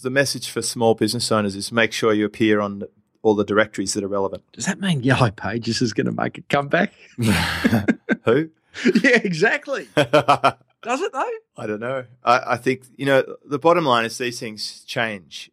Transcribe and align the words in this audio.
The 0.00 0.10
message 0.10 0.48
for 0.50 0.62
small 0.62 0.94
business 0.94 1.32
owners 1.32 1.56
is 1.56 1.72
make 1.72 1.92
sure 1.92 2.12
you 2.12 2.24
appear 2.24 2.60
on 2.60 2.84
all 3.22 3.34
the 3.34 3.44
directories 3.44 3.94
that 3.94 4.04
are 4.04 4.08
relevant. 4.08 4.44
Does 4.52 4.66
that 4.66 4.78
mean 4.78 5.02
Yellow 5.02 5.32
Pages 5.32 5.82
is 5.82 5.92
going 5.92 6.06
to 6.06 6.12
make 6.12 6.38
a 6.38 6.42
comeback? 6.42 6.92
Who? 8.24 8.48
yeah, 9.02 9.18
exactly. 9.24 9.88
Does 9.96 11.00
it 11.00 11.12
though? 11.12 11.30
I 11.56 11.66
don't 11.66 11.80
know. 11.80 12.04
I, 12.22 12.52
I 12.52 12.56
think, 12.58 12.84
you 12.96 13.06
know, 13.06 13.24
the 13.44 13.58
bottom 13.58 13.84
line 13.84 14.04
is 14.04 14.16
these 14.18 14.38
things 14.38 14.84
change. 14.84 15.50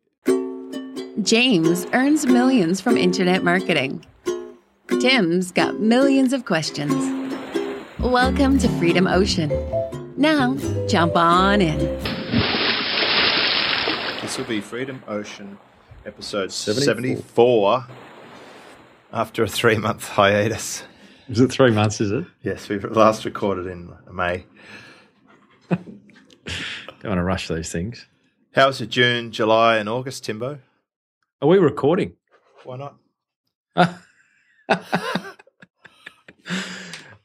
James 1.24 1.88
earns 1.92 2.28
millions 2.28 2.80
from 2.80 2.98
internet 2.98 3.44
marketing. 3.44 4.06
Tim's 5.02 5.52
got 5.52 5.80
millions 5.80 6.34
of 6.34 6.46
questions. 6.46 6.94
Welcome 7.98 8.60
to 8.60 8.70
Freedom 8.78 9.08
Ocean. 9.08 9.50
Now, 10.18 10.56
jump 10.88 11.16
on 11.16 11.62
in. 11.62 12.15
This 14.36 14.46
will 14.46 14.54
be 14.54 14.60
Freedom 14.60 15.02
Ocean 15.08 15.58
episode 16.06 16.52
74. 16.52 16.84
74 16.84 17.88
after 19.14 19.44
a 19.44 19.48
three 19.48 19.78
month 19.78 20.10
hiatus. 20.10 20.84
Is 21.30 21.40
it 21.40 21.54
three 21.54 21.72
months? 21.72 22.02
Is 22.02 22.12
it? 22.12 22.26
Yes, 22.44 22.68
we 22.68 22.78
last 22.80 23.24
recorded 23.24 23.66
in 23.66 23.94
May. 24.12 24.46
Don't 25.70 25.80
want 27.06 27.18
to 27.18 27.24
rush 27.24 27.48
these 27.48 27.72
things. 27.72 28.08
How 28.54 28.68
was 28.68 28.82
it 28.82 28.90
June, 28.90 29.32
July, 29.32 29.78
and 29.78 29.88
August, 29.88 30.26
Timbo? 30.26 30.60
Are 31.42 31.48
we 31.48 31.58
recording? 31.58 32.18
Why 32.66 32.76
not? 32.76 32.98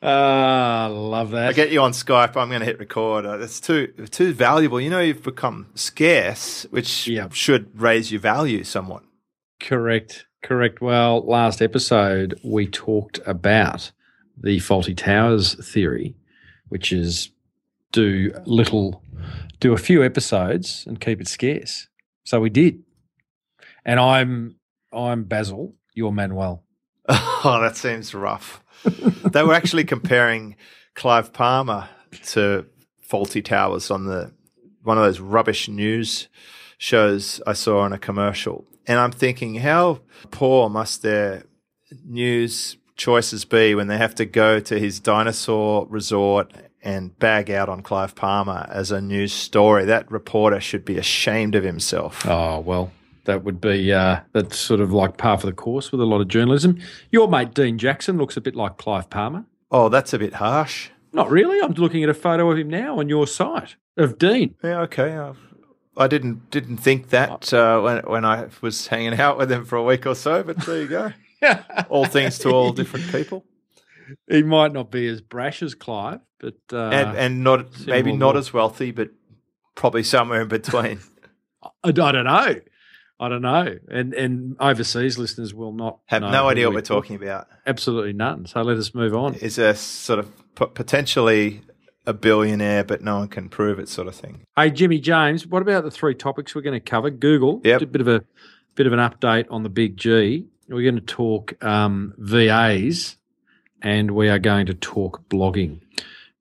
Ah, 0.03 0.89
love 0.91 1.33
that. 1.33 1.49
I 1.51 1.53
get 1.53 1.71
you 1.71 1.81
on 1.83 1.93
Skype. 1.93 2.35
I'm 2.37 2.49
going 2.49 2.61
to 2.61 2.67
hit 2.67 2.79
record. 2.79 3.27
Uh, 3.27 3.39
It's 3.41 3.61
too 3.61 3.89
too 4.11 4.33
valuable. 4.33 4.81
You 4.81 4.89
know, 4.91 5.01
you've 5.01 5.23
become 5.23 5.67
scarce, 5.75 6.67
which 6.71 7.07
Yeah. 7.07 7.29
should 7.33 7.79
raise 7.79 8.11
your 8.11 8.21
value 8.21 8.65
somewhat. 8.65 9.03
Correct. 9.61 10.27
Correct. 10.43 10.81
Well, 10.81 11.21
last 11.27 11.61
episode 11.61 12.41
we 12.43 12.67
talked 12.67 13.21
about 13.27 13.93
the 14.43 14.57
Fawlty 14.59 14.97
Towers 14.97 15.55
theory, 15.71 16.15
which 16.71 16.93
is 16.93 17.31
do 17.93 18.33
little, 18.47 19.03
do 19.59 19.75
a 19.75 19.77
few 19.79 20.03
episodes 20.03 20.85
and 20.87 20.99
keep 20.99 21.21
it 21.21 21.29
scarce. 21.29 21.89
So 22.25 22.41
we 22.41 22.49
did. 22.49 22.83
And 23.85 24.01
I'm 24.01 24.57
I'm 24.95 25.25
Basil, 25.25 25.75
you're 25.95 26.11
Manuel. 26.11 26.65
Oh, 27.43 27.59
that 27.63 27.75
seems 27.77 28.15
rough. 28.15 28.63
they 29.25 29.43
were 29.43 29.55
actually 29.55 29.85
comparing 29.85 30.57
Clive 30.95 31.33
Palmer 31.33 31.89
to 32.27 32.67
Fawlty 33.09 33.43
Towers 33.43 33.91
on 33.91 34.05
the 34.05 34.33
one 34.83 34.99
of 34.99 35.05
those 35.05 35.21
rubbish 35.21 35.67
news 35.69 36.29
shows 36.77 37.41
I 37.47 37.55
saw 37.55 37.81
on 37.81 37.93
a 37.95 37.99
commercial. 37.99 38.67
And 38.87 38.99
I'm 38.99 39.13
thinking, 39.13 39.55
how 39.57 40.01
poor 40.31 40.69
must 40.69 41.03
their 41.03 41.45
news 42.05 42.77
choices 42.97 43.45
be 43.45 43.75
when 43.75 43.87
they 43.87 43.97
have 43.97 44.15
to 44.17 44.27
go 44.27 44.61
to 44.61 44.79
his 44.79 45.01
dinosaur 45.01 45.87
resort 45.89 46.53
and 46.83 47.19
bag 47.19 47.51
out 47.51 47.69
on 47.69 47.83
Clive 47.83 48.15
Palmer 48.15 48.67
as 48.71 48.91
a 48.91 49.01
news 49.01 49.33
story? 49.33 49.85
That 49.87 50.11
reporter 50.11 50.61
should 50.61 50.85
be 50.85 50.99
ashamed 50.99 51.55
of 51.55 51.65
himself. 51.65 52.27
Oh 52.27 52.61
well, 52.61 52.93
that 53.25 53.45
would 53.45 53.61
be 53.61 53.93
uh, 53.93 54.21
that's 54.33 54.59
sort 54.59 54.81
of 54.81 54.93
like 54.93 55.17
par 55.17 55.39
for 55.39 55.47
the 55.47 55.53
course 55.53 55.93
with 55.93 56.01
a 56.01 56.07
lot 56.07 56.21
of 56.21 56.29
journalism. 56.29 56.79
Your 57.11 57.29
mate 57.29 57.55
Dean 57.55 57.79
Jackson 57.79 58.17
looks 58.19 58.37
a 58.37 58.41
bit 58.41 58.57
like 58.57 58.77
Clive 58.77 59.11
Palmer. 59.11 59.45
Oh, 59.71 59.89
that's 59.89 60.13
a 60.13 60.19
bit 60.19 60.35
harsh. 60.35 60.91
Not 61.13 61.31
really. 61.31 61.61
I'm 61.61 61.73
looking 61.73 62.03
at 62.03 62.09
a 62.09 62.15
photo 62.15 62.51
of 62.51 62.59
him 62.59 62.69
now 62.69 62.99
on 62.99 63.09
your 63.09 63.27
site 63.27 63.77
of 63.97 64.19
Dean. 64.19 64.55
Yeah, 64.63 64.81
okay. 64.83 65.17
I, 65.17 65.33
I 65.97 66.07
didn't 66.07 66.51
didn't 66.51 66.79
think 66.79 67.11
that 67.11 67.53
uh, 67.53 67.81
when 67.81 67.99
when 68.05 68.25
I 68.25 68.49
was 68.61 68.87
hanging 68.87 69.19
out 69.19 69.39
with 69.39 69.51
him 69.51 69.65
for 69.65 69.77
a 69.77 69.83
week 69.83 70.07
or 70.07 70.15
so, 70.15 70.43
but 70.43 70.59
there 70.59 70.83
you 70.83 70.89
go. 70.89 71.13
all 71.89 72.05
things 72.05 72.39
to 72.39 72.51
all 72.51 72.73
different 72.73 73.11
people, 73.11 73.45
he 74.29 74.43
might 74.43 74.73
not 74.73 74.91
be 74.91 75.09
as 75.09 75.21
brash 75.21 75.63
as 75.63 75.75
Clive, 75.75 76.21
but 76.39 76.57
uh, 76.73 76.89
and 76.89 77.17
and 77.17 77.45
not 77.45 77.87
maybe 77.87 78.13
not 78.13 78.37
as 78.37 78.53
wealthy, 78.53 78.93
but 78.93 79.11
probably 79.75 80.03
somewhere 80.03 80.43
in 80.43 80.49
between. 80.49 81.01
I, 81.63 81.69
I 81.85 81.93
don't 81.93 82.25
know. 82.25 82.61
I 83.21 83.29
don't 83.29 83.43
know. 83.43 83.77
And 83.91 84.15
and 84.15 84.57
overseas 84.59 85.19
listeners 85.19 85.53
will 85.55 85.73
not 85.75 85.99
Have 86.07 86.23
no 86.23 86.49
idea 86.49 86.67
what 86.69 86.75
we're 86.77 86.81
talk- 86.81 87.05
talking 87.05 87.17
about. 87.23 87.47
Absolutely 87.67 88.15
none. 88.15 88.47
So 88.47 88.63
let 88.63 88.79
us 88.79 88.95
move 88.95 89.15
on. 89.15 89.35
Is 89.35 89.59
a 89.59 89.75
sort 89.75 90.19
of 90.19 90.33
p- 90.57 90.67
potentially 90.73 91.61
a 92.07 92.15
billionaire, 92.15 92.83
but 92.83 93.03
no 93.03 93.19
one 93.19 93.29
can 93.29 93.51
prove 93.51 93.79
it, 93.79 93.89
sort 93.91 94.09
of 94.09 94.15
thing. 94.17 94.47
Hey 94.57 94.71
Jimmy 94.71 94.99
James, 94.99 95.47
what 95.47 95.61
about 95.61 95.85
the 95.85 95.91
three 95.91 96.15
topics 96.15 96.55
we're 96.55 96.63
going 96.63 96.81
to 96.81 96.91
cover? 96.91 97.11
Google, 97.11 97.61
Yep. 97.63 97.83
a 97.83 97.87
bit 97.87 98.01
of 98.01 98.09
a 98.09 98.25
bit 98.75 98.87
of 98.87 98.93
an 98.95 98.99
update 99.01 99.45
on 99.51 99.63
the 99.65 99.69
big 99.69 99.97
G. 99.99 100.47
We're 100.69 100.83
going 100.91 100.95
to 101.05 101.15
talk 101.15 101.63
um, 101.63 102.15
VAs, 102.17 103.17
and 103.83 104.13
we 104.13 104.29
are 104.31 104.39
going 104.39 104.67
to 104.67 104.75
talk 104.75 105.29
blogging. 105.29 105.81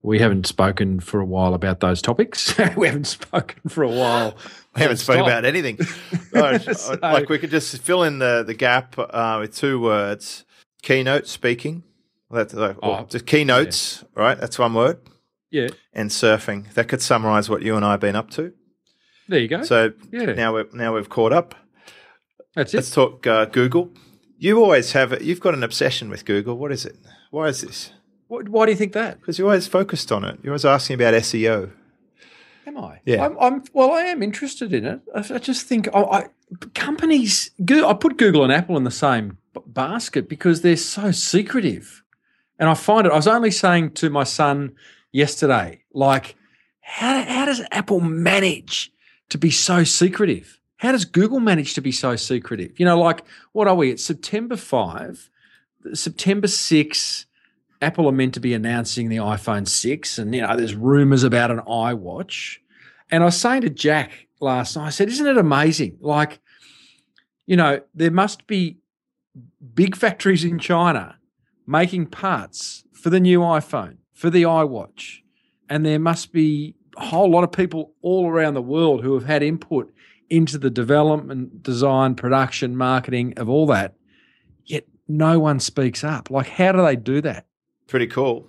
We 0.01 0.19
haven't 0.19 0.45
spoken 0.47 1.01
for 1.01 1.19
a 1.19 1.25
while 1.25 1.53
about 1.53 1.81
those 1.81 2.01
topics. 2.01 2.57
we 2.77 2.87
haven't 2.87 3.07
spoken 3.07 3.69
for 3.69 3.83
a 3.83 3.89
while. 3.89 4.37
We 4.75 4.81
haven't 4.81 4.97
spoken 4.97 5.23
about 5.23 5.45
anything. 5.45 5.77
No, 6.33 6.57
So- 6.57 6.97
like 7.01 7.27
we 7.27 7.37
could 7.39 7.49
just 7.49 7.77
fill 7.81 8.03
in 8.03 8.19
the 8.19 8.43
the 8.45 8.53
gap 8.53 8.95
uh, 8.97 9.37
with 9.41 9.55
two 9.55 9.79
words: 9.81 10.45
keynote 10.83 11.27
speaking. 11.27 11.83
That's 12.31 12.53
like, 12.53 12.77
Oh, 12.83 13.05
just 13.09 13.25
keynotes, 13.25 14.03
right? 14.15 14.39
That's 14.39 14.59
one 14.59 14.73
word. 14.75 14.99
Yeah, 15.49 15.69
and 15.93 16.11
surfing. 16.11 16.71
That 16.75 16.87
could 16.87 17.01
summarize 17.01 17.49
what 17.49 17.63
you 17.63 17.75
and 17.75 17.83
I 17.83 17.91
have 17.91 17.99
been 17.99 18.16
up 18.16 18.29
to. 18.31 18.53
there 19.27 19.39
you 19.39 19.47
go. 19.47 19.63
So 19.63 19.91
yeah, 20.11 20.25
now 20.33 20.53
we're 20.53 20.67
now 20.71 20.93
we've 20.95 21.09
caught 21.09 21.33
up. 21.33 21.55
that's 22.55 22.73
it. 22.73 22.77
Let's 22.77 22.91
talk 22.91 23.25
uh, 23.27 23.45
Google. 23.45 23.89
You 24.37 24.61
always 24.63 24.91
have. 24.93 25.21
You've 25.21 25.39
got 25.41 25.55
an 25.55 25.63
obsession 25.63 26.09
with 26.09 26.23
Google. 26.25 26.57
What 26.57 26.71
is 26.71 26.85
it? 26.85 26.95
Why 27.31 27.47
is 27.47 27.61
this? 27.61 27.91
Why, 28.29 28.41
why 28.44 28.66
do 28.66 28.72
you 28.72 28.78
think 28.78 28.94
that? 28.94 29.19
Because 29.19 29.38
you're 29.38 29.47
always 29.47 29.67
focused 29.67 30.12
on 30.12 30.23
it. 30.23 30.40
You're 30.41 30.53
always 30.53 30.63
asking 30.63 30.94
about 30.95 31.16
SEO. 31.16 31.72
Am 32.66 32.78
I? 32.78 33.01
Yeah. 33.03 33.25
I'm, 33.25 33.38
I'm. 33.40 33.63
Well, 33.73 33.91
I 33.91 34.03
am 34.03 34.23
interested 34.23 34.72
in 34.72 34.85
it. 34.85 35.01
I, 35.13 35.19
I 35.35 35.38
just 35.40 35.66
think 35.66 35.90
oh, 35.94 36.09
I, 36.09 36.28
companies. 36.75 37.51
I 37.59 37.94
put 37.94 38.17
Google 38.17 38.44
and 38.44 38.53
Apple 38.53 38.78
in 38.78 38.84
the 38.84 38.91
same 38.91 39.40
basket 39.66 40.29
because 40.29 40.62
they're 40.62 40.78
so 40.78 41.12
secretive, 41.12 42.03
and 42.59 42.69
I 42.69 42.75
find 42.75 43.07
it. 43.07 43.12
I 43.12 43.16
was 43.16 43.28
only 43.28 43.51
saying 43.51 43.91
to 43.94 44.12
my 44.12 44.23
son 44.23 44.75
yesterday, 45.11 45.81
like, 45.91 46.35
how 46.81 47.23
how 47.23 47.46
does 47.46 47.63
Apple 47.72 48.00
manage 48.00 48.91
to 49.29 49.40
be 49.40 49.50
so 49.50 49.84
secretive? 49.84 50.59
How 50.78 50.91
does 50.91 51.06
Google 51.06 51.40
manage 51.40 51.73
to 51.73 51.81
be 51.81 51.91
so 51.91 52.16
secretive? 52.16 52.79
You 52.79 52.85
know, 52.85 53.00
like, 53.00 53.23
what 53.53 53.67
are 53.67 53.75
we? 53.75 53.90
It's 53.90 54.06
September 54.06 54.56
five, 54.56 55.31
September 55.94 56.47
six. 56.47 57.25
Apple 57.81 58.07
are 58.07 58.13
meant 58.13 58.34
to 58.34 58.40
be 58.40 58.53
announcing 58.53 59.09
the 59.09 59.17
iPhone 59.17 59.67
6, 59.67 60.17
and 60.17 60.35
you 60.35 60.41
know, 60.41 60.56
there's 60.56 60.75
rumors 60.75 61.23
about 61.23 61.51
an 61.51 61.59
iWatch. 61.59 62.57
And 63.09 63.23
I 63.23 63.28
was 63.28 63.40
saying 63.40 63.62
to 63.62 63.69
Jack 63.69 64.28
last 64.41 64.75
night, 64.75 64.88
I 64.88 64.90
said, 64.90 65.09
Isn't 65.09 65.28
it 65.28 65.38
amazing? 65.38 65.97
Like, 66.01 66.40
you 67.45 67.56
know, 67.56 67.81
there 67.95 68.12
must 68.12 68.47
be 68.47 68.79
big 69.73 69.95
factories 69.95 70.44
in 70.44 70.59
China 70.59 71.17
making 71.66 72.07
parts 72.07 72.84
for 72.94 73.09
the 73.09 73.19
new 73.19 73.40
iPhone, 73.40 73.97
for 74.13 74.29
the 74.29 74.44
iWatch. 74.44 75.19
And 75.69 75.85
there 75.85 76.00
must 76.00 76.34
be 76.34 76.75
a 76.97 77.06
whole 77.06 77.29
lot 77.29 77.44
of 77.44 77.51
people 77.51 77.94
all 78.01 78.28
around 78.28 78.56
the 78.56 78.61
world 78.61 79.03
who 79.03 79.13
have 79.13 79.25
had 79.25 79.44
input 79.44 79.94
into 80.29 80.57
the 80.57 80.69
development, 80.69 81.63
design, 81.63 82.16
production, 82.16 82.75
marketing 82.75 83.34
of 83.38 83.50
all 83.50 83.66
that. 83.67 83.96
Yet 84.66 84.85
no 85.07 85.40
one 85.40 85.59
speaks 85.59 86.03
up. 86.03 86.29
Like, 86.29 86.47
how 86.47 86.72
do 86.72 86.81
they 86.84 86.96
do 86.96 87.22
that? 87.22 87.46
Pretty 87.89 88.07
cool. 88.07 88.47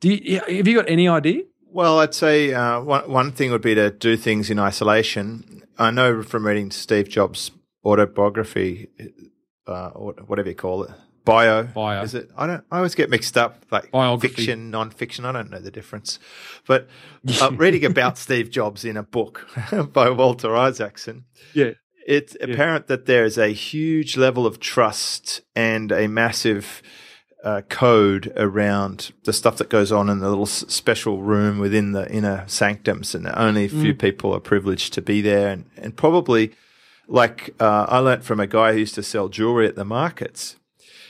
Do 0.00 0.10
you, 0.14 0.38
have 0.40 0.68
you 0.68 0.74
got 0.76 0.88
any 0.88 1.08
idea? 1.08 1.42
Well, 1.72 1.98
I'd 1.98 2.14
say 2.14 2.52
uh, 2.54 2.80
one 2.82 3.10
one 3.10 3.32
thing 3.32 3.50
would 3.50 3.62
be 3.62 3.74
to 3.74 3.90
do 3.90 4.16
things 4.16 4.50
in 4.50 4.58
isolation. 4.60 5.62
I 5.78 5.90
know 5.90 6.22
from 6.22 6.46
reading 6.46 6.70
Steve 6.70 7.08
Jobs' 7.08 7.50
autobiography, 7.84 8.88
uh, 9.66 9.88
or 9.88 10.12
whatever 10.26 10.50
you 10.50 10.54
call 10.54 10.84
it, 10.84 10.90
bio. 11.24 11.64
Bio. 11.64 12.02
Is 12.02 12.14
it? 12.14 12.30
I 12.36 12.46
don't. 12.46 12.64
I 12.70 12.76
always 12.76 12.94
get 12.94 13.10
mixed 13.10 13.36
up, 13.38 13.64
like 13.70 13.90
Biography. 13.90 14.28
fiction, 14.34 14.70
non-fiction. 14.70 15.24
I 15.24 15.32
don't 15.32 15.50
know 15.50 15.58
the 15.58 15.70
difference. 15.70 16.18
But 16.66 16.88
uh, 17.40 17.50
reading 17.56 17.84
about 17.84 18.18
Steve 18.18 18.50
Jobs 18.50 18.84
in 18.84 18.96
a 18.96 19.02
book 19.02 19.48
by 19.92 20.10
Walter 20.10 20.54
Isaacson, 20.54 21.24
Yeah. 21.54 21.72
it's 22.06 22.36
apparent 22.40 22.86
that 22.88 23.06
there 23.06 23.24
is 23.24 23.38
a 23.38 23.48
huge 23.48 24.16
level 24.16 24.46
of 24.46 24.60
trust 24.60 25.40
and 25.56 25.90
a 25.90 26.06
massive 26.06 26.82
uh, 27.44 27.60
code 27.68 28.32
around 28.36 29.12
the 29.24 29.32
stuff 29.32 29.58
that 29.58 29.68
goes 29.68 29.92
on 29.92 30.08
in 30.08 30.20
the 30.20 30.28
little 30.30 30.46
special 30.46 31.22
room 31.22 31.58
within 31.58 31.92
the 31.92 32.10
inner 32.10 32.44
sanctums, 32.48 33.14
and 33.14 33.30
only 33.34 33.66
a 33.66 33.68
few 33.68 33.94
people 33.94 34.34
are 34.34 34.40
privileged 34.40 34.94
to 34.94 35.02
be 35.02 35.20
there. 35.20 35.50
And, 35.50 35.66
and 35.76 35.94
probably, 35.94 36.52
like 37.06 37.54
uh, 37.60 37.84
I 37.88 37.98
learnt 37.98 38.24
from 38.24 38.40
a 38.40 38.46
guy 38.46 38.72
who 38.72 38.78
used 38.78 38.94
to 38.94 39.02
sell 39.02 39.28
jewelry 39.28 39.68
at 39.68 39.76
the 39.76 39.84
markets, 39.84 40.56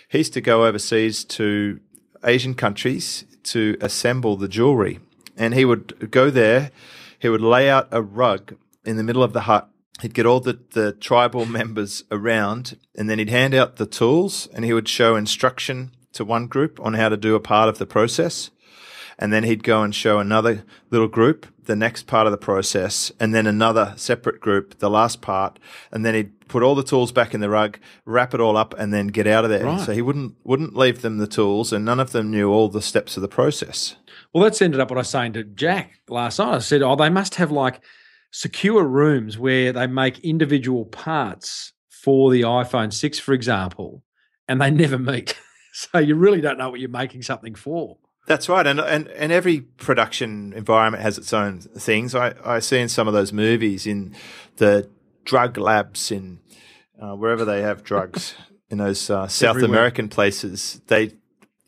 he 0.09 0.19
used 0.19 0.33
to 0.35 0.41
go 0.41 0.67
overseas 0.67 1.25
to 1.25 1.79
Asian 2.25 2.55
countries 2.55 3.25
to 3.45 3.77
assemble 3.81 4.37
the 4.37 4.49
jewelry, 4.49 4.99
and 5.37 5.55
he 5.55 5.65
would 5.65 6.11
go 6.11 6.31
there. 6.31 6.73
He 7.21 7.29
would 7.29 7.41
lay 7.41 7.71
out 7.71 7.89
a 7.93 8.03
rug 8.03 8.57
in 8.85 8.97
the 8.97 9.05
middle 9.05 9.23
of 9.23 9.33
the 9.33 9.43
hut 9.43 9.71
he'd 10.03 10.13
get 10.13 10.27
all 10.27 10.41
the, 10.41 10.59
the 10.73 10.93
tribal 10.93 11.47
members 11.61 12.03
around 12.11 12.77
and 12.97 13.09
then 13.09 13.19
he'd 13.19 13.31
hand 13.31 13.55
out 13.55 13.77
the 13.77 13.87
tools 13.87 14.49
and 14.53 14.65
he 14.65 14.73
would 14.73 14.89
show 14.89 15.17
instruction 15.17 15.93
to 16.15 16.25
one 16.25 16.47
group 16.47 16.81
on 16.81 16.95
how 16.95 17.09
to 17.09 17.17
do 17.17 17.35
a 17.35 17.41
part 17.41 17.69
of 17.69 17.79
the 17.79 17.87
process. 17.87 18.51
And 19.17 19.33
then 19.33 19.45
he'd 19.45 19.63
go 19.63 19.83
and 19.83 19.95
show 19.95 20.19
another 20.19 20.65
little 20.91 21.07
group 21.07 21.47
the 21.67 21.77
next 21.77 22.07
part 22.07 22.27
of 22.27 22.31
the 22.31 22.37
process 22.39 23.13
and 23.19 23.35
then 23.35 23.47
another 23.47 23.95
separate 23.97 24.41
group, 24.41 24.79
the 24.79 24.91
last 24.91 25.21
part. 25.21 25.59
And 25.93 26.05
then 26.05 26.15
he'd 26.15 26.49
put 26.49 26.63
all 26.63 26.75
the 26.75 26.83
tools 26.83 27.13
back 27.13 27.33
in 27.35 27.41
the 27.41 27.49
rug, 27.49 27.79
wrap 28.05 28.35
it 28.35 28.41
all 28.41 28.57
up 28.57 28.75
and 28.79 28.93
then 28.93 29.09
get 29.09 29.27
out 29.27 29.45
of 29.45 29.51
there. 29.51 29.65
Right. 29.65 29.81
So 29.81 29.93
he 29.93 30.03
wouldn't, 30.03 30.35
wouldn't 30.45 30.77
leave 30.77 31.03
them 31.03 31.19
the 31.19 31.27
tools 31.27 31.73
and 31.73 31.85
none 31.85 32.01
of 32.01 32.13
them 32.13 32.31
knew 32.31 32.51
all 32.51 32.69
the 32.69 32.83
steps 32.83 33.17
of 33.17 33.23
the 33.23 33.29
process. 33.29 33.97
Well, 34.33 34.45
that's 34.45 34.61
ended 34.61 34.81
up 34.81 34.91
what 34.91 34.99
I 34.99 35.01
was 35.01 35.09
saying 35.09 35.35
to 35.35 35.45
Jack 35.45 36.01
last 36.09 36.39
night. 36.39 36.55
I 36.55 36.59
said, 36.59 36.83
oh, 36.83 36.97
they 36.97 37.11
must 37.11 37.37
have 37.37 37.51
like 37.51 37.81
secure 38.33 38.85
rooms 38.85 39.39
where 39.39 39.73
they 39.73 39.87
make 39.87 40.19
individual 40.21 40.85
parts 40.87 41.73
for 41.89 42.31
the 42.31 42.43
iPhone 42.43 42.93
6, 42.93 43.19
for 43.19 43.33
example, 43.33 44.03
and 44.49 44.61
they 44.61 44.71
never 44.71 44.99
meet. 44.99 45.39
so 45.93 45.99
you 45.99 46.15
really 46.15 46.41
don't 46.41 46.59
know 46.59 46.71
what 46.71 46.81
you're 46.81 46.89
making 46.89 47.23
something 47.23 47.55
for. 47.55 47.99
That's 48.27 48.49
right, 48.49 48.67
and 48.67 48.81
and 48.81 49.09
and 49.09 49.31
every 49.33 49.61
production 49.61 50.53
environment 50.55 51.03
has 51.03 51.19
its 51.19 51.33
own 51.35 51.61
things. 51.61 52.15
I 52.15 52.35
I 52.45 52.61
see 52.61 52.79
in 52.79 52.89
some 52.89 53.07
of 53.09 53.13
those 53.15 53.33
movies 53.33 53.87
in 53.87 54.15
the 54.57 54.89
drug 55.25 55.59
labs 55.59 56.11
in 56.11 56.39
uh, 57.01 57.15
wherever 57.15 57.45
they 57.45 57.61
have 57.63 57.83
drugs 57.83 58.35
in 58.71 58.79
those 58.79 59.11
uh, 59.11 59.29
South 59.29 59.57
Everywhere. 59.57 59.79
American 59.79 60.09
places. 60.09 60.81
They 60.87 61.13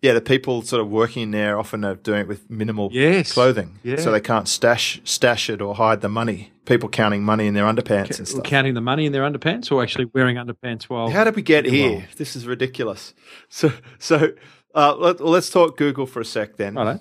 yeah, 0.01 0.15
the 0.15 0.21
people 0.23 0.63
sort 0.63 0.81
of 0.81 0.89
working 0.89 1.31
there 1.31 1.59
often 1.59 1.85
are 1.85 1.95
doing 1.97 2.21
it 2.21 2.29
with 2.29 2.49
minimal 2.51 2.89
Yes. 2.93 3.33
clothing, 3.33 3.79
Yeah. 3.83 3.97
so 3.97 4.11
they 4.13 4.21
can't 4.21 4.49
stash 4.49 5.01
stash 5.05 5.51
it 5.51 5.61
or 5.61 5.75
hide 5.75 6.01
the 6.01 6.09
money. 6.09 6.53
People 6.67 6.89
counting 6.89 7.23
money 7.25 7.47
in 7.47 7.55
their 7.55 7.65
underpants 7.65 8.19
and 8.19 8.27
stuff. 8.29 8.43
Counting 8.45 8.75
the 8.75 8.81
money 8.81 9.07
in 9.07 9.13
their 9.13 9.23
underpants 9.23 9.71
or 9.73 9.83
actually 9.83 10.11
wearing 10.13 10.37
underpants 10.37 10.85
while. 10.85 11.09
How 11.09 11.25
did 11.25 11.37
we 11.37 11.43
get 11.43 11.65
here? 11.65 12.07
This 12.17 12.37
is 12.37 12.47
ridiculous. 12.47 13.15
So 13.49 13.73
so 13.99 14.33
uh, 14.75 14.95
let, 14.97 15.21
let's 15.21 15.49
talk 15.49 15.77
Google 15.77 16.07
for 16.07 16.21
a 16.21 16.25
sec 16.25 16.57
then. 16.57 17.01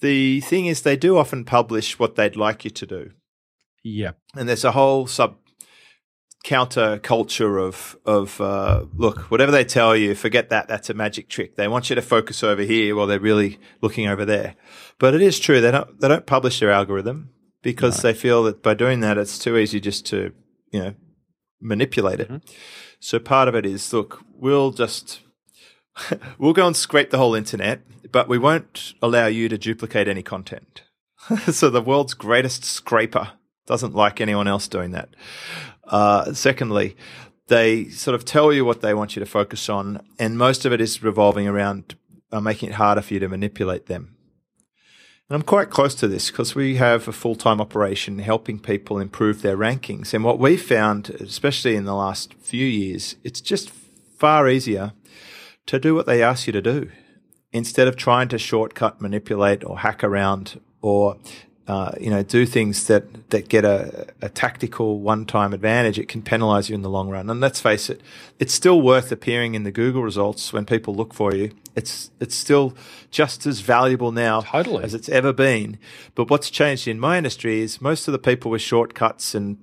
The 0.00 0.40
thing 0.40 0.64
is, 0.66 0.80
they 0.80 0.96
do 0.96 1.18
often 1.18 1.44
publish 1.44 1.98
what 1.98 2.14
they'd 2.14 2.34
like 2.36 2.64
you 2.64 2.70
to 2.70 2.86
do, 2.86 3.10
Yeah. 3.84 4.12
and 4.34 4.48
there's 4.48 4.64
a 4.64 4.72
whole 4.72 5.06
sub 5.06 5.36
counter 6.42 6.98
culture 6.98 7.58
of 7.58 7.98
of 8.06 8.40
uh, 8.40 8.84
look, 8.96 9.30
whatever 9.30 9.52
they 9.52 9.64
tell 9.64 9.94
you, 9.94 10.14
forget 10.14 10.48
that. 10.48 10.68
That's 10.68 10.88
a 10.88 10.94
magic 10.94 11.28
trick. 11.28 11.56
They 11.56 11.68
want 11.68 11.90
you 11.90 11.96
to 11.96 12.02
focus 12.02 12.42
over 12.42 12.62
here 12.62 12.96
while 12.96 13.06
they're 13.06 13.20
really 13.20 13.58
looking 13.82 14.06
over 14.08 14.24
there. 14.24 14.54
But 14.98 15.14
it 15.14 15.20
is 15.20 15.38
true 15.38 15.60
they 15.60 15.70
don't 15.70 16.00
they 16.00 16.08
don't 16.08 16.24
publish 16.26 16.60
their 16.60 16.70
algorithm 16.70 17.30
because 17.62 18.02
they 18.02 18.14
feel 18.14 18.42
that 18.44 18.62
by 18.62 18.74
doing 18.74 19.00
that, 19.00 19.18
it's 19.18 19.38
too 19.38 19.56
easy 19.56 19.80
just 19.80 20.06
to 20.06 20.32
you 20.70 20.80
know 20.80 20.94
manipulate 21.60 22.20
it. 22.20 22.30
So 22.98 23.18
part 23.18 23.48
of 23.48 23.54
it 23.54 23.66
is 23.66 23.92
look, 23.92 24.22
we'll 24.34 24.72
just 24.72 25.20
we'll 26.38 26.52
go 26.52 26.66
and 26.66 26.76
scrape 26.76 27.10
the 27.10 27.18
whole 27.18 27.34
internet, 27.34 27.80
but 28.10 28.28
we 28.28 28.38
won't 28.38 28.94
allow 29.02 29.26
you 29.26 29.48
to 29.48 29.58
duplicate 29.58 30.08
any 30.08 30.22
content. 30.22 30.82
so 31.50 31.70
the 31.70 31.82
world's 31.82 32.14
greatest 32.14 32.64
scraper 32.64 33.32
doesn't 33.66 33.94
like 33.94 34.20
anyone 34.20 34.48
else 34.48 34.68
doing 34.68 34.92
that. 34.92 35.10
Uh, 35.84 36.32
secondly, 36.32 36.96
they 37.48 37.88
sort 37.88 38.14
of 38.14 38.24
tell 38.24 38.52
you 38.52 38.64
what 38.64 38.80
they 38.80 38.94
want 38.94 39.16
you 39.16 39.20
to 39.20 39.26
focus 39.26 39.68
on, 39.68 40.00
and 40.18 40.38
most 40.38 40.64
of 40.64 40.72
it 40.72 40.80
is 40.80 41.02
revolving 41.02 41.46
around 41.46 41.96
uh, 42.32 42.40
making 42.40 42.70
it 42.70 42.74
harder 42.76 43.02
for 43.02 43.14
you 43.14 43.20
to 43.20 43.28
manipulate 43.28 43.86
them. 43.86 44.16
And 45.30 45.36
I'm 45.36 45.42
quite 45.42 45.70
close 45.70 45.94
to 45.94 46.08
this 46.08 46.28
because 46.28 46.56
we 46.56 46.74
have 46.78 47.06
a 47.06 47.12
full 47.12 47.36
time 47.36 47.60
operation 47.60 48.18
helping 48.18 48.58
people 48.58 48.98
improve 48.98 49.42
their 49.42 49.56
rankings. 49.56 50.12
And 50.12 50.24
what 50.24 50.40
we 50.40 50.56
found, 50.56 51.10
especially 51.10 51.76
in 51.76 51.84
the 51.84 51.94
last 51.94 52.34
few 52.34 52.66
years, 52.66 53.14
it's 53.22 53.40
just 53.40 53.70
far 53.70 54.48
easier 54.48 54.92
to 55.66 55.78
do 55.78 55.94
what 55.94 56.06
they 56.06 56.20
ask 56.20 56.48
you 56.48 56.52
to 56.52 56.60
do 56.60 56.90
instead 57.52 57.86
of 57.86 57.94
trying 57.94 58.26
to 58.26 58.38
shortcut, 58.38 59.00
manipulate, 59.00 59.62
or 59.62 59.78
hack 59.78 60.02
around, 60.02 60.60
or 60.82 61.16
uh, 61.70 61.92
you 62.00 62.10
know, 62.10 62.20
do 62.24 62.44
things 62.46 62.88
that 62.88 63.30
that 63.30 63.48
get 63.48 63.64
a, 63.64 64.08
a 64.20 64.28
tactical 64.28 64.98
one-time 64.98 65.52
advantage. 65.52 66.00
It 66.00 66.08
can 66.08 66.20
penalise 66.20 66.68
you 66.68 66.74
in 66.74 66.82
the 66.82 66.90
long 66.90 67.08
run. 67.10 67.30
And 67.30 67.40
let's 67.40 67.60
face 67.60 67.88
it, 67.88 68.00
it's 68.40 68.52
still 68.52 68.82
worth 68.82 69.12
appearing 69.12 69.54
in 69.54 69.62
the 69.62 69.70
Google 69.70 70.02
results 70.02 70.52
when 70.52 70.66
people 70.66 70.96
look 70.96 71.14
for 71.14 71.32
you. 71.32 71.52
It's 71.76 72.10
it's 72.18 72.34
still 72.34 72.74
just 73.12 73.46
as 73.46 73.60
valuable 73.60 74.10
now 74.10 74.40
Totally. 74.40 74.82
as 74.82 74.94
it's 74.94 75.08
ever 75.08 75.32
been. 75.32 75.78
But 76.16 76.28
what's 76.28 76.50
changed 76.50 76.88
in 76.88 76.98
my 76.98 77.16
industry 77.18 77.60
is 77.60 77.80
most 77.80 78.08
of 78.08 78.12
the 78.12 78.18
people 78.18 78.50
with 78.50 78.62
shortcuts 78.62 79.36
and 79.36 79.56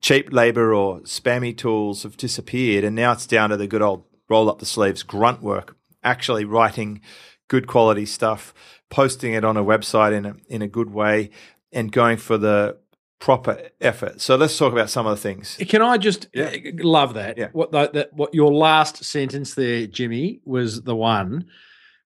cheap 0.00 0.32
labor 0.32 0.72
or 0.72 1.00
spammy 1.00 1.54
tools 1.54 2.04
have 2.04 2.16
disappeared, 2.16 2.82
and 2.82 2.96
now 2.96 3.12
it's 3.12 3.26
down 3.26 3.50
to 3.50 3.58
the 3.58 3.66
good 3.66 3.82
old 3.82 4.04
roll 4.30 4.48
up 4.48 4.58
the 4.58 4.64
sleeves 4.64 5.02
grunt 5.02 5.42
work, 5.42 5.76
actually 6.02 6.46
writing 6.46 7.02
good 7.48 7.66
quality 7.66 8.06
stuff, 8.06 8.54
posting 8.92 9.32
it 9.32 9.44
on 9.44 9.56
a 9.56 9.64
website 9.64 10.12
in 10.12 10.26
a 10.26 10.34
in 10.48 10.62
a 10.62 10.68
good 10.68 10.90
way, 10.90 11.30
and 11.72 11.90
going 11.90 12.18
for 12.18 12.38
the 12.38 12.76
proper 13.18 13.56
effort. 13.80 14.20
So 14.20 14.34
let's 14.36 14.56
talk 14.58 14.72
about 14.72 14.90
some 14.90 15.06
of 15.06 15.16
the 15.16 15.22
things. 15.22 15.56
Can 15.68 15.80
I 15.80 15.96
just 15.96 16.28
Yeah. 16.34 16.46
uh, 16.46 16.70
love 16.82 17.14
that? 17.14 17.38
Yeah. 17.38 17.48
What 17.52 17.70
the, 17.72 17.88
that 17.94 18.12
what 18.12 18.34
your 18.34 18.52
last 18.52 19.04
sentence 19.04 19.54
there, 19.54 19.86
Jimmy, 19.86 20.40
was 20.44 20.82
the 20.82 20.94
one 20.96 21.46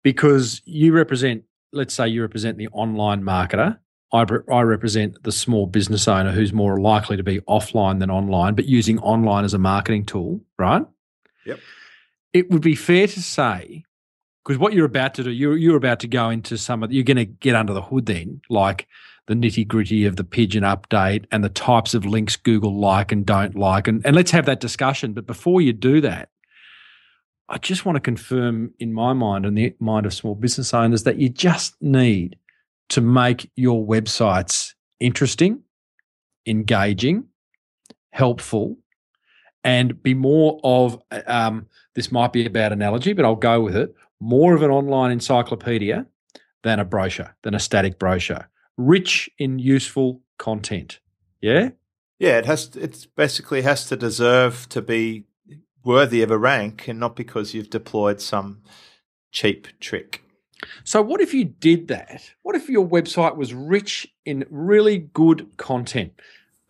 because 0.03 0.61
you 0.65 0.93
represent. 0.93 1.45
Let's 1.73 1.95
say 1.95 2.07
you 2.09 2.23
represent 2.23 2.57
the 2.59 2.69
online 2.69 3.23
marketer. 3.23 3.79
I, 4.13 4.25
I 4.53 4.61
represent 4.63 5.21
the 5.25 5.33
small 5.33 5.67
business 5.67 6.07
owner 6.07 6.31
who's 6.31 6.53
more 6.53 6.79
likely 6.81 7.17
to 7.17 7.25
be 7.25 7.41
offline 7.49 7.99
than 7.99 8.11
online, 8.13 8.55
but 8.55 8.67
using 8.67 9.01
online 9.01 9.45
as 9.45 9.55
a 9.55 9.59
marketing 9.59 10.07
tool, 10.07 10.41
right? 10.57 10.85
Yep. 11.47 11.59
It 12.33 12.51
would 12.51 12.63
be 12.63 12.77
fair 12.77 13.09
to 13.09 13.23
say, 13.23 13.84
because 14.45 14.59
what 14.59 14.75
you're 14.75 14.87
about 14.87 15.15
to 15.15 15.25
do, 15.25 15.31
you're 15.31 15.57
you're 15.57 15.77
about 15.77 16.01
to 16.01 16.09
go 16.09 16.31
into 16.31 16.59
some 16.59 16.83
of 16.83 16.93
you're 16.93 17.05
going 17.05 17.17
to 17.17 17.25
get 17.25 17.55
under 17.55 17.73
the 17.73 17.83
hood 17.83 18.07
then, 18.07 18.43
like 18.51 18.87
the 19.27 19.35
nitty 19.35 19.67
gritty 19.67 20.05
of 20.05 20.17
the 20.17 20.25
pigeon 20.25 20.65
update 20.65 21.25
and 21.33 21.43
the 21.43 21.49
types 21.49 21.95
of 21.95 22.05
links 22.05 22.37
Google 22.37 22.79
like 22.79 23.11
and 23.11 23.25
don't 23.25 23.57
like. 23.57 23.89
And, 23.89 24.05
and 24.05 24.15
let's 24.15 24.31
have 24.33 24.45
that 24.47 24.61
discussion. 24.61 25.15
But 25.15 25.27
before 25.27 25.63
you 25.63 25.73
do 25.73 26.03
that, 26.03 26.29
I 27.49 27.57
just 27.57 27.87
want 27.87 27.97
to 27.97 28.01
confirm 28.01 28.75
in 28.79 28.93
my 28.93 29.15
mind 29.15 29.47
and 29.47 29.57
the 29.57 29.75
mind 29.81 30.05
of 30.05 30.13
small 30.13 30.35
business 30.35 30.75
owners 30.75 31.05
that 31.05 31.17
you 31.17 31.31
just 31.31 31.81
need 31.81 32.37
to 32.91 33.01
make 33.01 33.51
your 33.57 33.85
websites 33.87 34.75
interesting, 35.01 35.63
engaging, 36.47 37.25
helpful, 38.11 38.77
and 39.63 40.03
be 40.03 40.13
more 40.13 40.61
of 40.63 41.01
um, 41.27 41.67
this 41.95 42.13
might 42.13 42.35
be 42.35 42.45
a 42.45 42.51
bad 42.51 42.73
analogy, 42.73 43.15
but 43.15 43.25
I'll 43.25 43.37
go 43.37 43.63
with 43.63 43.75
it 43.75 43.95
more 44.25 44.55
of 44.55 44.63
an 44.63 44.71
online 44.71 45.11
encyclopedia 45.11 46.07
than 46.63 46.81
a 46.81 46.85
brochure, 46.85 47.37
than 47.43 47.55
a 47.55 47.61
static 47.61 47.99
brochure 47.99 48.49
rich 48.77 49.31
in 49.39 49.59
useful 49.59 50.23
content. 50.39 51.01
Yeah. 51.41 51.71
Yeah, 52.19 52.39
it 52.39 52.47
has. 52.47 52.71
It's 52.77 53.07
basically 53.07 53.63
has 53.63 53.87
to 53.87 53.97
deserve 53.97 54.69
to 54.71 54.81
be 54.81 55.25
worthy 55.85 56.23
of 56.23 56.31
a 56.31 56.39
rank, 56.39 56.89
and 56.89 56.99
not 56.99 57.17
because 57.17 57.53
you've 57.53 57.71
deployed 57.71 58.21
some 58.21 58.63
cheap 59.33 59.69
trick. 59.81 60.23
So, 60.85 61.03
what 61.03 61.21
if 61.21 61.35
you 61.35 61.45
did 61.45 61.89
that? 61.89 62.33
What 62.43 62.55
if 62.55 62.69
your 62.69 62.87
website 62.87 63.37
was 63.37 63.53
rich 63.53 64.07
in 64.25 64.47
really 64.49 64.99
good 64.99 65.57
content, 65.57 66.13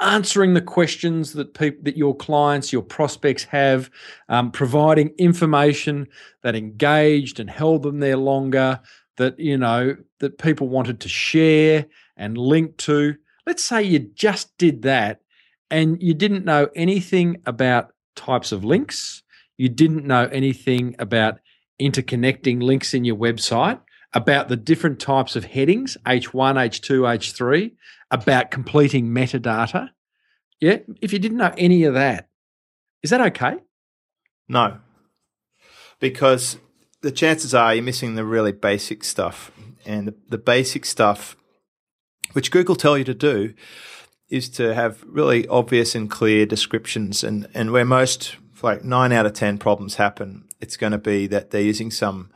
answering 0.04 0.54
the 0.54 0.61
questions 0.61 1.32
that 1.32 1.54
people, 1.54 1.82
that 1.82 1.96
your 1.96 2.14
clients, 2.14 2.73
your 2.73 2.82
prospects 2.82 3.44
have, 3.44 3.90
um, 4.28 4.50
providing 4.50 5.08
information 5.18 6.06
that 6.42 6.54
engaged 6.54 7.40
and 7.40 7.50
held 7.50 7.82
them 7.82 8.00
there 8.00 8.16
longer, 8.16 8.80
that 9.16 9.38
you 9.38 9.56
know 9.56 9.96
that 10.20 10.38
people 10.38 10.68
wanted 10.68 11.00
to 11.00 11.08
share 11.08 11.87
and 12.16 12.38
link 12.38 12.76
to. 12.76 13.16
Let's 13.46 13.64
say 13.64 13.82
you 13.82 13.99
just 13.99 14.56
did 14.58 14.82
that, 14.82 15.20
and 15.70 16.00
you 16.02 16.14
didn't 16.14 16.44
know 16.44 16.68
anything 16.75 17.40
about 17.46 17.92
types 18.14 18.52
of 18.52 18.64
links. 18.64 19.23
You 19.56 19.68
didn't 19.68 20.06
know 20.06 20.28
anything 20.32 20.94
about 20.99 21.38
interconnecting 21.80 22.62
links 22.62 22.94
in 22.94 23.04
your 23.04 23.16
website, 23.16 23.80
about 24.12 24.49
the 24.49 24.56
different 24.56 25.00
types 25.00 25.37
of 25.37 25.44
headings, 25.44 25.96
H1, 26.06 26.54
H2, 26.54 27.00
H3, 27.00 27.73
about 28.11 28.50
completing 28.50 29.08
metadata. 29.08 29.90
Yeah, 30.61 30.78
if 31.00 31.12
you 31.12 31.18
didn't 31.18 31.38
know 31.38 31.52
any 31.58 31.84
of 31.84 31.94
that, 31.94 32.28
is 33.02 33.11
that 33.11 33.20
okay? 33.20 33.56
No, 34.49 34.78
because 36.00 36.58
the 37.02 37.12
chances 37.12 37.54
are 37.54 37.75
you're 37.75 37.84
missing 37.84 38.14
the 38.14 38.25
really 38.25 38.52
basic 38.52 39.04
stuff, 39.04 39.50
and 39.84 40.08
the, 40.08 40.14
the 40.28 40.38
basic 40.38 40.84
stuff, 40.84 41.37
which 42.32 42.50
Google 42.50 42.76
tell 42.76 42.96
you 42.96 43.04
to 43.04 43.14
do, 43.14 43.54
is 44.28 44.49
to 44.50 44.75
have 44.75 45.02
really 45.06 45.46
obvious 45.49 45.94
and 45.94 46.11
clear 46.11 46.46
descriptions, 46.46 47.23
and 47.23 47.49
and 47.54 47.70
where 47.70 47.84
most 47.84 48.37
like 48.62 48.82
nine 48.82 49.12
out 49.12 49.26
of 49.26 49.34
ten 49.34 49.58
problems 49.58 49.96
happen, 49.96 50.49
it's 50.61 50.76
going 50.78 50.92
to 50.92 50.99
be 50.99 51.26
that 51.26 51.50
they're 51.50 51.61
using 51.61 51.90
some 51.90 52.30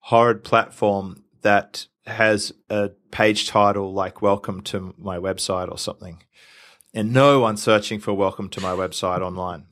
horrid 0.00 0.42
platform 0.42 1.22
that 1.42 1.86
has 2.06 2.52
a 2.68 2.90
page 3.10 3.48
title 3.48 3.92
like 3.92 4.20
"Welcome 4.20 4.62
to 4.62 4.94
my 4.98 5.18
website" 5.18 5.70
or 5.70 5.78
something. 5.78 6.22
And 6.94 7.12
no 7.12 7.40
one 7.40 7.56
searching 7.56 8.00
for 8.00 8.14
welcome 8.14 8.48
to 8.50 8.60
my 8.60 8.72
website 8.72 9.20
online. 9.20 9.66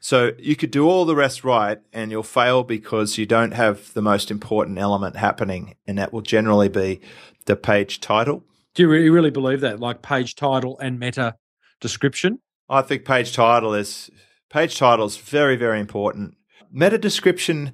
So 0.00 0.32
you 0.38 0.54
could 0.54 0.70
do 0.70 0.88
all 0.88 1.04
the 1.04 1.16
rest 1.16 1.44
right 1.44 1.78
and 1.92 2.10
you'll 2.10 2.22
fail 2.22 2.62
because 2.62 3.18
you 3.18 3.26
don't 3.26 3.52
have 3.52 3.92
the 3.94 4.02
most 4.02 4.30
important 4.30 4.78
element 4.78 5.16
happening. 5.16 5.74
And 5.86 5.98
that 5.98 6.12
will 6.12 6.20
generally 6.20 6.68
be 6.68 7.00
the 7.46 7.56
page 7.56 8.00
title. 8.00 8.44
Do 8.74 8.84
you 8.84 8.88
really, 8.88 9.10
really 9.10 9.30
believe 9.30 9.60
that? 9.62 9.80
Like 9.80 10.02
page 10.02 10.36
title 10.36 10.78
and 10.78 10.98
meta 11.00 11.34
description? 11.80 12.38
I 12.68 12.82
think 12.82 13.04
page 13.04 13.32
title 13.32 13.74
is 13.74 14.10
page 14.50 14.78
title 14.78 15.06
is 15.06 15.16
very, 15.16 15.56
very 15.56 15.80
important. 15.80 16.34
Meta 16.70 16.98
description 16.98 17.72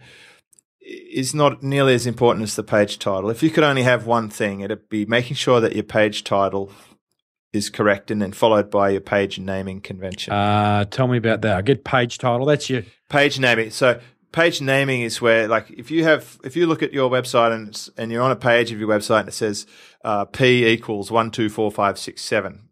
is 0.81 1.35
not 1.35 1.63
nearly 1.63 1.95
as 1.95 2.07
important 2.07 2.45
as 2.45 2.57
the 2.57 2.63
page 2.63 2.99
title. 2.99 3.31
If 3.31 3.43
you 3.43 3.51
could 3.51 3.65
only 3.65 3.83
have 3.83 4.07
one 4.07 4.29
thing, 4.29 4.61
it'd 4.61 4.89
be 4.89 5.05
making 5.05 5.37
sure 5.37 5.61
that 5.61 5.75
your 5.75 5.83
page 5.83 6.25
title 6.25 6.71
is 7.55 7.71
correct 7.71 8.11
and 8.11 8.21
then 8.21 8.33
followed 8.33 8.71
by 8.71 8.91
your 8.91 9.01
page 9.01 9.39
naming 9.39 9.81
convention. 9.81 10.33
Uh, 10.33 10.85
tell 10.85 11.07
me 11.07 11.19
about 11.19 11.41
that. 11.43 11.57
I 11.57 11.63
get 11.63 11.85
page 11.85 12.19
title. 12.19 12.47
That's 12.47 12.69
your 12.69 12.83
page 13.09 13.39
naming. 13.39 13.71
So 13.71 14.01
page 14.33 14.61
naming 14.61 15.03
is 15.03 15.23
where, 15.23 15.47
like, 15.47 15.71
if 15.71 15.91
you 15.91 16.05
have, 16.05 16.39
if 16.45 16.57
you 16.57 16.67
look 16.67 16.83
at 16.83 16.93
your 16.93 17.09
website 17.11 17.53
and 17.53 17.89
and 17.97 18.11
you're 18.11 18.23
on 18.23 18.33
a 18.33 18.37
page 18.37 18.73
of 18.73 18.81
your 18.81 18.89
website 18.89 19.21
and 19.21 19.29
it 19.29 19.33
says 19.33 19.67
uh, 20.05 20.25
P 20.25 20.67
equals 20.67 21.11
one 21.11 21.31
two 21.31 21.49
four 21.49 21.71
five 21.71 21.99
six 21.99 22.23
seven, 22.23 22.69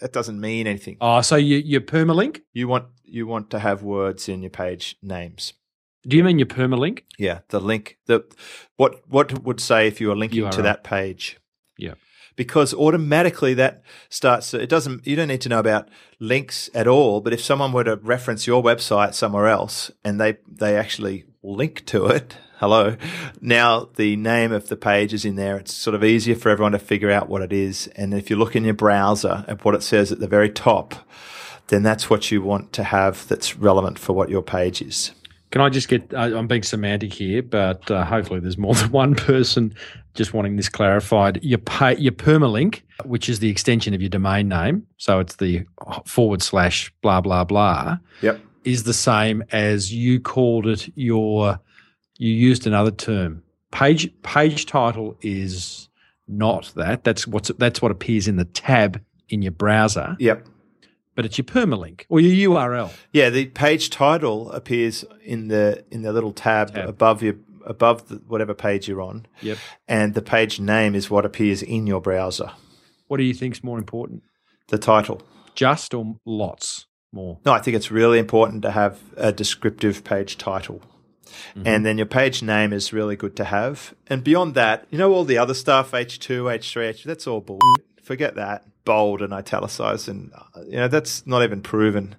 that 0.00 0.12
doesn't 0.12 0.40
mean 0.40 0.66
anything. 0.66 0.96
Oh, 1.00 1.20
so 1.20 1.36
you 1.36 1.58
your 1.58 1.82
permalink? 1.82 2.40
You 2.52 2.68
want 2.68 2.86
you 3.04 3.26
want 3.26 3.50
to 3.50 3.58
have 3.58 3.82
words 3.82 4.28
in 4.28 4.42
your 4.42 4.50
page 4.50 4.96
names. 5.02 5.52
Do 6.04 6.16
you 6.16 6.24
mean 6.24 6.38
your 6.38 6.46
permalink? 6.46 7.02
Yeah, 7.18 7.40
the 7.48 7.60
link. 7.60 7.98
The 8.06 8.24
what 8.76 9.02
what 9.08 9.44
would 9.44 9.60
say 9.60 9.86
if 9.86 10.00
you 10.00 10.08
were 10.08 10.16
linking 10.16 10.44
URL. 10.44 10.50
to 10.52 10.62
that 10.62 10.82
page? 10.82 11.38
Because 12.36 12.72
automatically 12.74 13.54
that 13.54 13.82
starts 14.08 14.54
it 14.54 14.68
doesn't 14.68 15.06
you 15.06 15.16
don't 15.16 15.28
need 15.28 15.40
to 15.42 15.48
know 15.48 15.58
about 15.58 15.88
links 16.18 16.70
at 16.74 16.86
all 16.86 17.20
but 17.20 17.32
if 17.32 17.42
someone 17.42 17.72
were 17.72 17.84
to 17.84 17.96
reference 17.96 18.46
your 18.46 18.62
website 18.62 19.14
somewhere 19.14 19.48
else 19.48 19.90
and 20.04 20.20
they 20.20 20.38
they 20.46 20.76
actually 20.76 21.24
link 21.42 21.84
to 21.86 22.06
it 22.06 22.36
hello 22.58 22.96
now 23.40 23.88
the 23.96 24.16
name 24.16 24.52
of 24.52 24.68
the 24.68 24.76
page 24.76 25.12
is 25.12 25.24
in 25.24 25.36
there. 25.36 25.56
It's 25.56 25.74
sort 25.74 25.94
of 25.94 26.04
easier 26.04 26.34
for 26.34 26.48
everyone 26.48 26.72
to 26.72 26.78
figure 26.78 27.10
out 27.10 27.28
what 27.28 27.42
it 27.42 27.52
is. 27.52 27.88
And 27.96 28.14
if 28.14 28.30
you 28.30 28.36
look 28.36 28.56
in 28.56 28.64
your 28.64 28.74
browser 28.74 29.44
at 29.48 29.64
what 29.64 29.74
it 29.74 29.82
says 29.82 30.12
at 30.12 30.20
the 30.20 30.28
very 30.28 30.50
top 30.50 30.94
then 31.68 31.82
that's 31.82 32.10
what 32.10 32.30
you 32.30 32.42
want 32.42 32.72
to 32.74 32.84
have 32.84 33.26
that's 33.28 33.56
relevant 33.56 33.98
for 33.98 34.12
what 34.12 34.28
your 34.28 34.42
page 34.42 34.82
is 34.82 35.12
can 35.52 35.60
I 35.60 35.68
just 35.68 35.86
get? 35.86 36.12
Uh, 36.12 36.36
I'm 36.36 36.48
being 36.48 36.62
semantic 36.62 37.12
here, 37.12 37.42
but 37.42 37.88
uh, 37.90 38.04
hopefully 38.04 38.40
there's 38.40 38.58
more 38.58 38.74
than 38.74 38.90
one 38.90 39.14
person 39.14 39.74
just 40.14 40.34
wanting 40.34 40.56
this 40.56 40.68
clarified. 40.68 41.38
Your 41.44 41.58
pay, 41.58 41.96
your 41.98 42.12
permalink, 42.12 42.80
which 43.04 43.28
is 43.28 43.38
the 43.38 43.50
extension 43.50 43.94
of 43.94 44.00
your 44.00 44.08
domain 44.08 44.48
name, 44.48 44.86
so 44.96 45.20
it's 45.20 45.36
the 45.36 45.64
forward 46.06 46.42
slash 46.42 46.92
blah 47.02 47.20
blah 47.20 47.44
blah. 47.44 47.98
Yep, 48.22 48.40
is 48.64 48.84
the 48.84 48.94
same 48.94 49.44
as 49.52 49.92
you 49.92 50.18
called 50.20 50.66
it. 50.66 50.90
Your 50.96 51.60
you 52.16 52.32
used 52.32 52.66
another 52.66 52.90
term. 52.90 53.42
Page 53.70 54.10
page 54.22 54.64
title 54.66 55.16
is 55.20 55.90
not 56.26 56.72
that. 56.76 57.04
That's 57.04 57.26
what's 57.26 57.50
that's 57.58 57.82
what 57.82 57.92
appears 57.92 58.26
in 58.26 58.36
the 58.36 58.46
tab 58.46 59.02
in 59.28 59.42
your 59.42 59.52
browser. 59.52 60.16
Yep 60.18 60.48
but 61.14 61.24
it's 61.24 61.38
your 61.38 61.44
permalink 61.44 62.04
or 62.08 62.20
your 62.20 62.50
URL. 62.50 62.90
Yeah, 63.12 63.30
the 63.30 63.46
page 63.46 63.90
title 63.90 64.50
appears 64.52 65.04
in 65.24 65.48
the 65.48 65.84
in 65.90 66.02
the 66.02 66.12
little 66.12 66.32
tab, 66.32 66.74
tab. 66.74 66.88
above 66.88 67.22
your 67.22 67.34
above 67.66 68.08
the, 68.08 68.16
whatever 68.26 68.54
page 68.54 68.88
you're 68.88 69.02
on. 69.02 69.26
Yep. 69.40 69.58
And 69.88 70.14
the 70.14 70.22
page 70.22 70.60
name 70.60 70.94
is 70.94 71.10
what 71.10 71.24
appears 71.24 71.62
in 71.62 71.86
your 71.86 72.00
browser. 72.00 72.52
What 73.08 73.18
do 73.18 73.24
you 73.24 73.34
think 73.34 73.54
is 73.56 73.64
more 73.64 73.78
important? 73.78 74.22
The 74.68 74.78
title. 74.78 75.22
Just 75.54 75.92
or 75.92 76.16
lots 76.24 76.86
more? 77.12 77.38
No, 77.44 77.52
I 77.52 77.60
think 77.60 77.76
it's 77.76 77.90
really 77.90 78.18
important 78.18 78.62
to 78.62 78.70
have 78.70 79.00
a 79.16 79.32
descriptive 79.32 80.02
page 80.02 80.38
title. 80.38 80.80
Mm-hmm. 81.54 81.66
And 81.66 81.86
then 81.86 81.98
your 81.98 82.06
page 82.06 82.42
name 82.42 82.72
is 82.72 82.92
really 82.92 83.16
good 83.16 83.36
to 83.36 83.44
have. 83.44 83.94
And 84.06 84.24
beyond 84.24 84.54
that, 84.54 84.86
you 84.90 84.98
know 84.98 85.12
all 85.12 85.24
the 85.24 85.38
other 85.38 85.54
stuff, 85.54 85.92
H2, 85.92 86.44
H3, 86.44 86.88
H, 86.88 87.04
that's 87.04 87.26
all 87.26 87.40
bull. 87.40 87.60
Forget 88.02 88.34
that 88.34 88.64
bold 88.84 89.22
and 89.22 89.32
italicized, 89.32 90.08
and 90.08 90.32
you 90.66 90.76
know 90.76 90.88
that's 90.88 91.26
not 91.26 91.42
even 91.42 91.60
proven. 91.60 92.14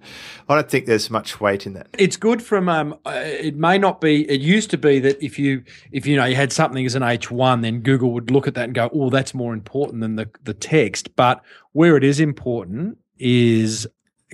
I 0.48 0.56
don't 0.56 0.70
think 0.70 0.86
there's 0.86 1.10
much 1.10 1.40
weight 1.40 1.66
in 1.66 1.74
that. 1.74 1.88
It's 1.98 2.18
good 2.18 2.42
from. 2.42 2.70
Um, 2.70 2.94
uh, 3.06 3.22
it 3.24 3.56
may 3.56 3.78
not 3.78 4.02
be. 4.02 4.30
It 4.30 4.42
used 4.42 4.70
to 4.72 4.78
be 4.78 5.00
that 5.00 5.24
if 5.24 5.38
you 5.38 5.64
if 5.92 6.06
you 6.06 6.16
know 6.16 6.26
you 6.26 6.36
had 6.36 6.52
something 6.52 6.86
as 6.86 6.96
an 6.96 7.04
H 7.04 7.32
one, 7.32 7.62
then 7.62 7.82
Google 7.82 8.12
would 8.12 8.32
look 8.32 8.48
at 8.48 8.56
that 8.56 8.66
and 8.66 8.74
go, 8.74 8.90
"Oh, 8.94 9.10
that's 9.10 9.34
more 9.34 9.54
important 9.54 10.02
than 10.02 10.16
the 10.16 10.30
the 10.44 10.54
text." 10.54 11.16
But 11.16 11.42
where 11.72 11.98
it 11.98 12.04
is 12.04 12.20
important 12.20 12.98
is, 13.18 13.88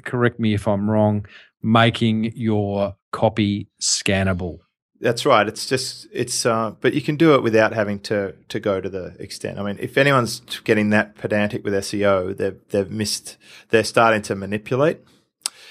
correct 0.03 0.39
me 0.39 0.53
if 0.53 0.67
I'm 0.67 0.89
wrong, 0.89 1.25
making 1.61 2.31
your 2.35 2.95
copy 3.11 3.67
scannable. 3.81 4.59
That's 5.01 5.25
right. 5.25 5.47
It's 5.47 5.65
just 5.65 6.07
it's, 6.11 6.45
uh, 6.45 6.71
but 6.81 6.93
you 6.93 7.01
can 7.01 7.15
do 7.15 7.35
it 7.35 7.43
without 7.43 7.73
having 7.73 7.99
to 8.01 8.35
to 8.49 8.59
go 8.59 8.81
to 8.81 8.89
the 8.89 9.15
extent. 9.19 9.57
I 9.57 9.63
mean, 9.63 9.77
if 9.79 9.97
anyone's 9.97 10.41
getting 10.63 10.89
that 10.89 11.15
pedantic 11.15 11.63
with 11.63 11.73
SEO, 11.73 12.35
they've 12.35 12.59
they've 12.69 12.91
missed. 12.91 13.37
They're 13.69 13.83
starting 13.83 14.21
to 14.23 14.35
manipulate. 14.35 14.99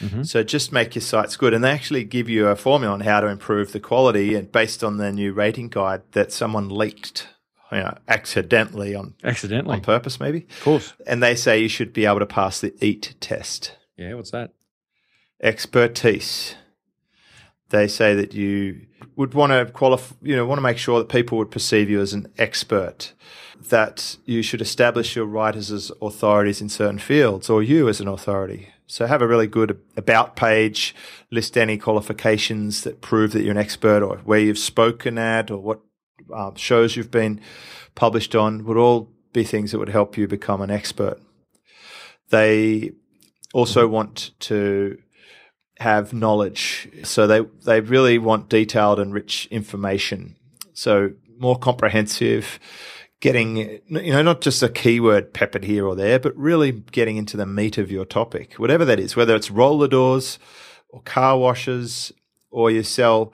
Mm-hmm. 0.00 0.23
So 0.23 0.42
just 0.42 0.73
make 0.73 0.94
your 0.94 1.02
sites 1.02 1.37
good, 1.37 1.52
and 1.52 1.62
they 1.62 1.73
actually 1.73 2.04
give 2.04 2.28
you 2.28 2.47
a 2.47 2.56
formula 2.56 2.94
on 2.94 3.00
how 3.00 3.20
to 3.20 3.26
improve 3.26 3.73
the 3.73 3.80
quality, 3.80 4.35
and 4.35 4.50
based 4.50 4.82
on 4.82 4.97
the 4.97 5.12
new 5.12 5.32
rating 5.32 5.68
guide 5.68 6.02
that 6.12 6.32
someone 6.32 6.68
leaked, 6.68 7.28
you 7.73 7.78
know, 7.78 7.99
accidentally 8.06 8.94
on 8.94 9.14
accidentally 9.25 9.76
on 9.76 9.82
purpose, 9.82 10.20
maybe. 10.20 10.47
Of 10.50 10.62
course. 10.62 10.94
And 11.06 11.23
they 11.23 11.35
say 11.35 11.58
you 11.61 11.68
should 11.68 11.92
be 11.92 12.06
able 12.06 12.20
to 12.20 12.26
pass 12.26 12.61
the 12.61 12.73
EAT 12.82 13.16
test. 13.20 13.76
Yeah, 13.97 14.14
what's 14.14 14.30
that? 14.30 14.52
Expertise 15.42 16.54
they 17.70 17.88
say 17.88 18.14
that 18.14 18.35
you 18.35 18.87
would 19.17 19.35
want 19.35 19.52
to 19.52 19.73
qualify, 19.73 20.14
you 20.23 20.37
know, 20.37 20.47
want 20.47 20.59
to 20.59 20.62
make 20.62 20.78
sure 20.78 20.99
that 20.99 21.09
people 21.09 21.38
would 21.38 21.50
perceive 21.50 21.90
you 21.90 22.00
as 22.00 22.12
an 22.12 22.33
expert, 22.38 23.12
that 23.69 24.17
you 24.25 24.43
should 24.43 24.61
establish 24.61 25.17
your 25.17 25.26
writers 25.26 25.71
as 25.71 25.90
authorities 26.00 26.61
in 26.61 26.69
certain 26.69 26.99
fields 26.99 27.50
or 27.50 27.62
you 27.62 27.88
as 27.88 28.00
an 28.00 28.09
authority. 28.09 28.69
So 28.87 29.07
have 29.07 29.21
a 29.21 29.28
really 29.28 29.47
good 29.47 29.78
about 29.97 30.35
page, 30.35 30.95
list 31.31 31.59
any 31.59 31.76
qualifications 31.76 32.83
that 32.83 33.02
prove 33.02 33.33
that 33.33 33.43
you're 33.43 33.52
an 33.52 33.59
expert 33.59 34.02
or 34.02 34.19
where 34.19 34.40
you've 34.40 34.59
spoken 34.59 35.19
at 35.19 35.50
or 35.50 35.59
what 35.59 35.81
um, 36.35 36.55
shows 36.55 36.97
you've 36.97 37.11
been 37.11 37.40
published 37.95 38.35
on 38.35 38.64
would 38.64 38.76
all 38.78 39.11
be 39.33 39.45
things 39.45 39.73
that 39.73 39.78
would 39.78 39.90
help 39.90 40.17
you 40.17 40.26
become 40.26 40.62
an 40.62 40.71
expert. 40.71 41.21
They 42.31 42.93
also 43.52 43.87
want 43.88 44.31
to 44.40 44.99
have 45.78 46.12
knowledge. 46.12 46.88
So 47.04 47.26
they, 47.26 47.40
they 47.64 47.80
really 47.80 48.18
want 48.18 48.49
detailed 48.49 48.99
and 48.99 49.14
rich 49.14 49.47
information. 49.50 50.37
So 50.75 51.12
more 51.38 51.56
comprehensive, 51.56 52.58
getting, 53.20 53.56
you 53.56 54.12
know, 54.12 54.23
not 54.23 54.40
just 54.40 54.62
a 54.62 54.68
keyword 54.68 55.32
peppered 55.32 55.64
here 55.64 55.87
or 55.87 55.94
there, 55.94 56.18
but 56.18 56.37
really 56.37 56.73
getting 56.73 57.16
into 57.16 57.37
the 57.37 57.47
meat 57.47 57.78
of 57.78 57.92
your 57.92 58.04
topic, 58.04 58.54
whatever 58.54 58.85
that 58.85 58.99
is, 58.99 59.14
whether 59.14 59.37
it's 59.37 59.52
roller 59.52 59.87
doors 59.87 60.40
or 60.88 61.00
car 61.02 61.38
washes 61.38 62.12
or 62.50 62.70
you 62.73 62.82
sell 62.82 63.32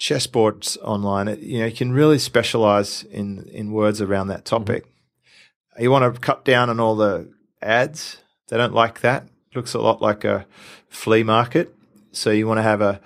chessboards 0.00 0.76
online, 0.82 1.28
you 1.40 1.60
know, 1.60 1.66
you 1.66 1.76
can 1.76 1.92
really 1.92 2.18
specialize 2.18 3.04
in, 3.04 3.48
in 3.52 3.70
words 3.70 4.00
around 4.00 4.26
that 4.28 4.44
topic. 4.44 4.84
Mm-hmm. 4.84 5.82
You 5.84 5.90
want 5.92 6.12
to 6.12 6.20
cut 6.20 6.44
down 6.44 6.70
on 6.70 6.80
all 6.80 6.96
the 6.96 7.32
ads. 7.60 8.18
They 8.48 8.56
don't 8.56 8.74
like 8.74 9.00
that 9.02 9.28
looks 9.54 9.74
a 9.74 9.80
lot 9.80 10.00
like 10.02 10.24
a 10.24 10.46
flea 10.88 11.22
market. 11.22 11.74
So 12.12 12.30
you 12.30 12.46
want 12.46 12.58
to 12.58 12.62
have 12.62 12.80
a, 12.80 13.00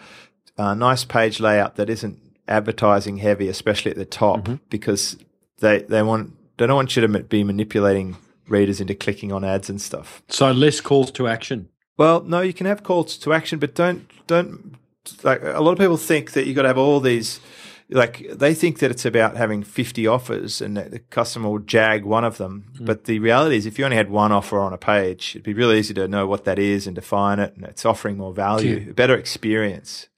a 0.56 0.74
nice 0.74 1.04
page 1.04 1.40
layout 1.40 1.76
that 1.76 1.88
isn't 1.90 2.18
advertising 2.48 3.18
heavy, 3.18 3.48
especially 3.48 3.90
at 3.90 3.96
the 3.96 4.04
top, 4.04 4.40
mm-hmm. 4.40 4.54
because 4.70 5.16
they 5.58 5.80
they 5.80 6.02
want 6.02 6.32
they 6.56 6.66
don't 6.66 6.76
want 6.76 6.96
you 6.96 7.06
to 7.06 7.22
be 7.22 7.44
manipulating 7.44 8.16
readers 8.48 8.80
into 8.80 8.94
clicking 8.94 9.32
on 9.32 9.44
ads 9.44 9.68
and 9.68 9.80
stuff. 9.80 10.22
So 10.28 10.50
less 10.52 10.80
calls 10.80 11.10
to 11.12 11.28
action. 11.28 11.68
Well, 11.96 12.22
no, 12.22 12.40
you 12.40 12.52
can 12.52 12.66
have 12.66 12.82
calls 12.82 13.16
to 13.18 13.32
action, 13.32 13.58
but 13.58 13.74
don't 13.74 14.10
don't 14.26 14.76
like 15.22 15.42
a 15.42 15.60
lot 15.60 15.72
of 15.72 15.78
people 15.78 15.96
think 15.96 16.32
that 16.32 16.46
you've 16.46 16.56
got 16.56 16.62
to 16.62 16.68
have 16.68 16.78
all 16.78 17.00
these 17.00 17.40
like 17.90 18.26
they 18.32 18.52
think 18.54 18.80
that 18.80 18.90
it's 18.90 19.04
about 19.04 19.36
having 19.36 19.62
50 19.62 20.06
offers 20.06 20.60
and 20.60 20.76
the 20.76 20.98
customer 20.98 21.48
will 21.48 21.60
jag 21.60 22.04
one 22.04 22.24
of 22.24 22.36
them. 22.36 22.66
Mm. 22.78 22.86
But 22.86 23.04
the 23.04 23.18
reality 23.20 23.56
is 23.56 23.66
if 23.66 23.78
you 23.78 23.84
only 23.84 23.96
had 23.96 24.10
one 24.10 24.32
offer 24.32 24.58
on 24.58 24.72
a 24.72 24.78
page, 24.78 25.30
it'd 25.30 25.44
be 25.44 25.54
really 25.54 25.78
easy 25.78 25.94
to 25.94 26.08
know 26.08 26.26
what 26.26 26.44
that 26.44 26.58
is 26.58 26.86
and 26.86 26.96
define 26.96 27.38
it. 27.38 27.54
And 27.54 27.64
it's 27.64 27.84
offering 27.84 28.16
more 28.16 28.32
value, 28.32 28.92
better 28.92 29.14
experience. 29.14 30.08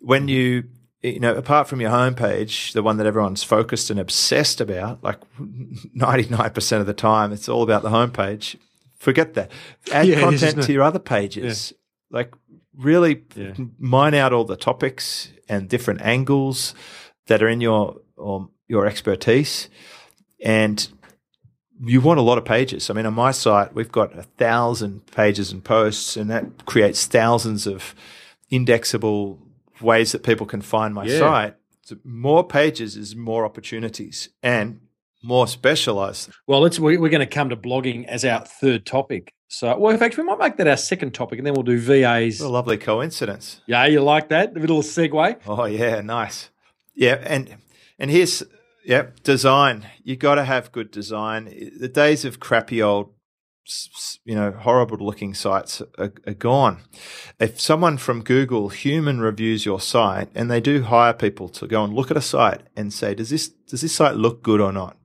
When 0.00 0.28
you, 0.28 0.64
you 1.02 1.20
know, 1.20 1.34
apart 1.34 1.68
from 1.68 1.80
your 1.80 1.90
homepage, 1.90 2.72
the 2.72 2.82
one 2.82 2.96
that 2.96 3.06
everyone's 3.06 3.42
focused 3.42 3.90
and 3.90 4.00
obsessed 4.00 4.60
about, 4.60 5.04
like 5.04 5.20
99% 5.38 6.80
of 6.80 6.86
the 6.86 6.94
time, 6.94 7.32
it's 7.32 7.48
all 7.48 7.62
about 7.62 7.82
the 7.82 7.90
homepage. 7.90 8.56
Forget 8.96 9.34
that. 9.34 9.50
Add 9.92 10.06
yeah, 10.06 10.20
content 10.20 10.62
to 10.62 10.72
your 10.72 10.82
other 10.82 10.98
pages. 10.98 11.72
Yeah. 11.72 12.18
Like 12.18 12.34
really 12.74 13.24
yeah. 13.34 13.52
mine 13.78 14.14
out 14.14 14.32
all 14.32 14.44
the 14.44 14.56
topics 14.56 15.30
and 15.48 15.68
different 15.68 16.00
angles 16.02 16.74
that 17.26 17.42
are 17.42 17.48
in 17.48 17.60
your 17.60 18.00
or 18.16 18.48
your 18.68 18.86
expertise 18.86 19.68
and 20.44 20.88
you 21.80 22.00
want 22.00 22.18
a 22.18 22.22
lot 22.22 22.38
of 22.38 22.44
pages. 22.44 22.88
I 22.88 22.94
mean, 22.94 23.06
on 23.06 23.14
my 23.14 23.30
site, 23.32 23.74
we've 23.74 23.92
got 23.92 24.16
a 24.18 24.22
thousand 24.22 25.06
pages 25.06 25.52
and 25.52 25.62
posts, 25.62 26.16
and 26.16 26.30
that 26.30 26.64
creates 26.64 27.04
thousands 27.06 27.66
of 27.66 27.94
indexable 28.50 29.38
ways 29.80 30.12
that 30.12 30.22
people 30.22 30.46
can 30.46 30.62
find 30.62 30.94
my 30.94 31.04
Yeah. 31.04 31.18
site. 31.18 31.54
So 31.82 31.96
more 32.04 32.46
pages 32.46 32.96
is 32.96 33.14
more 33.14 33.44
opportunities 33.44 34.30
and 34.42 34.80
more 35.22 35.46
specialized. 35.46 36.30
Well, 36.46 36.60
let's 36.60 36.78
we're 36.80 36.96
going 36.96 37.20
to 37.20 37.26
come 37.26 37.50
to 37.50 37.56
blogging 37.56 38.06
as 38.06 38.24
our 38.24 38.40
third 38.44 38.86
topic. 38.86 39.32
So, 39.48 39.78
well, 39.78 39.92
in 39.92 39.98
fact, 39.98 40.16
we 40.16 40.24
might 40.24 40.38
make 40.38 40.56
that 40.56 40.66
our 40.66 40.76
second 40.76 41.14
topic, 41.14 41.38
and 41.38 41.46
then 41.46 41.54
we'll 41.54 41.62
do 41.62 41.78
VAs. 41.78 42.40
What 42.40 42.48
a 42.48 42.50
lovely 42.50 42.78
coincidence. 42.78 43.60
Yeah, 43.66 43.86
you 43.86 44.00
like 44.00 44.28
that? 44.30 44.54
The 44.54 44.60
little 44.60 44.82
segue. 44.82 45.40
Oh 45.46 45.64
yeah, 45.66 46.00
nice. 46.00 46.50
Yeah, 46.94 47.22
and 47.22 47.56
and 47.98 48.10
here's 48.10 48.42
yeah, 48.84 49.06
design. 49.22 49.86
You 50.02 50.16
got 50.16 50.36
to 50.36 50.44
have 50.44 50.72
good 50.72 50.90
design. 50.90 51.44
The 51.78 51.88
days 51.88 52.24
of 52.24 52.40
crappy 52.40 52.82
old 52.82 53.12
you 54.24 54.34
know, 54.34 54.52
horrible 54.52 54.98
looking 54.98 55.34
sites 55.34 55.82
are, 55.98 56.12
are 56.26 56.34
gone. 56.34 56.82
If 57.40 57.60
someone 57.60 57.98
from 57.98 58.22
Google 58.22 58.68
human 58.68 59.20
reviews 59.20 59.66
your 59.66 59.80
site 59.80 60.28
and 60.34 60.50
they 60.50 60.60
do 60.60 60.82
hire 60.82 61.12
people 61.12 61.48
to 61.50 61.66
go 61.66 61.82
and 61.82 61.92
look 61.92 62.10
at 62.10 62.16
a 62.16 62.22
site 62.22 62.62
and 62.76 62.92
say, 62.92 63.14
does 63.14 63.30
this, 63.30 63.48
does 63.48 63.80
this 63.80 63.94
site 63.94 64.16
look 64.16 64.42
good 64.42 64.60
or 64.60 64.72
not? 64.72 64.96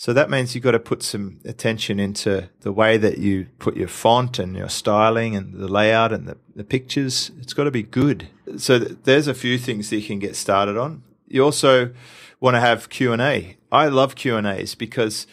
So 0.00 0.14
that 0.14 0.30
means 0.30 0.54
you've 0.54 0.64
got 0.64 0.70
to 0.70 0.78
put 0.78 1.02
some 1.02 1.40
attention 1.44 2.00
into 2.00 2.48
the 2.62 2.72
way 2.72 2.96
that 2.96 3.18
you 3.18 3.48
put 3.58 3.76
your 3.76 3.86
font 3.86 4.38
and 4.38 4.56
your 4.56 4.70
styling 4.70 5.36
and 5.36 5.52
the 5.52 5.68
layout 5.68 6.10
and 6.10 6.26
the, 6.26 6.38
the 6.56 6.64
pictures. 6.64 7.30
It's 7.38 7.52
got 7.52 7.64
to 7.64 7.70
be 7.70 7.82
good. 7.82 8.28
So 8.56 8.78
th- 8.78 8.96
there's 9.04 9.26
a 9.26 9.34
few 9.34 9.58
things 9.58 9.90
that 9.90 9.96
you 9.96 10.06
can 10.06 10.18
get 10.18 10.36
started 10.36 10.78
on. 10.78 11.02
You 11.26 11.44
also 11.44 11.92
want 12.40 12.54
to 12.54 12.60
have 12.60 12.88
Q 12.88 13.12
and 13.12 13.20
A. 13.20 13.58
I 13.70 13.88
love 13.88 14.14
Q 14.14 14.38
and 14.38 14.46
A's 14.46 14.74
because 14.74 15.26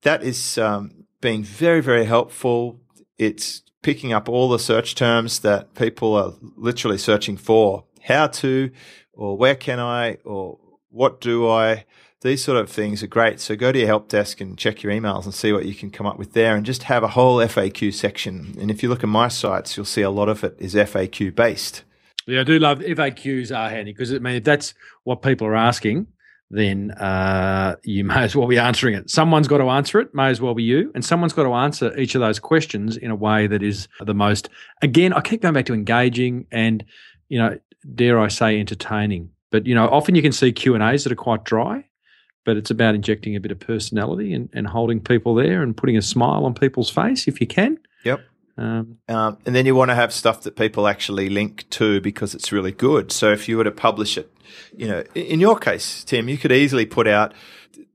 that 0.00 0.22
is 0.22 0.56
um, 0.56 1.04
being 1.20 1.44
very 1.44 1.82
very 1.82 2.06
helpful. 2.06 2.80
It's 3.18 3.64
picking 3.82 4.14
up 4.14 4.30
all 4.30 4.48
the 4.48 4.58
search 4.58 4.94
terms 4.94 5.40
that 5.40 5.74
people 5.74 6.14
are 6.14 6.32
literally 6.56 6.96
searching 6.96 7.36
for. 7.36 7.84
How 8.04 8.28
to, 8.28 8.70
or 9.12 9.36
where 9.36 9.56
can 9.56 9.78
I, 9.78 10.14
or 10.24 10.58
what 10.88 11.20
do 11.20 11.46
I? 11.46 11.84
These 12.22 12.42
sort 12.42 12.58
of 12.58 12.70
things 12.70 13.02
are 13.02 13.08
great. 13.08 13.40
So 13.40 13.56
go 13.56 13.72
to 13.72 13.78
your 13.78 13.86
help 13.86 14.08
desk 14.08 14.40
and 14.40 14.56
check 14.56 14.82
your 14.82 14.92
emails 14.92 15.24
and 15.24 15.34
see 15.34 15.52
what 15.52 15.66
you 15.66 15.74
can 15.74 15.90
come 15.90 16.06
up 16.06 16.18
with 16.18 16.32
there 16.32 16.56
and 16.56 16.64
just 16.64 16.84
have 16.84 17.02
a 17.02 17.08
whole 17.08 17.38
FAQ 17.38 17.92
section. 17.92 18.54
And 18.58 18.70
if 18.70 18.82
you 18.82 18.88
look 18.88 19.02
at 19.02 19.08
my 19.08 19.28
sites, 19.28 19.76
you'll 19.76 19.84
see 19.86 20.02
a 20.02 20.10
lot 20.10 20.28
of 20.28 20.42
it 20.42 20.56
is 20.58 20.74
FAQ 20.74 21.34
based. 21.34 21.84
Yeah, 22.26 22.40
I 22.40 22.44
do 22.44 22.58
love 22.58 22.80
FAQs 22.80 23.56
are 23.56 23.68
handy 23.68 23.92
because 23.92 24.12
I 24.12 24.18
mean, 24.18 24.36
if 24.36 24.44
that's 24.44 24.74
what 25.04 25.22
people 25.22 25.46
are 25.46 25.54
asking, 25.54 26.06
then 26.50 26.90
uh, 26.92 27.76
you 27.84 28.04
may 28.12 28.22
as 28.22 28.34
well 28.34 28.48
be 28.48 28.58
answering 28.58 28.94
it. 28.94 29.10
Someone's 29.10 29.48
got 29.48 29.58
to 29.58 29.68
answer 29.68 30.00
it, 30.00 30.14
may 30.14 30.28
as 30.28 30.40
well 30.40 30.54
be 30.54 30.62
you, 30.62 30.90
and 30.94 31.04
someone's 31.04 31.32
got 31.32 31.44
to 31.44 31.52
answer 31.52 31.96
each 31.98 32.14
of 32.14 32.20
those 32.20 32.38
questions 32.38 32.96
in 32.96 33.10
a 33.10 33.16
way 33.16 33.46
that 33.46 33.62
is 33.62 33.88
the 34.00 34.14
most. 34.14 34.48
Again, 34.82 35.12
I 35.12 35.20
keep 35.20 35.42
going 35.42 35.54
back 35.54 35.66
to 35.66 35.74
engaging 35.74 36.46
and, 36.50 36.84
you 37.28 37.38
know, 37.38 37.58
dare 37.94 38.18
I 38.18 38.28
say, 38.28 38.58
entertaining. 38.58 39.30
But 39.50 39.66
you 39.66 39.74
know, 39.74 39.88
often 39.88 40.14
you 40.14 40.22
can 40.22 40.32
see 40.32 40.52
Q 40.52 40.74
and 40.74 40.82
A's 40.82 41.04
that 41.04 41.12
are 41.12 41.16
quite 41.16 41.44
dry, 41.44 41.84
but 42.46 42.56
it's 42.56 42.70
about 42.70 42.94
injecting 42.94 43.36
a 43.36 43.40
bit 43.40 43.50
of 43.52 43.58
personality 43.58 44.32
and, 44.32 44.48
and 44.54 44.66
holding 44.68 45.00
people 45.00 45.34
there 45.34 45.62
and 45.62 45.76
putting 45.76 45.98
a 45.98 46.02
smile 46.02 46.46
on 46.46 46.54
people's 46.54 46.88
face 46.88 47.28
if 47.28 47.40
you 47.40 47.46
can. 47.46 47.78
Yep. 48.04 48.20
Um, 48.56 48.96
Um, 49.08 49.36
and 49.44 49.54
then 49.54 49.66
you 49.66 49.74
want 49.74 49.90
to 49.90 49.94
have 49.94 50.12
stuff 50.14 50.42
that 50.42 50.56
people 50.56 50.88
actually 50.88 51.28
link 51.28 51.68
to 51.70 52.00
because 52.00 52.34
it's 52.34 52.52
really 52.52 52.72
good. 52.72 53.12
So 53.12 53.30
if 53.32 53.48
you 53.48 53.58
were 53.58 53.64
to 53.64 53.70
publish 53.70 54.16
it, 54.16 54.32
you 54.74 54.88
know, 54.88 55.02
in 55.14 55.40
your 55.40 55.58
case, 55.58 56.04
Tim, 56.04 56.28
you 56.28 56.38
could 56.38 56.52
easily 56.52 56.86
put 56.86 57.06
out 57.06 57.34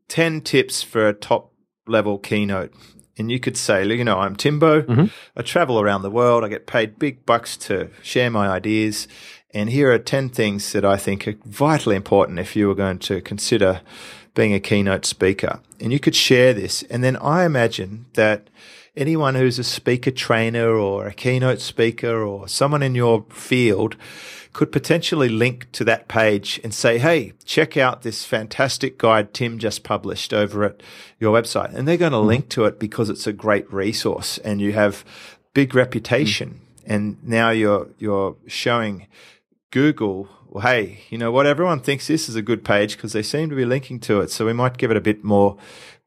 10 0.09 0.41
tips 0.41 0.83
for 0.83 1.07
a 1.07 1.13
top 1.13 1.51
level 1.87 2.19
keynote. 2.19 2.71
And 3.17 3.31
you 3.31 3.39
could 3.39 3.57
say, 3.57 3.83
look, 3.83 3.97
you 3.97 4.03
know, 4.03 4.19
I'm 4.19 4.35
Timbo. 4.35 4.81
Mhm. 4.81 5.09
I 5.35 5.41
travel 5.41 5.79
around 5.79 6.01
the 6.01 6.11
world. 6.11 6.43
I 6.43 6.49
get 6.49 6.67
paid 6.67 6.99
big 6.99 7.25
bucks 7.25 7.57
to 7.57 7.89
share 8.03 8.29
my 8.29 8.47
ideas. 8.47 9.07
And 9.53 9.69
here 9.69 9.91
are 9.91 9.99
10 9.99 10.29
things 10.29 10.71
that 10.71 10.85
I 10.85 10.97
think 10.97 11.27
are 11.27 11.35
vitally 11.45 11.95
important 11.95 12.39
if 12.39 12.55
you 12.55 12.67
were 12.67 12.75
going 12.75 12.99
to 12.99 13.21
consider 13.21 13.81
being 14.33 14.53
a 14.53 14.59
keynote 14.59 15.05
speaker. 15.05 15.59
And 15.79 15.91
you 15.91 15.99
could 15.99 16.15
share 16.15 16.53
this. 16.53 16.83
And 16.83 17.03
then 17.03 17.17
I 17.17 17.45
imagine 17.45 18.05
that 18.13 18.49
anyone 18.95 19.35
who's 19.35 19.59
a 19.59 19.63
speaker 19.63 20.11
trainer 20.11 20.69
or 20.75 21.07
a 21.07 21.13
keynote 21.13 21.61
speaker 21.61 22.23
or 22.23 22.47
someone 22.47 22.83
in 22.83 22.95
your 22.95 23.25
field 23.29 23.95
could 24.53 24.71
potentially 24.71 25.29
link 25.29 25.71
to 25.71 25.83
that 25.85 26.07
page 26.07 26.59
and 26.63 26.73
say, 26.73 26.97
Hey, 26.97 27.33
check 27.45 27.77
out 27.77 28.01
this 28.01 28.25
fantastic 28.25 28.97
guide 28.97 29.33
Tim 29.33 29.59
just 29.59 29.83
published 29.83 30.33
over 30.33 30.65
at 30.65 30.83
your 31.19 31.39
website. 31.39 31.73
And 31.73 31.87
they're 31.87 31.97
going 31.97 32.11
to 32.11 32.17
mm-hmm. 32.17 32.27
link 32.27 32.49
to 32.49 32.65
it 32.65 32.79
because 32.79 33.09
it's 33.09 33.27
a 33.27 33.33
great 33.33 33.71
resource 33.71 34.37
and 34.39 34.59
you 34.59 34.73
have 34.73 35.05
big 35.53 35.73
reputation. 35.73 36.49
Mm. 36.49 36.57
And 36.83 37.23
now 37.23 37.51
you're, 37.51 37.87
you're 37.97 38.35
showing 38.47 39.07
Google, 39.71 40.29
well, 40.47 40.63
hey, 40.63 40.99
you 41.09 41.17
know 41.17 41.31
what? 41.31 41.47
Everyone 41.47 41.79
thinks 41.79 42.07
this 42.07 42.29
is 42.29 42.35
a 42.35 42.41
good 42.41 42.63
page 42.63 42.95
because 42.95 43.13
they 43.13 43.23
seem 43.23 43.49
to 43.49 43.55
be 43.55 43.65
linking 43.65 43.99
to 44.01 44.19
it. 44.21 44.29
So 44.29 44.45
we 44.45 44.53
might 44.53 44.77
give 44.77 44.91
it 44.91 44.97
a 44.97 45.01
bit 45.01 45.23
more 45.23 45.57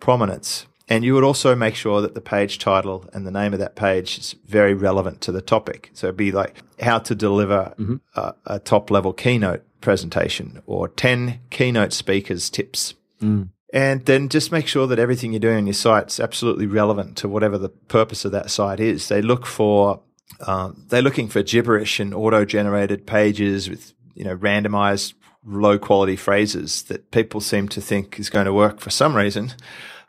prominence. 0.00 0.66
And 0.86 1.02
you 1.02 1.14
would 1.14 1.24
also 1.24 1.56
make 1.56 1.74
sure 1.74 2.02
that 2.02 2.14
the 2.14 2.20
page 2.20 2.58
title 2.58 3.08
and 3.14 3.26
the 3.26 3.30
name 3.30 3.54
of 3.54 3.58
that 3.58 3.74
page 3.74 4.18
is 4.18 4.34
very 4.46 4.74
relevant 4.74 5.22
to 5.22 5.32
the 5.32 5.40
topic. 5.40 5.90
So 5.94 6.08
it'd 6.08 6.16
be 6.16 6.30
like 6.30 6.62
how 6.80 6.98
to 6.98 7.14
deliver 7.14 7.74
mm-hmm. 7.78 7.96
a, 8.14 8.34
a 8.46 8.58
top 8.58 8.90
level 8.90 9.14
keynote 9.14 9.64
presentation 9.80 10.62
or 10.66 10.88
10 10.88 11.40
keynote 11.50 11.94
speakers 11.94 12.50
tips. 12.50 12.94
Mm. 13.22 13.48
And 13.72 14.04
then 14.04 14.28
just 14.28 14.52
make 14.52 14.68
sure 14.68 14.86
that 14.86 14.98
everything 14.98 15.32
you're 15.32 15.40
doing 15.40 15.56
on 15.56 15.66
your 15.66 15.74
site 15.74 16.08
is 16.08 16.20
absolutely 16.20 16.66
relevant 16.66 17.16
to 17.18 17.28
whatever 17.28 17.58
the 17.58 17.70
purpose 17.70 18.24
of 18.24 18.32
that 18.32 18.50
site 18.50 18.78
is. 18.78 19.08
They 19.08 19.22
look 19.22 19.46
for, 19.46 20.00
um, 20.46 20.84
they're 20.88 21.02
looking 21.02 21.28
for 21.28 21.42
gibberish 21.42 22.00
and 22.00 22.14
auto 22.14 22.44
generated 22.44 23.06
pages 23.06 23.68
with, 23.68 23.92
you 24.14 24.24
know, 24.24 24.36
randomized 24.36 25.14
low 25.44 25.78
quality 25.78 26.16
phrases 26.16 26.82
that 26.84 27.10
people 27.10 27.40
seem 27.40 27.68
to 27.68 27.80
think 27.80 28.18
is 28.18 28.30
going 28.30 28.46
to 28.46 28.52
work 28.52 28.80
for 28.80 28.90
some 28.90 29.14
reason, 29.14 29.52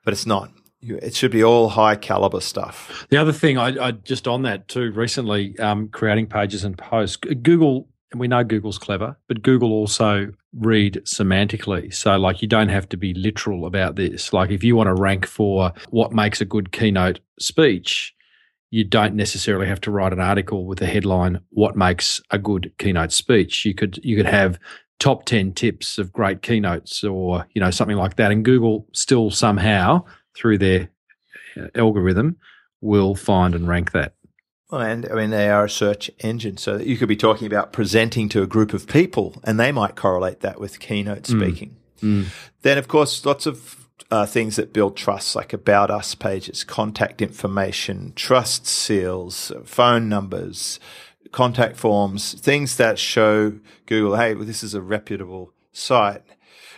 but 0.04 0.14
it's 0.14 0.26
not. 0.26 0.52
It 0.82 1.16
should 1.16 1.32
be 1.32 1.44
all 1.44 1.70
high 1.70 1.96
caliber 1.96 2.42
stuff. 2.42 3.08
The 3.10 3.18
other 3.18 3.32
thing 3.32 3.58
I, 3.58 3.88
I 3.88 3.92
just 3.92 4.28
on 4.28 4.44
that 4.44 4.68
too 4.68 4.92
recently, 4.92 5.58
um, 5.60 5.90
creating 5.90 6.28
pages 6.28 6.64
and 6.64 6.78
posts. 6.78 7.18
Google, 7.18 7.88
and 8.12 8.20
we 8.20 8.28
know 8.28 8.44
Google's 8.44 8.78
clever, 8.78 9.18
but 9.28 9.42
Google 9.42 9.72
also 9.72 10.32
read 10.54 11.02
semantically. 11.06 11.94
So 11.94 12.18
like 12.18 12.42
you 12.42 12.48
don't 12.48 12.70
have 12.70 12.88
to 12.90 12.98
be 12.98 13.14
literal 13.14 13.66
about 13.66 13.96
this. 13.96 14.32
Like 14.32 14.52
if 14.52 14.64
you 14.64 14.76
want 14.76 14.88
to 14.88 14.94
rank 14.94 15.26
for 15.26 15.74
what 15.90 16.14
makes 16.14 16.40
a 16.40 16.46
good 16.46 16.72
keynote 16.72 17.20
speech, 17.40 18.15
you 18.76 18.84
don't 18.84 19.16
necessarily 19.16 19.68
have 19.68 19.80
to 19.80 19.90
write 19.90 20.12
an 20.12 20.20
article 20.20 20.66
with 20.66 20.80
the 20.80 20.86
headline 20.86 21.40
"What 21.52 21.78
makes 21.78 22.22
a 22.30 22.38
good 22.38 22.74
keynote 22.78 23.14
speech." 23.14 23.64
You 23.64 23.74
could 23.74 24.04
you 24.04 24.18
could 24.18 24.26
have 24.26 24.60
top 25.00 25.24
ten 25.24 25.54
tips 25.54 25.98
of 25.98 26.12
great 26.12 26.42
keynotes, 26.42 27.02
or 27.02 27.48
you 27.54 27.62
know 27.62 27.72
something 27.72 27.96
like 27.96 28.18
that, 28.18 28.34
and 28.34 28.44
Google 28.44 28.86
still 28.92 29.32
somehow 29.32 30.04
through 30.36 30.58
their 30.58 30.90
uh, 31.56 31.68
algorithm 31.74 32.36
will 32.82 33.16
find 33.16 33.56
and 33.56 33.66
rank 33.66 33.94
that. 33.94 34.16
Well, 34.70 34.82
and 34.82 35.08
I 35.10 35.16
mean, 35.16 35.30
they 35.30 35.50
are 35.50 35.64
a 35.64 35.70
search 35.70 36.12
engine, 36.20 36.58
so 36.58 36.76
you 36.76 36.98
could 36.98 37.08
be 37.08 37.16
talking 37.16 37.48
about 37.48 37.72
presenting 37.72 38.28
to 38.30 38.42
a 38.42 38.48
group 38.48 38.74
of 38.74 38.88
people, 38.88 39.42
and 39.46 39.58
they 39.58 39.72
might 39.72 39.96
correlate 39.96 40.42
that 40.42 40.60
with 40.60 40.82
keynote 40.82 41.28
speaking. 41.28 41.78
Then, 42.62 42.78
of 42.78 42.90
course, 42.90 43.26
lots 43.26 43.46
of 43.46 43.85
uh, 44.12 44.26
things 44.26 44.56
that 44.56 44.74
build 44.74 44.96
trust, 44.96 45.36
like 45.36 45.54
about 45.54 45.90
us 45.90 46.16
pages, 46.16 46.64
contact 46.64 47.22
information, 47.22 48.14
trust 48.16 48.68
seals, 48.68 49.52
phone 49.64 50.08
numbers, 50.08 50.80
contact 51.32 51.76
forms, 51.76 52.34
things 52.34 52.78
that 52.78 53.00
show 53.00 53.54
Google, 53.86 54.16
hey, 54.16 54.36
well, 54.36 54.46
this 54.46 54.64
is 54.64 54.74
a 54.74 54.82
reputable 54.82 55.54
site. 55.72 56.24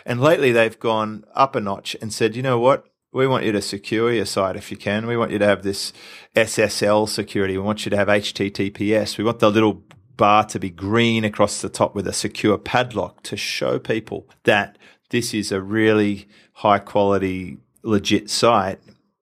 And 0.04 0.20
lately, 0.20 0.52
they've 0.52 0.78
gone 0.78 1.24
up 1.34 1.54
a 1.54 1.60
notch 1.60 1.94
and 2.00 2.12
said, 2.12 2.34
you 2.34 2.42
know 2.42 2.58
what? 2.58 2.84
We 3.12 3.26
want 3.26 3.44
you 3.44 3.52
to 3.52 3.62
secure 3.62 4.12
your 4.12 4.26
site 4.26 4.56
if 4.56 4.70
you 4.70 4.76
can. 4.76 5.06
We 5.06 5.16
want 5.16 5.30
you 5.30 5.38
to 5.38 5.46
have 5.46 5.62
this 5.62 5.92
SSL 6.34 7.08
security. 7.08 7.56
We 7.56 7.64
want 7.64 7.84
you 7.84 7.90
to 7.90 7.96
have 7.96 8.08
HTTPS. 8.08 9.18
We 9.18 9.24
want 9.24 9.38
the 9.38 9.50
little 9.50 9.82
bar 10.16 10.44
to 10.44 10.58
be 10.58 10.70
green 10.70 11.24
across 11.24 11.62
the 11.62 11.68
top 11.68 11.94
with 11.94 12.06
a 12.06 12.12
secure 12.12 12.58
padlock 12.58 13.22
to 13.22 13.36
show 13.36 13.78
people 13.78 14.28
that 14.44 14.76
this 15.10 15.34
is 15.34 15.52
a 15.52 15.60
really 15.60 16.28
high 16.54 16.78
quality, 16.78 17.58
legit 17.82 18.30
site. 18.30 18.80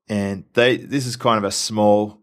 And 0.08 0.44
they, 0.54 0.76
this 0.76 1.06
is 1.06 1.16
kind 1.16 1.38
of 1.38 1.44
a 1.44 1.50
small 1.50 2.20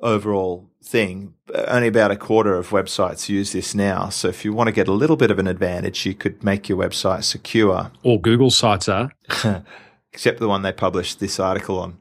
overall 0.00 0.70
thing. 0.82 1.34
Only 1.54 1.88
about 1.88 2.10
a 2.10 2.16
quarter 2.16 2.54
of 2.54 2.70
websites 2.70 3.28
use 3.28 3.52
this 3.52 3.74
now. 3.74 4.08
So 4.08 4.28
if 4.28 4.44
you 4.44 4.52
want 4.52 4.68
to 4.68 4.72
get 4.72 4.88
a 4.88 4.92
little 4.92 5.16
bit 5.16 5.30
of 5.30 5.38
an 5.38 5.46
advantage, 5.46 6.06
you 6.06 6.14
could 6.14 6.42
make 6.42 6.68
your 6.68 6.78
website 6.78 7.24
secure 7.24 7.90
All 8.02 8.18
Google 8.18 8.50
sites 8.50 8.88
are. 8.88 9.12
except 10.12 10.40
the 10.40 10.48
one 10.48 10.62
they 10.62 10.72
published 10.72 11.20
this 11.20 11.38
article 11.38 11.78
on. 11.78 11.98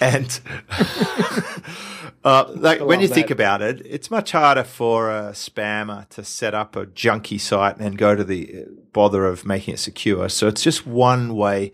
And 0.00 0.40
uh, 2.24 2.50
like 2.54 2.80
when 2.80 3.00
you 3.00 3.08
think 3.08 3.30
about 3.30 3.62
it, 3.62 3.80
it's 3.86 4.10
much 4.10 4.32
harder 4.32 4.64
for 4.64 5.10
a 5.10 5.30
spammer 5.32 6.08
to 6.10 6.24
set 6.24 6.54
up 6.54 6.74
a 6.74 6.86
junky 6.86 7.40
site 7.40 7.78
and 7.78 7.96
go 7.96 8.16
to 8.16 8.24
the 8.24 8.66
bother 8.92 9.26
of 9.26 9.46
making 9.46 9.74
it 9.74 9.78
secure. 9.78 10.28
So 10.28 10.48
it's 10.48 10.62
just 10.62 10.86
one 10.86 11.36
way 11.36 11.72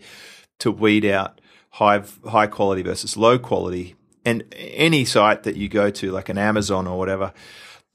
to 0.59 0.71
weed 0.71 1.05
out 1.05 1.41
high 1.71 2.03
high 2.27 2.47
quality 2.47 2.83
versus 2.83 3.17
low 3.17 3.39
quality. 3.39 3.95
And 4.23 4.43
any 4.55 5.05
site 5.05 5.43
that 5.43 5.55
you 5.55 5.69
go 5.69 5.89
to, 5.91 6.11
like 6.11 6.29
an 6.29 6.37
Amazon 6.37 6.87
or 6.87 6.97
whatever, 6.97 7.33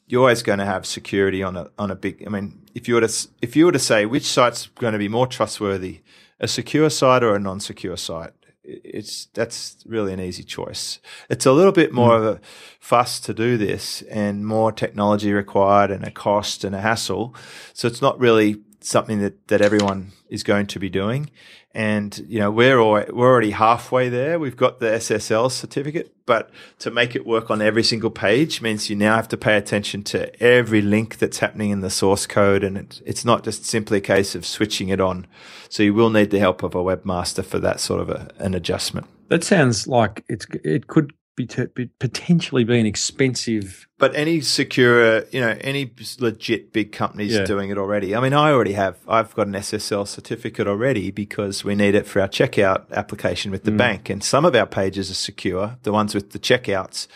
you're 0.06 0.20
always 0.20 0.42
going 0.42 0.58
to 0.58 0.64
have 0.64 0.86
security 0.86 1.42
on 1.42 1.56
a 1.56 1.70
on 1.78 1.90
a 1.90 1.94
big. 1.94 2.24
I 2.26 2.30
mean, 2.30 2.62
if 2.74 2.88
you 2.88 2.94
were 2.94 3.06
to 3.06 3.28
if 3.40 3.54
you 3.54 3.66
were 3.66 3.72
to 3.72 3.78
say 3.78 4.06
which 4.06 4.26
site's 4.26 4.66
going 4.66 4.92
to 4.92 4.98
be 4.98 5.08
more 5.08 5.26
trustworthy, 5.26 6.00
a 6.40 6.48
secure 6.48 6.90
site 6.90 7.22
or 7.22 7.36
a 7.36 7.38
non-secure 7.38 7.96
site, 7.96 8.32
it's 8.64 9.27
that's 9.35 9.77
really 9.87 10.12
an 10.12 10.20
easy 10.20 10.42
choice. 10.42 10.99
It's 11.29 11.46
a 11.46 11.53
little 11.53 11.73
bit 11.73 11.92
more 11.92 12.11
mm. 12.11 12.16
of 12.16 12.25
a 12.25 12.40
fuss 12.79 13.20
to 13.20 13.35
do 13.35 13.57
this 13.57 14.03
and 14.03 14.46
more 14.46 14.73
technology 14.73 15.33
required 15.33 15.90
and 15.90 16.05
a 16.05 16.11
cost 16.11 16.64
and 16.64 16.75
a 16.75 16.81
hassle. 16.81 17.35
So 17.73 17.88
it's 17.88 18.03
not 18.03 18.18
really 18.18 18.61
something 18.81 19.20
that, 19.20 19.49
that 19.49 19.61
everyone 19.61 20.12
is 20.29 20.42
going 20.42 20.66
to 20.66 20.79
be 20.79 20.88
doing. 20.88 21.31
And, 21.72 22.18
you 22.28 22.40
know, 22.40 22.50
we're, 22.50 22.80
all, 22.80 22.94
we're 22.94 23.30
already 23.30 23.52
halfway 23.52 24.09
there. 24.09 24.40
We've 24.40 24.56
got 24.56 24.80
the 24.80 24.87
SSL 24.87 25.52
certificate, 25.52 26.12
but 26.26 26.50
to 26.80 26.90
make 26.90 27.14
it 27.14 27.24
work 27.24 27.48
on 27.48 27.62
every 27.62 27.85
single 27.85 28.11
page 28.11 28.61
means 28.61 28.90
you 28.90 28.96
now 28.96 29.14
have 29.14 29.28
to 29.28 29.37
pay 29.37 29.56
attention 29.56 30.02
to 30.04 30.42
every 30.42 30.83
link 30.83 31.18
that's 31.18 31.38
happening 31.38 31.70
in 31.70 31.80
the 31.80 31.90
source 31.90 32.26
code. 32.26 32.64
And 32.64 32.76
it, 32.76 33.00
it's 33.06 33.24
not 33.24 33.44
just 33.44 33.64
simply 33.64 33.98
a 33.98 34.00
case 34.00 34.35
of 34.35 34.44
switching 34.44 34.88
it 34.88 35.00
on. 35.00 35.28
So 35.68 35.85
you 35.85 35.94
will 35.94 36.11
need 36.11 36.30
the 36.30 36.40
help 36.40 36.64
of 36.64 36.74
a 36.74 36.78
webmaster 36.78 37.44
for 37.44 37.61
that 37.61 37.78
sort 37.78 38.00
of 38.00 38.11
a, 38.11 38.28
an 38.38 38.54
adjustment. 38.54 39.06
That 39.28 39.44
sounds 39.44 39.87
like 39.87 40.24
it's, 40.28 40.46
it 40.64 40.88
could 40.88 41.12
potentially 41.46 42.64
be 42.64 42.79
an 42.79 42.87
expensive. 42.87 43.88
But 43.98 44.14
any 44.14 44.40
secure, 44.40 45.24
you 45.26 45.40
know, 45.40 45.57
any 45.61 45.92
legit 46.18 46.72
big 46.72 46.92
companies 46.92 47.35
yeah. 47.35 47.44
doing 47.44 47.70
it 47.70 47.79
already. 47.79 48.14
I 48.14 48.20
mean, 48.20 48.33
I 48.33 48.50
already 48.50 48.72
have. 48.72 48.98
I've 49.07 49.35
got 49.35 49.46
an 49.46 49.55
SSL 49.55 50.07
certificate 50.07 50.66
already 50.66 51.11
because 51.11 51.64
we 51.64 51.74
need 51.74 51.94
it 51.94 52.07
for 52.07 52.20
our 52.20 52.29
checkout 52.29 52.90
application 52.92 53.50
with 53.50 53.64
the 53.64 53.70
mm. 53.70 53.79
bank, 53.79 54.11
and 54.11 54.22
some 54.22 54.44
of 54.44 54.55
our 54.55 54.66
pages 54.66 55.11
are 55.11 55.14
secure. 55.14 55.79
The 55.83 55.92
ones 55.92 56.14
with 56.14 56.31
the 56.31 56.38
checkouts, 56.38 57.07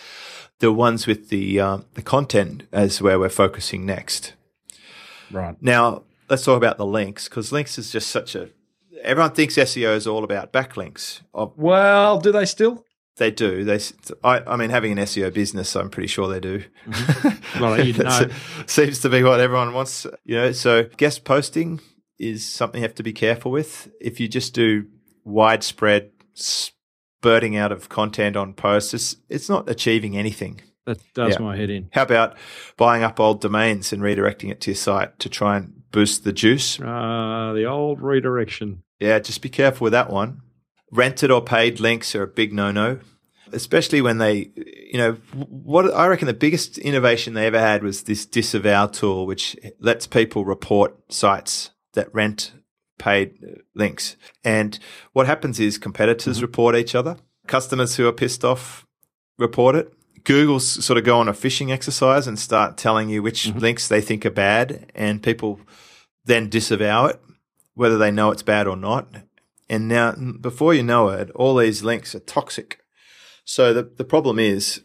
the 0.59 0.73
ones 0.73 1.07
with 1.07 1.29
the 1.29 1.61
um, 1.61 1.87
the 1.95 2.03
content 2.03 2.65
is 2.73 3.01
where 3.01 3.19
we're 3.19 3.29
focusing 3.29 3.87
next. 3.87 4.35
Right 5.31 5.57
now, 5.61 6.03
let's 6.29 6.45
talk 6.45 6.57
about 6.57 6.79
the 6.79 6.87
links 6.87 7.29
because 7.29 7.53
links 7.53 7.79
is 7.79 7.91
just 7.91 8.09
such 8.09 8.35
a 8.35 8.51
everyone 9.05 9.33
thinks 9.33 9.55
SEO 9.55 9.95
is 9.95 10.07
all 10.07 10.25
about 10.25 10.53
backlinks. 10.53 11.21
Well, 11.33 12.19
do 12.19 12.33
they 12.33 12.47
still? 12.47 12.85
They 13.17 13.31
do. 13.31 13.65
They, 13.65 13.79
I, 14.25 14.41
I, 14.41 14.57
mean, 14.57 14.71
having 14.71 14.93
an 14.93 14.99
SEO 14.99 15.33
business, 15.33 15.77
I'm 15.77 15.89
pretty 15.89 16.09
sure 16.09 16.29
they 16.29 16.41
do. 16.41 16.65
Mm-hmm. 16.87 17.61
Well, 17.61 17.85
you 17.85 17.93
know. 18.03 18.29
seems 18.67 19.01
to 19.01 19.09
be 19.09 19.23
what 19.23 19.39
everyone 19.39 19.73
wants. 19.73 20.07
You 20.25 20.37
know, 20.37 20.53
so 20.53 20.85
guest 20.97 21.25
posting 21.25 21.81
is 22.19 22.47
something 22.47 22.81
you 22.81 22.89
have 22.89 22.97
to 22.97 23.05
be 23.05 23.13
careful 23.13 23.53
with. 23.53 23.89
If 24.01 24.19
you 24.19 24.27
just 24.27 24.53
do 24.53 24.87
widespread 25.25 26.11
spurting 26.35 27.57
out 27.57 27.71
of 27.71 27.89
content 27.89 28.37
on 28.37 28.53
posts, 28.53 28.95
it's, 28.95 29.17
it's 29.29 29.49
not 29.49 29.69
achieving 29.71 30.17
anything. 30.17 30.61
That 30.87 30.99
does 31.15 31.35
yeah. 31.35 31.39
my 31.39 31.57
head 31.57 31.71
in. 31.71 31.89
How 31.93 32.03
about 32.03 32.37
buying 32.77 33.05
up 33.05 33.21
old 33.21 33.41
domains 33.41 33.93
and 33.93 34.03
redirecting 34.03 34.51
it 34.51 34.61
to 34.63 34.73
your 34.73 34.77
site 34.77 35.19
to 35.21 35.29
try 35.29 35.57
and 35.57 35.83
boost 35.93 36.25
the 36.25 36.33
juice? 36.33 36.81
Uh, 36.81 37.53
the 37.55 37.65
old 37.65 38.03
redirection. 38.03 38.83
Yeah, 38.99 39.21
just 39.21 39.41
be 39.41 39.49
careful 39.49 39.85
with 39.85 39.93
that 39.93 40.11
one 40.11 40.43
rented 40.95 41.31
or 41.31 41.43
paid 41.43 41.81
links 41.81 42.15
are 42.15 42.23
a 42.23 42.27
big 42.27 42.53
no-no, 42.53 43.01
especially 43.53 44.01
when 44.01 44.19
they, 44.19 44.51
you 44.57 44.97
know, 44.97 45.13
what 45.33 45.93
I 45.93 46.07
reckon 46.07 46.27
the 46.27 46.33
biggest 46.35 46.79
innovation 46.79 47.35
they 47.35 47.47
ever 47.47 47.59
had 47.59 47.83
was 47.83 48.05
this 48.05 48.25
disavow 48.25 48.87
tool, 48.87 49.27
which 49.27 49.57
lets 49.81 50.07
people 50.07 50.45
report 50.45 51.13
sites 51.13 51.71
that 51.93 52.15
rent 52.15 52.53
paid 52.99 53.39
links. 53.75 54.17
And 54.45 54.79
what 55.13 55.27
happens 55.27 55.61
is 55.61 55.79
competitors 55.79 56.37
mm-hmm. 56.37 56.45
report 56.45 56.77
each 56.77 56.95
other. 56.95 57.17
Customers 57.47 57.97
who 57.97 58.07
are 58.07 58.13
pissed 58.13 58.45
off 58.45 58.87
report 59.39 59.75
it. 59.75 59.93
Google 60.23 60.59
sort 60.59 60.97
of 60.97 61.05
go 61.05 61.19
on 61.19 61.29
a 61.29 61.35
fishing 61.35 61.71
exercise 61.71 62.27
and 62.27 62.39
start 62.39 62.79
telling 62.79 63.11
you 63.11 63.23
which 63.23 63.45
mm-hmm. 63.45 63.59
links 63.59 63.89
they 63.89 64.01
think 64.01 64.25
are 64.25 64.31
bad, 64.31 64.91
and 64.95 65.23
people 65.23 65.61
then 66.25 66.49
disavow 66.49 67.07
it, 67.07 67.21
whether 67.75 67.99
they 67.99 68.11
know 68.11 68.31
it's 68.31 68.43
bad 68.43 68.67
or 68.67 68.77
not. 68.77 69.07
And 69.75 69.89
now, 69.89 70.13
before 70.41 70.73
you 70.73 70.85
know 70.85 71.09
it, 71.09 71.33
all 71.35 71.57
these 71.57 71.83
links 71.83 72.15
are 72.15 72.21
toxic. 72.21 72.79
So 73.45 73.75
the, 73.75 73.83
the 73.83 74.05
problem 74.05 74.39
is 74.39 74.83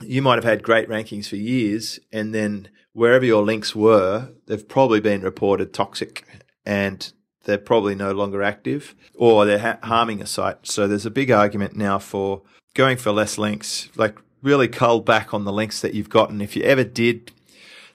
you 0.00 0.22
might 0.22 0.36
have 0.36 0.44
had 0.44 0.62
great 0.62 0.88
rankings 0.88 1.28
for 1.28 1.36
years, 1.36 2.00
and 2.10 2.34
then 2.34 2.70
wherever 2.94 3.26
your 3.26 3.42
links 3.42 3.76
were, 3.76 4.30
they've 4.46 4.66
probably 4.66 5.00
been 5.00 5.20
reported 5.20 5.74
toxic 5.74 6.26
and 6.64 7.12
they're 7.44 7.58
probably 7.58 7.94
no 7.94 8.12
longer 8.12 8.42
active 8.42 8.94
or 9.14 9.44
they're 9.44 9.58
ha- 9.58 9.78
harming 9.82 10.22
a 10.22 10.26
site. 10.26 10.66
So 10.66 10.88
there's 10.88 11.04
a 11.04 11.10
big 11.10 11.30
argument 11.30 11.76
now 11.76 11.98
for 11.98 12.40
going 12.72 12.96
for 12.96 13.12
less 13.12 13.36
links, 13.36 13.90
like 13.94 14.16
really 14.42 14.68
cull 14.68 15.00
back 15.00 15.34
on 15.34 15.44
the 15.44 15.52
links 15.52 15.82
that 15.82 15.92
you've 15.92 16.08
gotten. 16.08 16.40
If 16.40 16.56
you 16.56 16.62
ever 16.62 16.84
did 16.84 17.30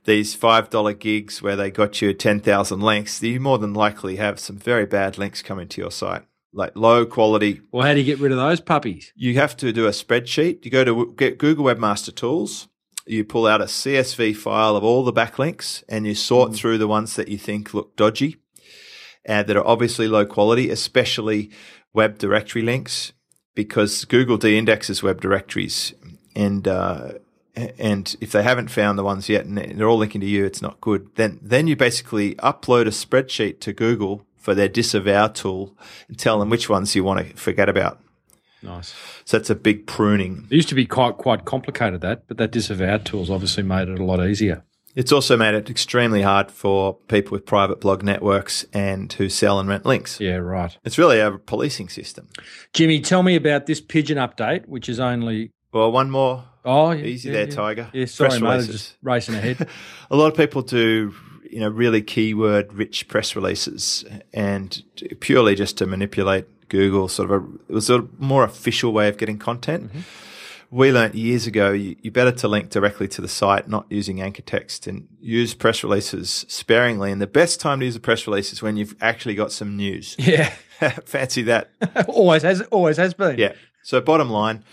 these 0.08 0.36
$5 0.36 1.00
gigs 1.00 1.42
where 1.44 1.58
they 1.58 1.70
got 1.70 2.02
you 2.02 2.14
10,000 2.14 2.80
links, 2.80 3.22
you 3.22 3.40
more 3.40 3.60
than 3.60 3.74
likely 3.74 4.16
have 4.16 4.40
some 4.40 4.58
very 4.58 4.86
bad 4.86 5.18
links 5.18 5.42
coming 5.44 5.68
to 5.68 5.82
your 5.82 5.92
site, 5.92 6.24
like 6.54 6.72
low 6.76 7.06
quality. 7.06 7.62
Well, 7.72 7.86
how 7.86 7.94
do 7.94 8.00
you 8.00 8.06
get 8.06 8.20
rid 8.20 8.32
of 8.32 8.38
those 8.38 8.62
puppies? 8.62 9.12
You 9.16 9.36
have 9.36 9.56
to 9.58 9.74
do 9.74 9.86
a 9.86 9.92
spreadsheet. 9.92 10.64
You 10.64 10.72
go 10.72 10.86
to 10.86 11.14
get 11.18 11.38
Google 11.38 11.66
Webmaster 11.66 12.16
Tools, 12.16 12.70
you 13.06 13.26
pull 13.26 13.46
out 13.46 13.62
a 13.62 13.66
CSV 13.66 14.36
file 14.38 14.76
of 14.78 14.84
all 14.84 15.04
the 15.04 15.14
backlinks 15.14 15.84
and 15.90 16.08
you 16.08 16.16
sort 16.16 16.52
mm. 16.52 16.56
through 16.56 16.78
the 16.78 16.88
ones 16.88 17.16
that 17.18 17.28
you 17.28 17.38
think 17.38 17.74
look 17.74 17.96
dodgy 17.98 18.38
and 19.26 19.46
that 19.48 19.58
are 19.58 19.68
obviously 19.68 20.08
low 20.08 20.26
quality, 20.26 20.70
especially 20.70 21.52
web 21.94 22.18
directory 22.18 22.62
links, 22.62 23.12
because 23.56 24.06
Google 24.06 24.38
de-indexes 24.38 25.04
web 25.04 25.20
directories 25.20 25.94
and 26.34 26.66
uh, 26.66 27.14
and 27.78 28.16
if 28.22 28.32
they 28.32 28.44
haven't 28.44 28.70
found 28.70 28.98
the 28.98 29.04
ones 29.04 29.30
yet 29.30 29.46
and 29.46 29.58
they're 29.58 29.88
all 29.88 29.98
linking 29.98 30.22
to 30.22 30.28
you, 30.28 30.46
it's 30.46 30.62
not 30.62 30.80
good. 30.82 31.10
Then 31.16 31.40
then 31.42 31.68
you 31.68 31.76
basically 31.76 32.36
upload 32.36 32.88
a 32.88 32.92
spreadsheet 32.92 33.60
to 33.62 33.74
Google 33.74 34.26
for 34.36 34.54
their 34.54 34.68
disavow 34.68 35.28
tool 35.28 35.76
and 36.08 36.18
tell 36.18 36.40
them 36.40 36.50
which 36.50 36.70
ones 36.70 36.96
you 36.96 37.04
want 37.04 37.28
to 37.28 37.36
forget 37.36 37.70
about. 37.70 38.00
Nice. 38.62 38.94
So 39.26 39.38
it's 39.38 39.50
a 39.50 39.56
big 39.56 39.88
pruning. 39.88 40.48
It 40.50 40.56
used 40.56 40.70
to 40.70 40.76
be 40.76 40.86
quite 40.86 41.18
quite 41.18 41.46
complicated 41.46 42.02
that, 42.02 42.28
but 42.28 42.38
that 42.38 42.52
disavow 42.52 42.98
tool's 42.98 43.30
obviously 43.30 43.64
made 43.64 43.90
it 43.90 44.00
a 44.00 44.06
lot 44.06 44.26
easier. 44.26 44.64
It's 44.96 45.12
also 45.12 45.38
made 45.38 45.54
it 45.54 45.70
extremely 45.70 46.24
hard 46.24 46.50
for 46.50 46.96
people 47.08 47.34
with 47.34 47.46
private 47.46 47.80
blog 47.80 48.02
networks 48.02 48.66
and 48.74 49.14
who 49.14 49.30
sell 49.30 49.60
and 49.60 49.70
rent 49.70 49.86
links. 49.86 50.20
Yeah, 50.20 50.38
right. 50.38 50.76
It's 50.84 50.98
really 50.98 51.20
a 51.20 51.38
policing 51.38 51.90
system. 51.90 52.30
Jimmy, 52.74 53.00
tell 53.00 53.22
me 53.22 53.36
about 53.36 53.68
this 53.68 53.80
pigeon 53.80 54.18
update, 54.18 54.68
which 54.68 54.90
is 54.90 55.00
only 55.00 55.52
well, 55.72 55.92
one 55.92 56.10
more 56.10 56.46
Oh, 56.68 56.92
yeah, 56.92 57.06
easy 57.06 57.30
yeah, 57.30 57.36
there, 57.36 57.48
yeah. 57.48 57.56
Tiger. 57.56 57.90
Yeah, 57.94 58.06
sorry, 58.06 58.40
mate. 58.42 58.66
Just 58.66 58.98
racing 59.02 59.36
ahead. 59.36 59.70
a 60.12 60.16
lot 60.16 60.28
of 60.28 60.36
people 60.36 60.62
do, 60.62 61.16
you 61.50 61.62
know, 61.62 61.70
really 61.70 62.02
keyword 62.02 62.74
rich 62.74 63.08
press 63.08 63.38
releases, 63.38 64.04
and 64.34 64.84
purely 65.22 65.56
just 65.56 65.78
to 65.78 65.86
manipulate 65.86 66.46
Google. 66.68 67.08
Sort 67.08 67.32
of 67.32 67.42
a 67.42 67.46
it 67.70 67.74
was 67.74 67.90
a 67.90 68.06
more 68.20 68.44
official 68.44 68.92
way 68.92 69.08
of 69.08 69.18
getting 69.18 69.40
content. 69.40 69.88
Mm-hmm. 69.88 70.00
We 70.70 70.92
learnt 70.92 71.16
years 71.16 71.48
ago 71.48 71.72
you, 71.72 71.96
you 72.02 72.12
better 72.12 72.34
to 72.34 72.48
link 72.50 72.70
directly 72.70 73.08
to 73.08 73.22
the 73.22 73.30
site, 73.30 73.70
not 73.70 73.86
using 73.90 74.22
anchor 74.22 74.42
text, 74.42 74.88
and 74.88 75.08
use 75.22 75.54
press 75.54 75.82
releases 75.82 76.46
sparingly. 76.50 77.14
And 77.14 77.22
the 77.22 77.28
best 77.28 77.62
time 77.62 77.80
to 77.80 77.86
use 77.86 77.96
a 77.96 78.02
press 78.02 78.28
release 78.28 78.52
is 78.52 78.62
when 78.62 78.76
you've 78.76 78.94
actually 79.00 79.36
got 79.36 79.54
some 79.54 79.78
news. 79.78 80.18
Yeah, 80.20 80.50
fancy 81.06 81.44
that. 81.44 81.70
always 82.10 82.42
has, 82.42 82.62
always 82.64 82.98
has 82.98 83.14
been. 83.14 83.38
Yeah. 83.38 83.54
So 83.84 84.02
bottom 84.02 84.30
line 84.30 84.66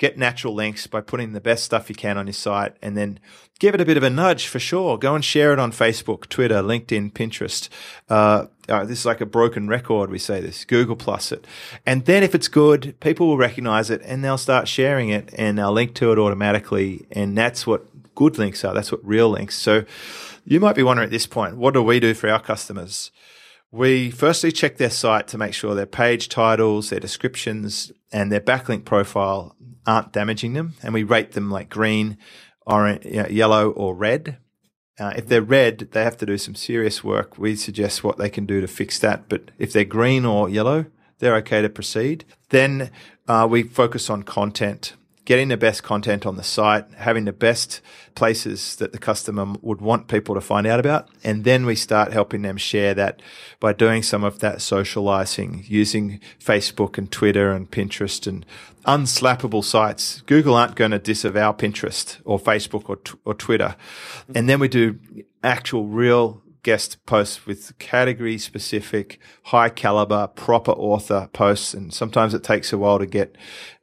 get 0.00 0.16
natural 0.16 0.54
links 0.54 0.86
by 0.86 1.02
putting 1.02 1.34
the 1.34 1.42
best 1.42 1.62
stuff 1.62 1.90
you 1.90 1.94
can 1.94 2.16
on 2.16 2.26
your 2.26 2.32
site 2.32 2.74
and 2.80 2.96
then 2.96 3.20
give 3.58 3.74
it 3.74 3.82
a 3.82 3.84
bit 3.84 3.98
of 3.98 4.02
a 4.02 4.08
nudge 4.08 4.46
for 4.46 4.58
sure. 4.58 4.96
Go 4.96 5.14
and 5.14 5.22
share 5.22 5.52
it 5.52 5.58
on 5.58 5.72
Facebook, 5.72 6.26
Twitter, 6.30 6.62
LinkedIn, 6.62 7.12
Pinterest. 7.12 7.68
Uh, 8.08 8.46
uh, 8.66 8.86
this 8.86 9.00
is 9.00 9.04
like 9.04 9.20
a 9.20 9.26
broken 9.26 9.68
record. 9.68 10.08
We 10.08 10.18
say 10.18 10.40
this, 10.40 10.64
Google 10.64 10.96
plus 10.96 11.32
it. 11.32 11.46
And 11.84 12.06
then 12.06 12.22
if 12.22 12.34
it's 12.34 12.48
good, 12.48 12.98
people 13.00 13.26
will 13.26 13.36
recognize 13.36 13.90
it 13.90 14.00
and 14.02 14.24
they'll 14.24 14.38
start 14.38 14.68
sharing 14.68 15.10
it 15.10 15.34
and 15.36 15.58
they'll 15.58 15.70
link 15.70 15.94
to 15.96 16.12
it 16.12 16.18
automatically. 16.18 17.06
And 17.12 17.36
that's 17.36 17.66
what 17.66 17.84
good 18.14 18.38
links 18.38 18.64
are. 18.64 18.72
That's 18.72 18.90
what 18.90 19.06
real 19.06 19.28
links. 19.28 19.58
So 19.58 19.84
you 20.46 20.60
might 20.60 20.76
be 20.76 20.82
wondering 20.82 21.08
at 21.08 21.12
this 21.12 21.26
point, 21.26 21.58
what 21.58 21.74
do 21.74 21.82
we 21.82 22.00
do 22.00 22.14
for 22.14 22.30
our 22.30 22.40
customers? 22.40 23.10
We 23.72 24.10
firstly 24.10 24.50
check 24.50 24.78
their 24.78 24.90
site 24.90 25.28
to 25.28 25.38
make 25.38 25.54
sure 25.54 25.74
their 25.74 25.86
page 25.86 26.28
titles, 26.28 26.90
their 26.90 27.00
descriptions, 27.00 27.92
and 28.12 28.30
their 28.30 28.40
backlink 28.40 28.84
profile 28.84 29.54
aren't 29.86 30.12
damaging 30.12 30.54
them, 30.54 30.74
and 30.82 30.92
we 30.92 31.04
rate 31.04 31.32
them 31.32 31.50
like 31.50 31.68
green, 31.68 32.18
orange, 32.66 33.04
yellow, 33.04 33.70
or 33.70 33.94
red. 33.94 34.38
Uh, 34.98 35.12
if 35.16 35.28
they're 35.28 35.40
red, 35.40 35.88
they 35.92 36.02
have 36.02 36.18
to 36.18 36.26
do 36.26 36.36
some 36.36 36.54
serious 36.54 37.02
work. 37.02 37.38
We 37.38 37.56
suggest 37.56 38.04
what 38.04 38.18
they 38.18 38.28
can 38.28 38.44
do 38.44 38.60
to 38.60 38.68
fix 38.68 38.98
that. 38.98 39.28
But 39.28 39.50
if 39.58 39.72
they're 39.72 39.84
green 39.84 40.26
or 40.26 40.48
yellow, 40.48 40.86
they're 41.20 41.36
okay 41.36 41.62
to 41.62 41.70
proceed. 41.70 42.24
Then 42.50 42.90
uh, 43.26 43.46
we 43.48 43.62
focus 43.62 44.10
on 44.10 44.24
content. 44.24 44.94
Getting 45.24 45.48
the 45.48 45.56
best 45.56 45.82
content 45.82 46.26
on 46.26 46.36
the 46.36 46.42
site, 46.42 46.86
having 46.96 47.24
the 47.24 47.32
best 47.32 47.80
places 48.14 48.76
that 48.76 48.92
the 48.92 48.98
customer 48.98 49.54
would 49.60 49.80
want 49.80 50.08
people 50.08 50.34
to 50.34 50.40
find 50.40 50.66
out 50.66 50.80
about. 50.80 51.08
And 51.22 51.44
then 51.44 51.66
we 51.66 51.76
start 51.76 52.12
helping 52.12 52.42
them 52.42 52.56
share 52.56 52.94
that 52.94 53.20
by 53.60 53.72
doing 53.72 54.02
some 54.02 54.24
of 54.24 54.40
that 54.40 54.62
socializing 54.62 55.64
using 55.66 56.20
Facebook 56.42 56.98
and 56.98 57.10
Twitter 57.10 57.52
and 57.52 57.70
Pinterest 57.70 58.26
and 58.26 58.44
unslappable 58.86 59.64
sites. 59.64 60.22
Google 60.22 60.54
aren't 60.54 60.74
going 60.74 60.90
to 60.90 60.98
disavow 60.98 61.52
Pinterest 61.52 62.18
or 62.24 62.38
Facebook 62.38 62.88
or, 62.88 62.96
t- 62.96 63.18
or 63.24 63.34
Twitter. 63.34 63.76
And 64.34 64.48
then 64.48 64.58
we 64.58 64.68
do 64.68 64.98
actual 65.42 65.86
real 65.86 66.42
guest 66.62 67.04
posts 67.06 67.46
with 67.46 67.76
category 67.78 68.38
specific, 68.38 69.18
high 69.44 69.68
caliber, 69.68 70.26
proper 70.28 70.72
author 70.72 71.28
posts. 71.32 71.74
And 71.74 71.92
sometimes 71.92 72.34
it 72.34 72.42
takes 72.42 72.72
a 72.72 72.78
while 72.78 72.98
to 72.98 73.06
get 73.06 73.36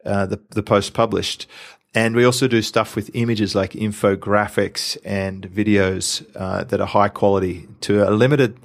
uh, 0.05 0.25
the, 0.25 0.39
the 0.49 0.63
post 0.63 0.93
published. 0.93 1.47
And 1.93 2.15
we 2.15 2.25
also 2.25 2.47
do 2.47 2.61
stuff 2.61 2.95
with 2.95 3.09
images 3.13 3.55
like 3.55 3.71
infographics 3.71 4.97
and 5.03 5.49
videos 5.49 6.25
uh, 6.35 6.63
that 6.65 6.79
are 6.79 6.87
high 6.87 7.09
quality 7.09 7.67
to 7.81 8.07
a 8.07 8.11
limited 8.11 8.59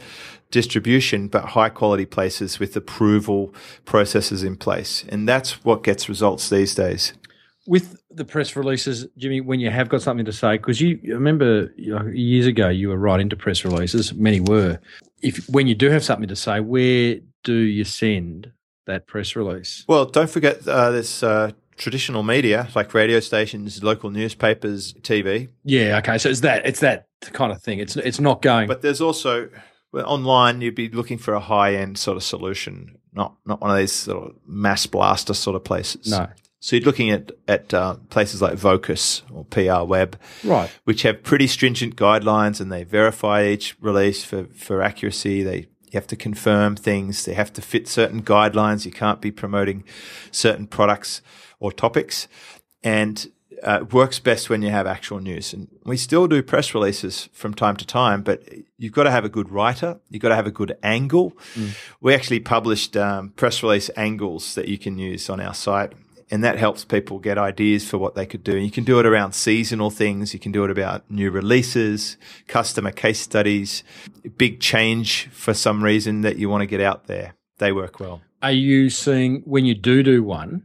distribution, 0.51 1.29
but 1.29 1.46
high 1.46 1.70
quality 1.70 2.05
places 2.05 2.59
with 2.59 2.77
approval 2.77 3.55
processes 3.87 4.42
in 4.44 4.57
place. 4.57 5.05
And 5.09 5.27
that's 5.27 5.64
what 5.64 5.83
gets 5.83 6.09
results 6.09 6.51
these 6.51 6.75
days 6.75 7.14
with 7.66 8.03
the 8.11 8.25
press 8.25 8.57
releases, 8.57 9.07
Jimmy, 9.16 9.40
when 9.40 9.61
you 9.61 9.70
have 9.70 9.88
got 9.88 10.03
something 10.03 10.27
to 10.27 10.33
say, 10.33 10.57
because 10.57 10.81
you 10.81 11.01
remember 11.05 11.72
you 11.77 11.94
know, 11.94 12.07
years 12.07 12.46
ago 12.46 12.68
you 12.68 12.88
were 12.88 12.96
right 12.96 13.20
into 13.20 13.37
press 13.37 13.64
releases. 13.64 14.12
Many 14.14 14.40
were. 14.40 14.81
If 15.22 15.48
when 15.48 15.66
you 15.66 15.75
do 15.75 15.90
have 15.90 16.05
something 16.05 16.29
to 16.29 16.37
say, 16.37 16.61
where 16.61 17.16
do 17.44 17.55
you 17.55 17.85
send 17.85 18.53
that 18.87 19.07
press 19.07 19.37
release? 19.37 19.85
Well, 19.88 20.07
don't 20.07 20.31
forget 20.31 20.66
uh, 20.66 20.90
there's 20.90 21.22
uh, 21.22 21.53
traditional 21.77 22.22
media 22.22 22.68
like 22.75 22.92
radio 22.94 23.20
stations, 23.20 23.83
local 23.83 24.11
newspapers, 24.11 24.94
TV. 24.94 25.48
Yeah. 25.64 25.98
Okay. 25.98 26.18
So 26.18 26.29
it's 26.29 26.40
that. 26.40 26.66
It's 26.66 26.81
that 26.81 27.07
kind 27.33 27.53
of 27.53 27.62
thing. 27.62 27.79
It's 27.79 27.96
it's 27.96 28.20
not 28.20 28.42
going. 28.42 28.66
But 28.66 28.83
there's 28.83 29.01
also 29.01 29.48
well, 29.92 30.07
online. 30.07 30.61
You'd 30.61 30.75
be 30.75 30.88
looking 30.88 31.18
for 31.18 31.35
a 31.35 31.40
high 31.40 31.77
end 31.77 31.98
sort 31.98 32.16
of 32.16 32.25
solution, 32.25 32.98
not 33.12 33.37
not 33.46 33.61
one 33.61 33.70
of 33.70 33.77
these 33.77 33.92
sort 33.92 34.31
of 34.31 34.37
mass 34.46 34.87
blaster 34.87 35.35
sort 35.35 35.55
of 35.55 35.62
places. 35.62 36.11
No. 36.11 36.29
So 36.62 36.77
you're 36.77 36.85
looking 36.85 37.11
at 37.11 37.33
at 37.48 37.75
uh, 37.75 37.96
places 38.09 38.40
like 38.40 38.55
Vocus 38.55 39.25
or 39.33 39.44
PRWeb, 39.44 40.14
right, 40.44 40.70
which 40.85 41.03
have 41.03 41.25
pretty 41.25 41.48
stringent 41.48 41.96
guidelines, 41.96 42.61
and 42.61 42.70
they 42.70 42.85
verify 42.85 43.44
each 43.48 43.77
release 43.81 44.22
for 44.22 44.44
for 44.55 44.81
accuracy. 44.81 45.42
They 45.42 45.57
you 45.57 45.94
have 45.94 46.07
to 46.07 46.16
confirm 46.16 46.77
things. 46.77 47.25
They 47.25 47.35
have 47.35 47.53
to 47.55 47.62
fit 47.62 47.88
certain 47.88 48.22
guidelines. 48.22 48.87
You 48.87 48.92
can't 48.92 49.20
be 49.20 49.33
promoting 49.33 49.83
certain 50.31 50.68
products 50.68 51.20
or 51.59 51.72
topics, 51.72 52.29
and 52.85 53.27
uh, 53.64 53.85
works 53.90 54.20
best 54.20 54.48
when 54.48 54.62
you 54.62 54.70
have 54.70 54.87
actual 54.87 55.18
news. 55.18 55.53
And 55.53 55.66
we 55.85 55.96
still 55.96 56.29
do 56.29 56.44
press 56.44 56.75
releases 56.75 57.29
from 57.33 57.55
time 57.55 57.75
to 57.79 57.85
time, 57.85 58.22
but 58.22 58.40
you've 58.79 58.92
got 58.92 59.03
to 59.03 59.11
have 59.11 59.25
a 59.25 59.29
good 59.29 59.51
writer. 59.51 59.98
You've 60.11 60.22
got 60.22 60.29
to 60.29 60.37
have 60.37 60.46
a 60.46 60.53
good 60.53 60.79
angle. 60.85 61.33
Mm. 61.57 61.70
We 62.01 62.14
actually 62.14 62.38
published 62.38 62.96
um, 62.96 63.31
press 63.31 63.64
release 63.64 63.90
angles 63.96 64.55
that 64.55 64.68
you 64.68 64.79
can 64.79 64.96
use 64.96 65.29
on 65.29 65.40
our 65.40 65.55
site 65.55 65.92
and 66.32 66.42
that 66.42 66.58
helps 66.58 66.82
people 66.82 67.18
get 67.18 67.36
ideas 67.36 67.86
for 67.86 67.98
what 67.98 68.14
they 68.14 68.24
could 68.24 68.42
do. 68.42 68.56
You 68.56 68.70
can 68.70 68.84
do 68.84 68.98
it 68.98 69.04
around 69.04 69.34
seasonal 69.34 69.90
things. 69.90 70.32
You 70.32 70.40
can 70.40 70.50
do 70.50 70.64
it 70.64 70.70
about 70.70 71.08
new 71.10 71.30
releases, 71.30 72.16
customer 72.48 72.90
case 72.90 73.20
studies, 73.20 73.84
big 74.38 74.58
change 74.58 75.28
for 75.28 75.52
some 75.52 75.84
reason 75.84 76.22
that 76.22 76.38
you 76.38 76.48
want 76.48 76.62
to 76.62 76.66
get 76.66 76.80
out 76.80 77.06
there. 77.06 77.34
They 77.58 77.70
work 77.70 78.00
well. 78.00 78.22
Are 78.42 78.50
you 78.50 78.88
seeing 78.88 79.42
when 79.44 79.66
you 79.66 79.74
do 79.74 80.02
do 80.02 80.24
one? 80.24 80.64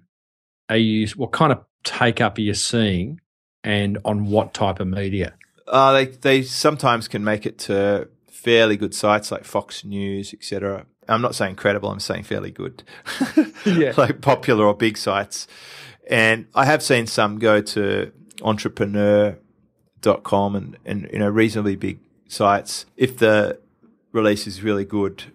Are 0.70 0.78
you 0.78 1.06
what 1.18 1.34
kind 1.34 1.52
of 1.52 1.66
take 1.84 2.22
up 2.22 2.38
are 2.38 2.42
you 2.42 2.54
seeing, 2.54 3.20
and 3.62 3.98
on 4.06 4.28
what 4.28 4.54
type 4.54 4.80
of 4.80 4.88
media? 4.88 5.34
Uh, 5.68 5.92
they 5.92 6.06
they 6.06 6.42
sometimes 6.44 7.10
can 7.10 7.26
make 7.26 7.46
it 7.46 7.60
to 7.60 8.08
fairly 8.32 8.78
good 8.78 8.96
sites 8.96 9.34
like 9.34 9.44
Fox 9.44 9.84
News, 9.84 10.34
etc. 10.34 10.86
I'm 11.08 11.22
not 11.22 11.36
saying 11.36 11.56
credible, 11.56 11.90
I'm 11.90 12.00
saying 12.00 12.24
fairly 12.24 12.52
good. 12.52 12.84
yeah. 13.66 13.94
like 13.98 14.22
popular 14.22 14.66
or 14.66 14.76
big 14.76 14.98
sites. 14.98 15.48
And 16.10 16.48
I 16.56 16.66
have 16.66 16.82
seen 16.82 17.08
some 17.08 17.40
go 17.40 17.62
to 17.62 18.12
entrepreneur.com 18.42 20.56
and, 20.56 20.78
and 20.86 21.10
you 21.12 21.20
know 21.20 21.30
reasonably 21.30 21.76
big 21.76 22.00
sites 22.28 22.86
if 22.96 23.18
the 23.18 23.60
release 24.12 24.48
is 24.48 24.64
really 24.64 24.86
good. 24.86 25.26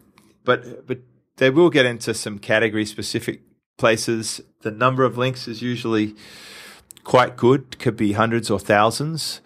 But 0.44 0.86
but 0.86 1.00
they 1.36 1.50
will 1.50 1.70
get 1.70 1.86
into 1.86 2.14
some 2.14 2.38
category 2.38 2.86
specific 2.86 3.42
places. 3.76 4.40
The 4.60 4.70
number 4.70 5.04
of 5.04 5.18
links 5.18 5.48
is 5.48 5.62
usually 5.62 6.14
quite 7.04 7.36
good, 7.36 7.78
could 7.78 7.96
be 7.96 8.12
hundreds 8.12 8.50
or 8.50 8.58
thousands. 8.58 9.40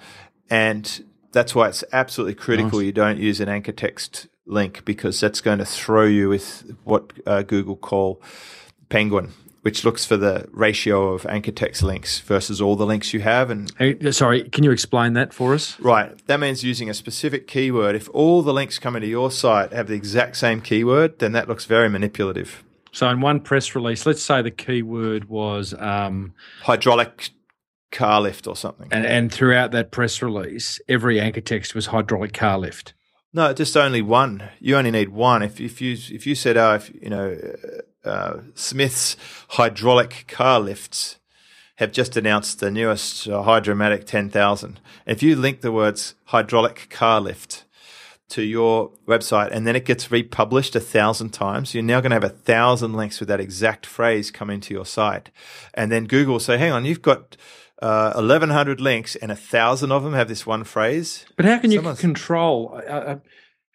And 0.51 1.05
that's 1.33 1.55
why 1.55 1.69
it's 1.69 1.85
absolutely 1.93 2.35
critical 2.35 2.79
nice. 2.79 2.87
you 2.87 2.93
don't 2.93 3.19
use 3.19 3.41
an 3.41 3.49
anchor 3.49 3.73
text 3.73 4.29
link 4.47 4.85
because 4.85 5.21
that's 5.21 5.41
going 5.41 5.59
to 5.59 5.65
throw 5.65 6.05
you 6.05 6.29
with 6.29 6.71
what 6.85 7.13
uh, 7.27 7.43
Google 7.43 7.77
call 7.77 8.21
Penguin, 8.89 9.33
which 9.63 9.85
looks 9.85 10.05
for 10.05 10.17
the 10.17 10.49
ratio 10.53 11.13
of 11.13 11.27
anchor 11.27 11.51
text 11.51 11.83
links 11.83 12.21
versus 12.21 12.61
all 12.61 12.77
the 12.77 12.87
links 12.87 13.13
you 13.13 13.21
have. 13.21 13.51
And 13.51 13.73
hey, 13.79 14.13
sorry, 14.13 14.49
can 14.49 14.65
you 14.65 14.71
explain 14.71 15.15
that 15.15 15.35
for 15.35 15.55
us? 15.55 15.79
Right, 15.81 16.17
that 16.27 16.41
means 16.41 16.63
using 16.63 16.89
a 16.89 16.95
specific 16.95 17.47
keyword. 17.47 17.97
If 17.97 18.09
all 18.11 18.43
the 18.43 18.55
links 18.55 18.79
coming 18.79 19.03
to 19.03 19.09
your 19.09 19.31
site 19.31 19.73
have 19.73 19.89
the 19.89 19.95
exact 19.95 20.37
same 20.37 20.61
keyword, 20.61 21.19
then 21.19 21.33
that 21.33 21.49
looks 21.49 21.65
very 21.65 21.89
manipulative. 21.89 22.63
So 22.93 23.09
in 23.11 23.21
one 23.21 23.41
press 23.41 23.75
release, 23.75 24.07
let's 24.07 24.23
say 24.23 24.41
the 24.41 24.51
keyword 24.51 25.29
was 25.29 25.75
um, 25.75 26.33
hydraulic 26.63 27.31
car 27.93 28.21
lift 28.21 28.47
or 28.47 28.57
something. 28.57 28.89
And, 28.91 29.05
and 29.05 29.33
throughout 29.33 29.73
that 29.73 29.91
press 29.91 30.23
release, 30.23 30.81
every 30.89 31.21
anchor 31.21 31.41
text 31.41 31.75
was 31.75 31.87
hydraulic 31.87 32.33
car 32.33 32.59
lift. 32.59 32.95
No, 33.37 33.53
just 33.53 33.77
only 33.77 34.01
one. 34.01 34.49
You 34.61 34.79
only 34.79 34.91
need 34.91 35.11
one. 35.11 35.43
If 35.43 35.61
if 35.61 35.83
you 35.83 35.93
if 35.93 36.27
you 36.27 36.35
said, 36.35 36.57
oh, 36.57 36.77
if, 36.77 36.91
you 37.03 37.11
know, 37.11 37.37
uh, 38.03 38.09
uh, 38.09 38.41
Smith's 38.55 39.15
hydraulic 39.51 40.25
car 40.27 40.59
lifts 40.59 41.19
have 41.77 41.93
just 41.93 42.17
announced 42.17 42.61
the 42.61 42.71
newest 42.71 43.29
uh, 43.29 43.43
Hydromatic 43.43 44.07
10,000. 44.07 44.81
If 45.05 45.23
you 45.23 45.37
link 45.37 45.61
the 45.61 45.71
words 45.71 46.15
hydraulic 46.25 46.89
car 46.89 47.21
lift 47.21 47.67
to 48.31 48.41
your 48.41 48.93
website 49.07 49.51
and 49.53 49.67
then 49.67 49.77
it 49.77 49.85
gets 49.85 50.11
republished 50.11 50.75
a 50.75 50.81
thousand 50.81 51.35
times, 51.35 51.75
you're 51.75 51.83
now 51.83 52.01
going 52.01 52.13
to 52.13 52.17
have 52.17 52.25
a 52.25 52.31
thousand 52.31 52.95
links 52.95 53.21
with 53.21 53.29
that 53.29 53.39
exact 53.39 53.85
phrase 53.85 54.31
come 54.31 54.49
into 54.49 54.73
your 54.73 54.87
site. 54.87 55.31
And 55.75 55.93
then 55.93 56.07
Google 56.07 56.33
will 56.33 56.41
say, 56.41 56.57
hang 56.57 56.73
on, 56.73 56.87
you've 56.87 57.03
got 57.03 57.37
uh, 57.83 58.13
1,100 58.15 58.81
links 58.81 59.17
and 59.17 59.31
a 59.31 59.37
thousand 59.37 59.93
of 59.93 60.03
them 60.03 60.15
have 60.15 60.29
this 60.29 60.47
one 60.47 60.65
phrase. 60.65 61.27
But 61.37 61.45
how 61.45 61.59
can 61.59 61.71
you 61.71 61.83
control? 61.95 62.81
Uh, 62.87 62.91
uh, 62.91 63.19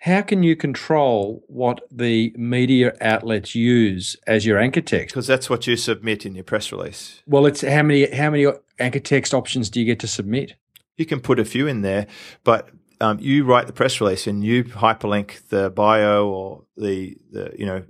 how 0.02 0.22
can 0.22 0.42
you 0.42 0.56
control 0.56 1.44
what 1.48 1.82
the 1.92 2.34
media 2.36 2.94
outlets 3.02 3.54
use 3.54 4.16
as 4.26 4.48
your 4.48 4.58
anchor 4.58 4.82
text? 4.82 5.14
Because 5.14 5.28
that's 5.28 5.48
what 5.48 5.68
you 5.68 5.76
submit 5.76 6.26
in 6.26 6.34
your 6.34 6.44
press 6.44 6.72
release. 6.72 7.22
Well, 7.28 7.46
it's 7.46 7.62
how 7.62 7.84
many 7.84 8.12
how 8.12 8.32
many 8.32 8.48
anchor 8.80 9.00
text 9.00 9.34
options 9.34 9.70
do 9.70 9.80
you 9.80 9.86
get 9.86 10.00
to 10.00 10.08
submit? 10.08 10.56
You 10.98 11.06
can 11.06 11.20
put 11.20 11.40
a 11.40 11.46
few 11.46 11.68
in 11.68 11.82
there, 11.82 12.08
but 12.44 12.70
um, 13.00 13.20
you 13.20 13.46
write 13.46 13.68
the 13.68 13.74
press 13.74 14.02
release 14.02 14.26
and 14.26 14.44
you 14.44 14.64
hyperlink 14.64 15.48
the 15.50 15.70
bio 15.70 16.28
or 16.28 16.64
the 16.76 17.16
the 17.32 17.54
you 17.58 17.68
know 17.68 17.84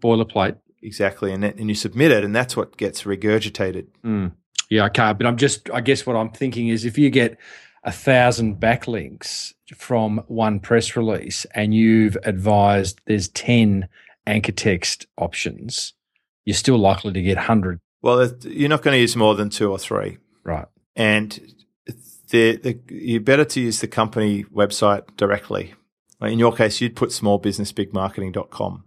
boilerplate 0.00 0.56
exactly, 0.82 1.32
and 1.32 1.44
and 1.44 1.68
you 1.68 1.76
submit 1.76 2.10
it, 2.10 2.24
and 2.24 2.34
that's 2.34 2.56
what 2.56 2.76
gets 2.76 3.04
regurgitated. 3.04 3.86
Mm. 4.04 4.32
Yeah, 4.70 4.86
okay. 4.86 5.12
But 5.12 5.26
I'm 5.26 5.36
just, 5.36 5.70
I 5.70 5.80
guess 5.80 6.06
what 6.06 6.16
I'm 6.16 6.30
thinking 6.30 6.68
is 6.68 6.84
if 6.84 6.98
you 6.98 7.10
get 7.10 7.38
a 7.84 7.92
thousand 7.92 8.60
backlinks 8.60 9.52
from 9.74 10.24
one 10.26 10.60
press 10.60 10.96
release 10.96 11.44
and 11.54 11.74
you've 11.74 12.16
advised 12.24 13.00
there's 13.06 13.28
10 13.28 13.88
anchor 14.26 14.52
text 14.52 15.06
options, 15.18 15.92
you're 16.44 16.54
still 16.54 16.78
likely 16.78 17.12
to 17.12 17.22
get 17.22 17.36
100. 17.36 17.78
Well, 18.02 18.30
you're 18.42 18.68
not 18.68 18.82
going 18.82 18.94
to 18.94 19.00
use 19.00 19.16
more 19.16 19.34
than 19.34 19.50
two 19.50 19.70
or 19.70 19.78
three. 19.78 20.18
Right. 20.42 20.66
And 20.96 21.54
the, 22.30 22.56
the, 22.56 22.78
you're 22.88 23.20
better 23.20 23.44
to 23.44 23.60
use 23.60 23.80
the 23.80 23.88
company 23.88 24.44
website 24.44 25.16
directly. 25.16 25.74
In 26.20 26.38
your 26.38 26.52
case, 26.52 26.80
you'd 26.80 26.96
put 26.96 27.10
smallbusinessbigmarketing.com 27.10 28.84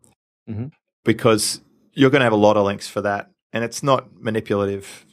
mm-hmm. 0.49 0.67
because 1.03 1.61
you're 1.93 2.09
going 2.09 2.21
to 2.21 2.25
have 2.25 2.33
a 2.33 2.37
lot 2.37 2.57
of 2.57 2.65
links 2.65 2.87
for 2.87 3.01
that. 3.01 3.31
And 3.53 3.63
it's 3.63 3.81
not 3.81 4.21
manipulative 4.21 5.05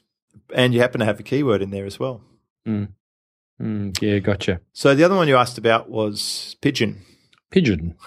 and 0.54 0.72
you 0.72 0.80
happen 0.80 1.00
to 1.00 1.04
have 1.04 1.20
a 1.20 1.22
keyword 1.22 1.60
in 1.60 1.70
there 1.70 1.84
as 1.84 1.98
well. 1.98 2.22
Mm. 2.66 2.88
Mm, 3.60 4.00
yeah, 4.00 4.18
gotcha. 4.18 4.60
So 4.72 4.94
the 4.94 5.04
other 5.04 5.14
one 5.14 5.28
you 5.28 5.36
asked 5.36 5.58
about 5.58 5.90
was 5.90 6.56
pigeon. 6.60 7.02
Pigeon. 7.50 7.94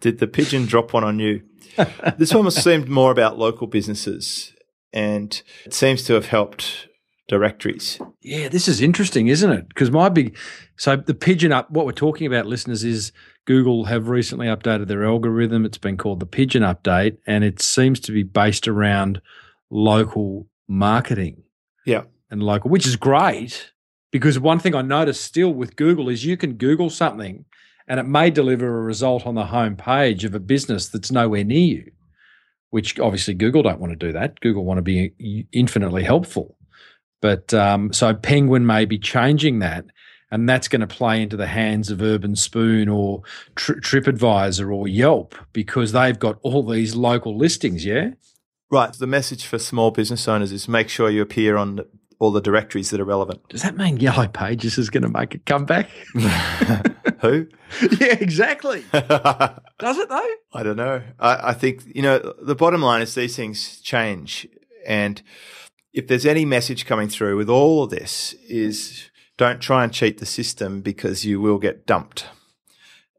Did 0.00 0.18
the 0.18 0.26
pigeon 0.26 0.66
drop 0.66 0.92
one 0.92 1.04
on 1.04 1.18
you? 1.18 1.42
this 2.18 2.32
one 2.32 2.50
seemed 2.50 2.88
more 2.88 3.10
about 3.10 3.38
local 3.38 3.66
businesses, 3.66 4.54
and 4.92 5.42
it 5.64 5.74
seems 5.74 6.02
to 6.04 6.14
have 6.14 6.26
helped 6.26 6.88
directories. 7.28 8.00
Yeah, 8.22 8.48
this 8.48 8.68
is 8.68 8.80
interesting, 8.80 9.28
isn't 9.28 9.50
it? 9.50 9.68
Because 9.68 9.90
my 9.90 10.08
big 10.08 10.36
so 10.76 10.96
the 10.96 11.14
pigeon 11.14 11.52
up. 11.52 11.70
What 11.70 11.84
we're 11.84 11.92
talking 11.92 12.26
about, 12.26 12.46
listeners, 12.46 12.84
is 12.84 13.12
Google 13.44 13.84
have 13.84 14.08
recently 14.08 14.46
updated 14.46 14.88
their 14.88 15.04
algorithm. 15.04 15.64
It's 15.64 15.78
been 15.78 15.98
called 15.98 16.20
the 16.20 16.26
Pigeon 16.26 16.62
Update, 16.62 17.18
and 17.26 17.44
it 17.44 17.60
seems 17.60 18.00
to 18.00 18.12
be 18.12 18.22
based 18.22 18.66
around 18.66 19.20
local 19.70 20.46
marketing. 20.68 21.42
Yeah. 21.86 22.02
and 22.30 22.42
local, 22.42 22.70
which 22.70 22.86
is 22.86 22.96
great 22.96 23.72
because 24.10 24.38
one 24.38 24.58
thing 24.58 24.74
I 24.74 24.82
noticed 24.82 25.24
still 25.24 25.52
with 25.52 25.76
Google 25.76 26.08
is 26.08 26.24
you 26.24 26.36
can 26.36 26.54
Google 26.54 26.90
something 26.90 27.44
and 27.86 27.98
it 27.98 28.04
may 28.04 28.30
deliver 28.30 28.66
a 28.78 28.82
result 28.82 29.26
on 29.26 29.34
the 29.34 29.46
home 29.46 29.76
page 29.76 30.24
of 30.24 30.34
a 30.34 30.40
business 30.40 30.88
that's 30.88 31.10
nowhere 31.10 31.44
near 31.44 31.58
you, 31.58 31.90
which 32.70 32.98
obviously 33.00 33.32
Google 33.34 33.62
don't 33.62 33.80
want 33.80 33.98
to 33.98 34.06
do 34.06 34.12
that. 34.12 34.40
Google 34.40 34.64
want 34.64 34.78
to 34.78 34.82
be 34.82 35.46
infinitely 35.52 36.04
helpful. 36.04 36.56
But 37.22 37.52
um, 37.54 37.92
so 37.92 38.14
Penguin 38.14 38.66
may 38.66 38.84
be 38.84 38.98
changing 38.98 39.60
that. 39.60 39.86
And 40.30 40.46
that's 40.46 40.68
going 40.68 40.82
to 40.82 40.86
play 40.86 41.22
into 41.22 41.38
the 41.38 41.46
hands 41.46 41.90
of 41.90 42.00
Urbanspoon 42.00 42.94
or 42.94 43.22
Tri- 43.54 43.76
TripAdvisor 43.76 44.70
or 44.70 44.86
Yelp 44.86 45.34
because 45.54 45.92
they've 45.92 46.18
got 46.18 46.38
all 46.42 46.62
these 46.62 46.94
local 46.94 47.38
listings. 47.38 47.82
Yeah. 47.82 48.10
Right. 48.70 48.92
The 48.92 49.06
message 49.06 49.46
for 49.46 49.58
small 49.58 49.90
business 49.90 50.28
owners 50.28 50.52
is 50.52 50.68
make 50.68 50.88
sure 50.88 51.08
you 51.08 51.22
appear 51.22 51.56
on 51.56 51.80
all 52.18 52.32
the 52.32 52.40
directories 52.40 52.90
that 52.90 53.00
are 53.00 53.04
relevant. 53.04 53.48
Does 53.48 53.62
that 53.62 53.76
mean 53.76 53.98
Yellow 53.98 54.26
Pages 54.26 54.76
is 54.76 54.90
going 54.90 55.04
to 55.04 55.08
make 55.08 55.34
a 55.34 55.38
comeback? 55.38 55.88
Who? 57.20 57.46
yeah, 57.98 58.16
exactly. 58.20 58.84
Does 58.92 59.98
it 59.98 60.08
though? 60.08 60.30
I 60.52 60.62
don't 60.62 60.76
know. 60.76 61.02
I, 61.18 61.50
I 61.50 61.52
think, 61.54 61.84
you 61.94 62.02
know, 62.02 62.34
the 62.40 62.54
bottom 62.54 62.82
line 62.82 63.02
is 63.02 63.14
these 63.14 63.36
things 63.36 63.80
change. 63.80 64.46
And 64.86 65.22
if 65.92 66.06
there's 66.06 66.26
any 66.26 66.44
message 66.44 66.86
coming 66.86 67.08
through 67.08 67.36
with 67.36 67.48
all 67.48 67.84
of 67.84 67.90
this 67.90 68.34
is 68.48 69.10
don't 69.36 69.60
try 69.60 69.84
and 69.84 69.92
cheat 69.92 70.18
the 70.18 70.26
system 70.26 70.80
because 70.80 71.24
you 71.24 71.40
will 71.40 71.58
get 71.58 71.86
dumped. 71.86 72.26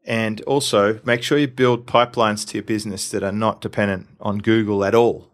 And 0.04 0.40
also 0.42 1.00
make 1.04 1.22
sure 1.22 1.38
you 1.38 1.48
build 1.48 1.86
pipelines 1.86 2.46
to 2.48 2.54
your 2.54 2.64
business 2.64 3.10
that 3.10 3.22
are 3.22 3.32
not 3.32 3.60
dependent 3.60 4.08
on 4.20 4.38
Google 4.38 4.84
at 4.84 4.94
all. 4.94 5.29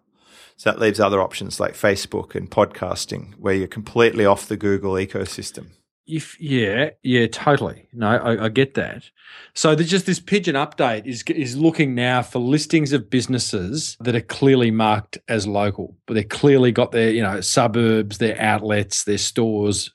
So 0.57 0.71
that 0.71 0.81
leaves 0.81 1.01
other 1.01 1.21
options 1.21 1.61
like 1.61 1.75
Facebook 1.75 2.35
and 2.35 2.51
podcasting 2.51 3.35
where 3.35 3.55
you're 3.55 3.69
completely 3.69 4.25
off 4.25 4.49
the 4.49 4.57
Google 4.57 4.95
ecosystem. 4.95 5.69
If 6.07 6.41
yeah, 6.41 6.91
yeah, 7.03 7.27
totally. 7.27 7.89
No, 7.93 8.07
I, 8.07 8.45
I 8.45 8.49
get 8.49 8.75
that. 8.75 9.11
So 9.55 9.75
there's 9.75 9.91
just 9.91 10.07
this 10.07 10.21
pigeon 10.21 10.55
update 10.55 11.05
is 11.05 11.23
is 11.25 11.57
looking 11.57 11.97
now 11.97 12.23
for 12.23 12.39
listings 12.39 12.93
of 12.93 13.11
businesses 13.11 13.97
that 14.01 14.15
are 14.15 14.21
clearly 14.21 14.71
marked 14.71 15.19
as 15.27 15.49
local, 15.49 15.97
but 16.07 16.15
they're 16.15 16.23
clearly 16.23 16.71
got 16.71 16.93
their 16.93 17.11
you 17.11 17.23
know 17.23 17.41
suburbs, 17.41 18.19
their 18.19 18.41
outlets, 18.41 19.03
their 19.03 19.19
stores, 19.19 19.93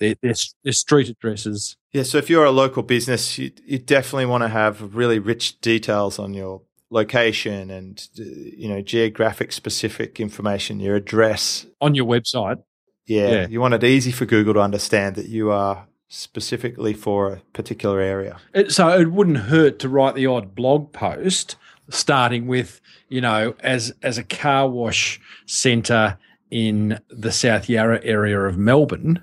their, 0.00 0.14
their, 0.22 0.34
their 0.64 0.72
street 0.72 1.10
addresses. 1.10 1.76
Yeah, 1.92 2.04
so 2.04 2.16
if 2.18 2.30
you're 2.30 2.44
a 2.44 2.50
local 2.50 2.82
business, 2.82 3.38
you, 3.38 3.52
you 3.66 3.78
definitely 3.78 4.26
want 4.26 4.42
to 4.44 4.48
have 4.48 4.96
really 4.96 5.18
rich 5.18 5.60
details 5.60 6.18
on 6.18 6.32
your 6.32 6.62
location 6.90 7.70
and 7.70 8.08
uh, 8.18 8.22
you 8.22 8.68
know 8.68 8.80
geographic 8.80 9.52
specific 9.52 10.20
information, 10.20 10.80
your 10.80 10.96
address 10.96 11.66
on 11.80 11.94
your 11.94 12.06
website. 12.06 12.62
Yeah, 13.06 13.30
yeah, 13.30 13.46
you 13.48 13.60
want 13.60 13.74
it 13.74 13.84
easy 13.84 14.12
for 14.12 14.26
Google 14.26 14.54
to 14.54 14.60
understand 14.60 15.16
that 15.16 15.28
you 15.28 15.50
are 15.50 15.86
specifically 16.08 16.94
for 16.94 17.32
a 17.32 17.36
particular 17.52 18.00
area. 18.00 18.38
It, 18.54 18.70
so 18.72 18.88
it 18.88 19.10
wouldn't 19.10 19.38
hurt 19.38 19.78
to 19.80 19.88
write 19.88 20.14
the 20.14 20.26
odd 20.26 20.54
blog 20.54 20.92
post 20.92 21.56
starting 21.90 22.46
with, 22.46 22.80
you 23.08 23.20
know, 23.20 23.54
as 23.60 23.92
as 24.02 24.18
a 24.18 24.24
car 24.24 24.68
wash 24.68 25.20
centre 25.46 26.18
in 26.50 27.00
the 27.08 27.32
South 27.32 27.68
Yarra 27.68 28.00
area 28.04 28.40
of 28.40 28.56
Melbourne, 28.56 29.22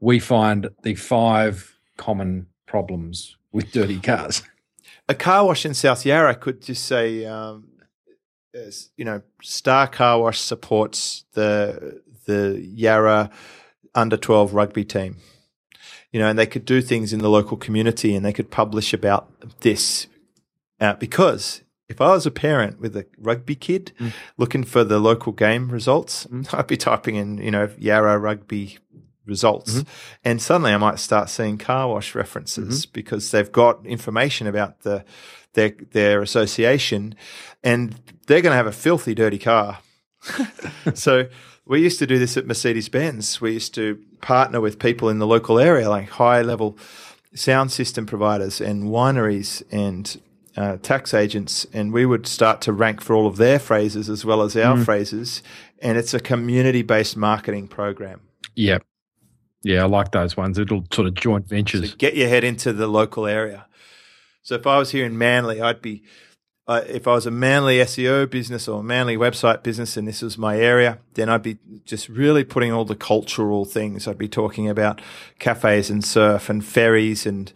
we 0.00 0.18
find 0.18 0.70
the 0.82 0.94
five 0.94 1.76
common 1.96 2.46
problems 2.66 3.36
with 3.52 3.72
dirty 3.72 4.00
cars. 4.00 4.42
A 5.10 5.14
car 5.14 5.44
wash 5.44 5.66
in 5.66 5.74
South 5.74 6.06
Yarra 6.06 6.36
could 6.36 6.62
just 6.62 6.84
say, 6.84 7.24
um, 7.24 7.66
you 8.96 9.04
know, 9.04 9.22
Star 9.42 9.88
Car 9.88 10.20
Wash 10.20 10.38
supports 10.38 11.24
the 11.32 12.00
the 12.26 12.60
Yarra 12.62 13.28
under 13.92 14.16
12 14.16 14.54
rugby 14.54 14.84
team. 14.84 15.16
You 16.12 16.20
know, 16.20 16.28
and 16.28 16.38
they 16.38 16.46
could 16.46 16.64
do 16.64 16.80
things 16.80 17.12
in 17.12 17.18
the 17.18 17.28
local 17.28 17.56
community 17.56 18.14
and 18.14 18.24
they 18.24 18.32
could 18.32 18.52
publish 18.52 18.92
about 18.92 19.60
this 19.62 20.06
uh, 20.80 20.94
because 20.94 21.62
if 21.88 22.00
I 22.00 22.12
was 22.12 22.24
a 22.24 22.30
parent 22.30 22.80
with 22.80 22.96
a 22.96 23.04
rugby 23.18 23.56
kid 23.56 23.90
mm. 23.98 24.12
looking 24.36 24.62
for 24.62 24.84
the 24.84 25.00
local 25.00 25.32
game 25.32 25.70
results, 25.70 26.24
mm. 26.26 26.52
I'd 26.58 26.68
be 26.68 26.76
typing 26.76 27.16
in, 27.16 27.38
you 27.38 27.50
know, 27.50 27.68
Yarra 27.78 28.16
rugby 28.16 28.78
results. 29.26 29.74
Mm-hmm. 29.74 29.88
And 30.24 30.42
suddenly 30.42 30.72
I 30.72 30.76
might 30.76 30.98
start 30.98 31.28
seeing 31.30 31.58
car 31.58 31.88
wash 31.88 32.14
references 32.14 32.86
mm-hmm. 32.86 32.92
because 32.92 33.30
they've 33.30 33.50
got 33.50 33.84
information 33.86 34.46
about 34.46 34.80
the 34.80 35.04
their 35.54 35.72
their 35.92 36.22
association 36.22 37.14
and 37.62 38.00
they're 38.26 38.40
going 38.40 38.52
to 38.52 38.56
have 38.56 38.66
a 38.66 38.72
filthy 38.72 39.14
dirty 39.14 39.38
car. 39.38 39.78
so 40.94 41.28
we 41.66 41.80
used 41.80 41.98
to 41.98 42.06
do 42.06 42.18
this 42.18 42.36
at 42.36 42.46
Mercedes 42.46 42.88
Benz. 42.88 43.40
We 43.40 43.52
used 43.52 43.74
to 43.74 43.98
partner 44.20 44.60
with 44.60 44.78
people 44.78 45.08
in 45.08 45.18
the 45.18 45.26
local 45.26 45.58
area, 45.58 45.88
like 45.88 46.10
high 46.10 46.42
level 46.42 46.78
sound 47.34 47.70
system 47.72 48.06
providers 48.06 48.60
and 48.60 48.84
wineries 48.84 49.62
and 49.70 50.20
uh, 50.56 50.76
tax 50.78 51.14
agents, 51.14 51.66
and 51.72 51.92
we 51.92 52.04
would 52.04 52.26
start 52.26 52.60
to 52.62 52.72
rank 52.72 53.00
for 53.00 53.14
all 53.14 53.26
of 53.26 53.36
their 53.36 53.58
phrases 53.58 54.08
as 54.08 54.24
well 54.24 54.42
as 54.42 54.56
our 54.56 54.76
mm. 54.76 54.84
phrases. 54.84 55.42
And 55.80 55.96
it's 55.96 56.12
a 56.12 56.20
community 56.20 56.82
based 56.82 57.16
marketing 57.16 57.68
program. 57.68 58.20
Yep. 58.56 58.84
Yeah, 59.62 59.82
I 59.82 59.86
like 59.86 60.12
those 60.12 60.36
ones. 60.36 60.58
Little 60.58 60.84
sort 60.92 61.06
of 61.06 61.14
joint 61.14 61.46
ventures. 61.48 61.90
So 61.90 61.96
get 61.96 62.16
your 62.16 62.28
head 62.28 62.44
into 62.44 62.72
the 62.72 62.86
local 62.86 63.26
area. 63.26 63.66
So 64.42 64.54
if 64.54 64.66
I 64.66 64.78
was 64.78 64.90
here 64.90 65.04
in 65.04 65.18
Manly, 65.18 65.60
I'd 65.60 65.82
be 65.82 66.02
uh, 66.66 66.84
if 66.86 67.08
I 67.08 67.14
was 67.14 67.26
a 67.26 67.32
Manly 67.32 67.78
SEO 67.78 68.30
business 68.30 68.68
or 68.68 68.80
a 68.80 68.82
Manly 68.82 69.16
website 69.16 69.64
business 69.64 69.96
and 69.96 70.06
this 70.06 70.22
was 70.22 70.38
my 70.38 70.56
area, 70.56 71.00
then 71.14 71.28
I'd 71.28 71.42
be 71.42 71.58
just 71.84 72.08
really 72.08 72.44
putting 72.44 72.70
all 72.72 72.84
the 72.84 72.94
cultural 72.94 73.64
things. 73.64 74.06
I'd 74.06 74.18
be 74.18 74.28
talking 74.28 74.68
about 74.68 75.00
cafes 75.40 75.90
and 75.90 76.04
surf 76.04 76.48
and 76.48 76.64
ferries 76.64 77.26
and 77.26 77.52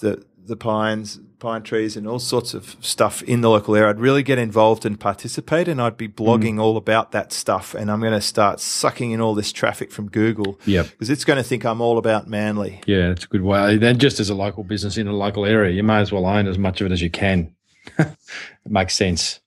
the 0.00 0.24
the 0.46 0.56
pines, 0.56 1.20
pine 1.38 1.62
trees, 1.62 1.96
and 1.96 2.06
all 2.06 2.18
sorts 2.18 2.54
of 2.54 2.76
stuff 2.80 3.22
in 3.22 3.40
the 3.40 3.50
local 3.50 3.76
area. 3.76 3.90
I'd 3.90 4.00
really 4.00 4.22
get 4.22 4.38
involved 4.38 4.86
and 4.86 4.98
participate, 4.98 5.68
and 5.68 5.80
I'd 5.80 5.96
be 5.96 6.08
blogging 6.08 6.54
mm. 6.54 6.60
all 6.60 6.76
about 6.76 7.12
that 7.12 7.32
stuff. 7.32 7.74
And 7.74 7.90
I'm 7.90 8.00
going 8.00 8.12
to 8.12 8.20
start 8.20 8.60
sucking 8.60 9.10
in 9.10 9.20
all 9.20 9.34
this 9.34 9.52
traffic 9.52 9.90
from 9.90 10.08
Google, 10.08 10.58
yep. 10.66 10.88
because 10.90 11.10
it's 11.10 11.24
going 11.24 11.36
to 11.36 11.42
think 11.42 11.64
I'm 11.64 11.80
all 11.80 11.98
about 11.98 12.28
Manly. 12.28 12.80
Yeah, 12.86 13.10
it's 13.10 13.24
a 13.24 13.28
good 13.28 13.42
way. 13.42 13.76
Then, 13.76 13.98
just 13.98 14.20
as 14.20 14.30
a 14.30 14.34
local 14.34 14.64
business 14.64 14.96
in 14.96 15.06
a 15.06 15.12
local 15.12 15.44
area, 15.44 15.72
you 15.72 15.82
may 15.82 15.98
as 15.98 16.12
well 16.12 16.26
own 16.26 16.46
as 16.46 16.58
much 16.58 16.80
of 16.80 16.86
it 16.86 16.92
as 16.92 17.02
you 17.02 17.10
can. 17.10 17.54
it 17.98 18.16
makes 18.66 18.94
sense. 18.94 19.40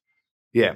Yeah. 0.54 0.74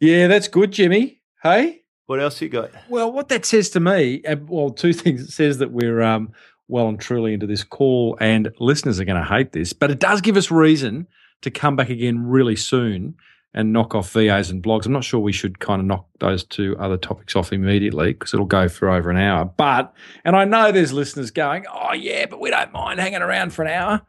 Yeah, 0.00 0.26
that's 0.26 0.48
good, 0.48 0.72
Jimmy. 0.72 1.20
Hey. 1.42 1.82
What 2.06 2.20
else 2.20 2.42
you 2.42 2.50
got? 2.50 2.70
Well, 2.88 3.10
what 3.10 3.28
that 3.30 3.46
says 3.46 3.70
to 3.70 3.80
me, 3.80 4.22
well, 4.46 4.70
two 4.70 4.92
things. 4.94 5.22
It 5.22 5.30
says 5.30 5.58
that 5.58 5.70
we're 5.70 6.02
um, 6.02 6.32
well 6.68 6.88
and 6.88 7.00
truly 7.00 7.34
into 7.34 7.46
this 7.46 7.64
call, 7.64 8.16
and 8.20 8.50
listeners 8.58 9.00
are 9.00 9.04
going 9.04 9.22
to 9.22 9.28
hate 9.28 9.52
this, 9.52 9.72
but 9.72 9.90
it 9.90 9.98
does 9.98 10.20
give 10.20 10.36
us 10.36 10.50
reason 10.50 11.06
to 11.42 11.50
come 11.50 11.76
back 11.76 11.90
again 11.90 12.26
really 12.26 12.56
soon 12.56 13.14
and 13.54 13.72
knock 13.72 13.94
off 13.94 14.12
VAs 14.12 14.50
and 14.50 14.62
blogs. 14.62 14.84
I'm 14.84 14.92
not 14.92 15.04
sure 15.04 15.20
we 15.20 15.32
should 15.32 15.60
kind 15.60 15.80
of 15.80 15.86
knock 15.86 16.06
those 16.18 16.42
two 16.42 16.76
other 16.78 16.96
topics 16.96 17.36
off 17.36 17.52
immediately 17.52 18.12
because 18.12 18.34
it'll 18.34 18.46
go 18.46 18.68
for 18.68 18.90
over 18.90 19.10
an 19.10 19.16
hour. 19.16 19.44
But, 19.44 19.94
and 20.24 20.34
I 20.34 20.44
know 20.44 20.72
there's 20.72 20.92
listeners 20.92 21.30
going, 21.30 21.64
oh, 21.72 21.92
yeah, 21.92 22.26
but 22.26 22.40
we 22.40 22.50
don't 22.50 22.72
mind 22.72 22.98
hanging 22.98 23.22
around 23.22 23.52
for 23.52 23.62
an 23.64 23.70
hour. 23.70 24.02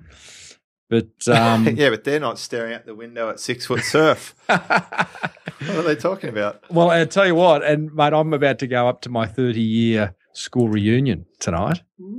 But 0.90 1.28
um, 1.28 1.68
yeah, 1.76 1.92
but 1.92 2.04
they're 2.04 2.20
not 2.20 2.40
staring 2.40 2.74
out 2.74 2.86
the 2.86 2.96
window 2.96 3.30
at 3.30 3.40
six 3.40 3.68
foot 3.68 3.84
surf. 3.84 4.34
what 4.48 5.70
are 5.70 5.84
they 5.84 5.96
talking 5.96 6.30
about? 6.30 6.64
Well, 6.72 6.90
I'll 6.90 7.06
tell 7.06 7.28
you 7.28 7.36
what, 7.36 7.64
and 7.64 7.94
mate, 7.94 8.14
I'm 8.14 8.34
about 8.34 8.60
to 8.60 8.68
go 8.68 8.88
up 8.88 9.02
to 9.02 9.10
my 9.10 9.28
30 9.28 9.62
year 9.62 10.16
school 10.34 10.70
reunion 10.70 11.26
tonight. 11.40 11.82
Ooh. 12.02 12.15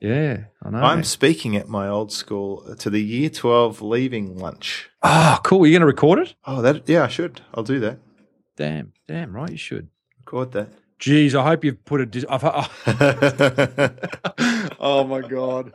Yeah, 0.00 0.44
I 0.62 0.70
know. 0.70 0.78
I'm 0.78 1.04
speaking 1.04 1.56
at 1.56 1.68
my 1.68 1.86
old 1.86 2.10
school 2.10 2.64
uh, 2.66 2.74
to 2.76 2.88
the 2.88 3.02
year 3.02 3.28
12 3.28 3.82
leaving 3.82 4.38
lunch. 4.38 4.88
Oh, 5.02 5.38
cool. 5.44 5.62
Are 5.62 5.66
you 5.66 5.72
going 5.72 5.80
to 5.80 5.86
record 5.86 6.20
it? 6.20 6.34
Oh, 6.46 6.62
that 6.62 6.88
yeah, 6.88 7.04
I 7.04 7.08
should. 7.08 7.42
I'll 7.52 7.62
do 7.62 7.80
that. 7.80 7.98
Damn, 8.56 8.92
damn 9.06 9.36
right, 9.36 9.50
you 9.50 9.58
should. 9.58 9.88
Record 10.20 10.52
that. 10.52 10.70
Geez, 10.98 11.34
I 11.34 11.42
hope 11.44 11.64
you've 11.64 11.84
put 11.84 12.00
a. 12.00 12.06
Dis- 12.06 12.24
I've, 12.28 12.44
oh. 12.44 12.68
oh 14.80 15.04
my 15.04 15.20
god. 15.20 15.72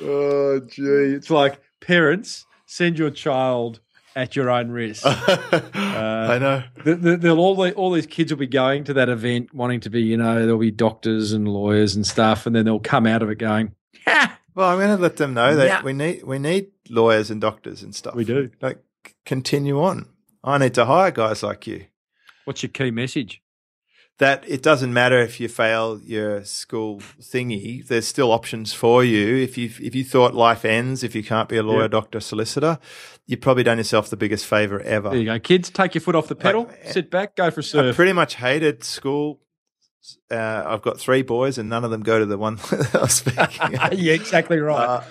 Oh 0.00 0.60
gee, 0.60 0.82
it's 0.82 1.30
like 1.30 1.60
parents 1.80 2.46
send 2.66 2.98
your 2.98 3.10
child 3.10 3.80
at 4.16 4.36
your 4.36 4.50
own 4.50 4.70
risk. 4.70 5.04
uh, 5.06 5.60
I 5.74 6.38
know. 6.38 6.62
The, 6.84 7.16
the, 7.16 7.30
all, 7.30 7.54
the, 7.54 7.72
all 7.74 7.92
these 7.92 8.06
kids 8.06 8.32
will 8.32 8.38
be 8.38 8.46
going 8.46 8.84
to 8.84 8.94
that 8.94 9.08
event 9.08 9.54
wanting 9.54 9.80
to 9.80 9.90
be, 9.90 10.02
you 10.02 10.16
know, 10.16 10.40
there'll 10.40 10.58
be 10.58 10.70
doctors 10.70 11.32
and 11.32 11.46
lawyers 11.48 11.94
and 11.94 12.06
stuff, 12.06 12.46
and 12.46 12.54
then 12.54 12.64
they'll 12.64 12.80
come 12.80 13.06
out 13.06 13.22
of 13.22 13.30
it 13.30 13.38
going, 13.38 13.74
ha! 14.04 14.38
Well, 14.54 14.68
I'm 14.68 14.78
going 14.78 14.96
to 14.96 15.00
let 15.00 15.16
them 15.16 15.34
know 15.34 15.54
that 15.54 15.66
yeah. 15.66 15.82
we 15.84 15.92
need 15.92 16.24
we 16.24 16.40
need 16.40 16.72
lawyers 16.90 17.30
and 17.30 17.40
doctors 17.40 17.84
and 17.84 17.94
stuff. 17.94 18.16
We 18.16 18.24
do. 18.24 18.50
Like, 18.60 18.82
continue 19.24 19.80
on. 19.80 20.08
I 20.42 20.58
need 20.58 20.74
to 20.74 20.84
hire 20.84 21.12
guys 21.12 21.44
like 21.44 21.66
you. 21.68 21.86
What's 22.44 22.64
your 22.64 22.70
key 22.70 22.90
message? 22.90 23.40
That 24.18 24.44
it 24.48 24.62
doesn't 24.62 24.92
matter 24.92 25.18
if 25.20 25.38
you 25.40 25.48
fail 25.48 26.00
your 26.04 26.44
school 26.44 26.98
thingy. 27.20 27.86
There's 27.86 28.06
still 28.06 28.32
options 28.32 28.72
for 28.72 29.04
you. 29.04 29.36
If 29.36 29.56
you 29.56 29.66
if 29.80 29.94
you 29.94 30.04
thought 30.04 30.34
life 30.34 30.64
ends 30.64 31.02
if 31.04 31.14
you 31.14 31.22
can't 31.22 31.48
be 31.48 31.56
a 31.56 31.62
lawyer, 31.62 31.88
doctor, 31.88 32.20
solicitor, 32.20 32.78
you've 33.26 33.40
probably 33.40 33.62
done 33.62 33.78
yourself 33.78 34.10
the 34.10 34.16
biggest 34.16 34.44
favor 34.44 34.80
ever. 34.80 35.10
There 35.10 35.18
you 35.18 35.24
go, 35.24 35.38
kids. 35.38 35.70
Take 35.70 35.94
your 35.94 36.02
foot 36.02 36.16
off 36.16 36.26
the 36.28 36.34
pedal, 36.34 36.64
like, 36.64 36.88
sit 36.92 37.10
back, 37.10 37.36
go 37.36 37.50
for 37.50 37.60
a 37.60 37.62
surf. 37.62 37.94
I 37.94 37.96
pretty 37.96 38.12
much 38.12 38.34
hated 38.36 38.82
school 38.84 39.40
Uh, 40.30 40.64
I've 40.66 40.82
got 40.82 40.98
three 40.98 41.22
boys, 41.22 41.58
and 41.58 41.68
none 41.68 41.84
of 41.84 41.90
them 41.90 42.02
go 42.02 42.18
to 42.18 42.26
the 42.26 42.38
one 42.38 42.56
that 42.70 42.94
I 42.94 43.00
was 43.02 43.12
speaking. 43.12 43.72
yeah, 43.92 44.14
exactly 44.14 44.58
right. 44.58 44.84
Uh, 44.84 45.04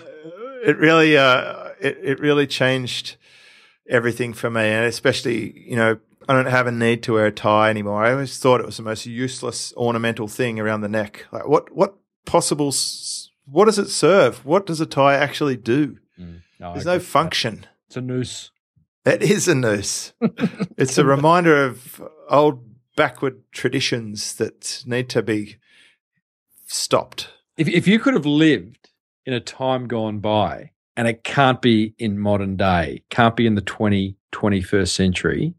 it 0.66 0.78
really, 0.78 1.16
uh, 1.18 1.70
it, 1.80 1.98
it 2.02 2.20
really 2.20 2.48
changed 2.48 3.16
everything 3.90 4.34
for 4.34 4.50
me, 4.50 4.64
and 4.64 4.86
especially, 4.86 5.58
you 5.70 5.76
know, 5.76 5.98
I 6.28 6.34
don't 6.34 6.46
have 6.48 6.68
a 6.68 6.72
need 6.72 7.04
to 7.04 7.14
wear 7.14 7.28
a 7.28 7.32
tie 7.32 7.70
anymore. 7.70 8.04
I 8.04 8.12
always 8.12 8.38
thought 8.38 8.60
it 8.60 8.66
was 8.66 8.78
the 8.78 8.84
most 8.84 9.06
useless 9.06 9.74
ornamental 9.78 10.28
thing 10.28 10.60
around 10.60 10.82
the 10.82 10.90
neck. 10.90 11.26
Like, 11.32 11.48
what, 11.48 11.74
what 11.74 11.96
possible, 12.26 12.74
what 13.46 13.66
does 13.66 13.80
it 13.80 13.90
serve? 13.90 14.46
What 14.46 14.66
does 14.66 14.82
a 14.82 14.86
tie 14.86 15.16
actually 15.16 15.58
do? 15.58 15.98
Mm. 16.20 16.42
No, 16.60 16.74
There's 16.74 16.84
agree 16.84 16.92
no 16.92 16.98
with 16.98 17.04
that. 17.04 17.10
function. 17.10 17.66
It's 17.88 17.98
a 17.98 18.02
noose. 18.02 18.52
It 19.06 19.22
is 19.22 19.48
a 19.48 19.56
noose. 19.56 20.14
it's 20.78 20.98
a 20.98 21.06
reminder 21.06 21.64
of 21.66 22.02
old 22.30 22.64
backward 22.98 23.42
traditions 23.54 24.34
that 24.36 24.84
need 24.86 25.08
to 25.10 25.22
be 25.22 25.56
stopped. 26.66 27.30
If 27.58 27.68
if 27.70 27.88
you 27.88 28.00
could 28.00 28.14
have 28.16 28.26
lived 28.26 28.90
in 29.26 29.34
a 29.34 29.40
time 29.40 29.88
gone 29.88 30.20
by, 30.20 30.72
and 30.98 31.08
it 31.08 31.24
can't 31.24 31.62
be 31.62 31.94
in 31.98 32.20
modern 32.20 32.58
day, 32.58 33.04
can't 33.10 33.36
be 33.36 33.46
in 33.46 33.56
the 33.56 33.62
20, 33.62 34.18
21st 34.34 34.90
century, 34.90 35.54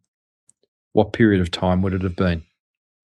what 0.93 1.12
period 1.12 1.41
of 1.41 1.51
time 1.51 1.82
would 1.82 1.95
it 1.95 2.03
have 2.03 2.16
been? 2.16 2.45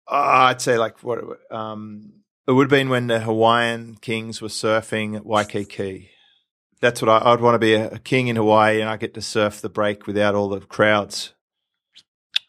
Uh, 0.10 0.50
I'd 0.50 0.62
say 0.62 0.78
like 0.78 1.04
what 1.04 1.20
um, 1.52 2.14
it 2.48 2.52
would 2.54 2.64
have 2.66 2.70
been 2.70 2.90
when 2.90 3.08
the 3.08 3.20
Hawaiian 3.20 3.96
kings 4.02 4.42
were 4.42 4.48
surfing 4.48 5.16
at 5.16 5.26
Waikiki. 5.26 6.10
That's 6.80 7.02
what 7.02 7.10
I, 7.10 7.32
I'd 7.34 7.42
want 7.42 7.56
to 7.56 7.60
be 7.60 7.74
a, 7.74 7.90
a 7.92 8.00
king 8.00 8.28
in 8.28 8.36
Hawaii, 8.36 8.80
and 8.82 8.90
I 8.90 8.98
get 8.98 9.14
to 9.16 9.22
surf 9.22 9.62
the 9.62 9.70
break 9.70 10.06
without 10.08 10.36
all 10.36 10.48
the 10.50 10.60
crowds 10.62 11.34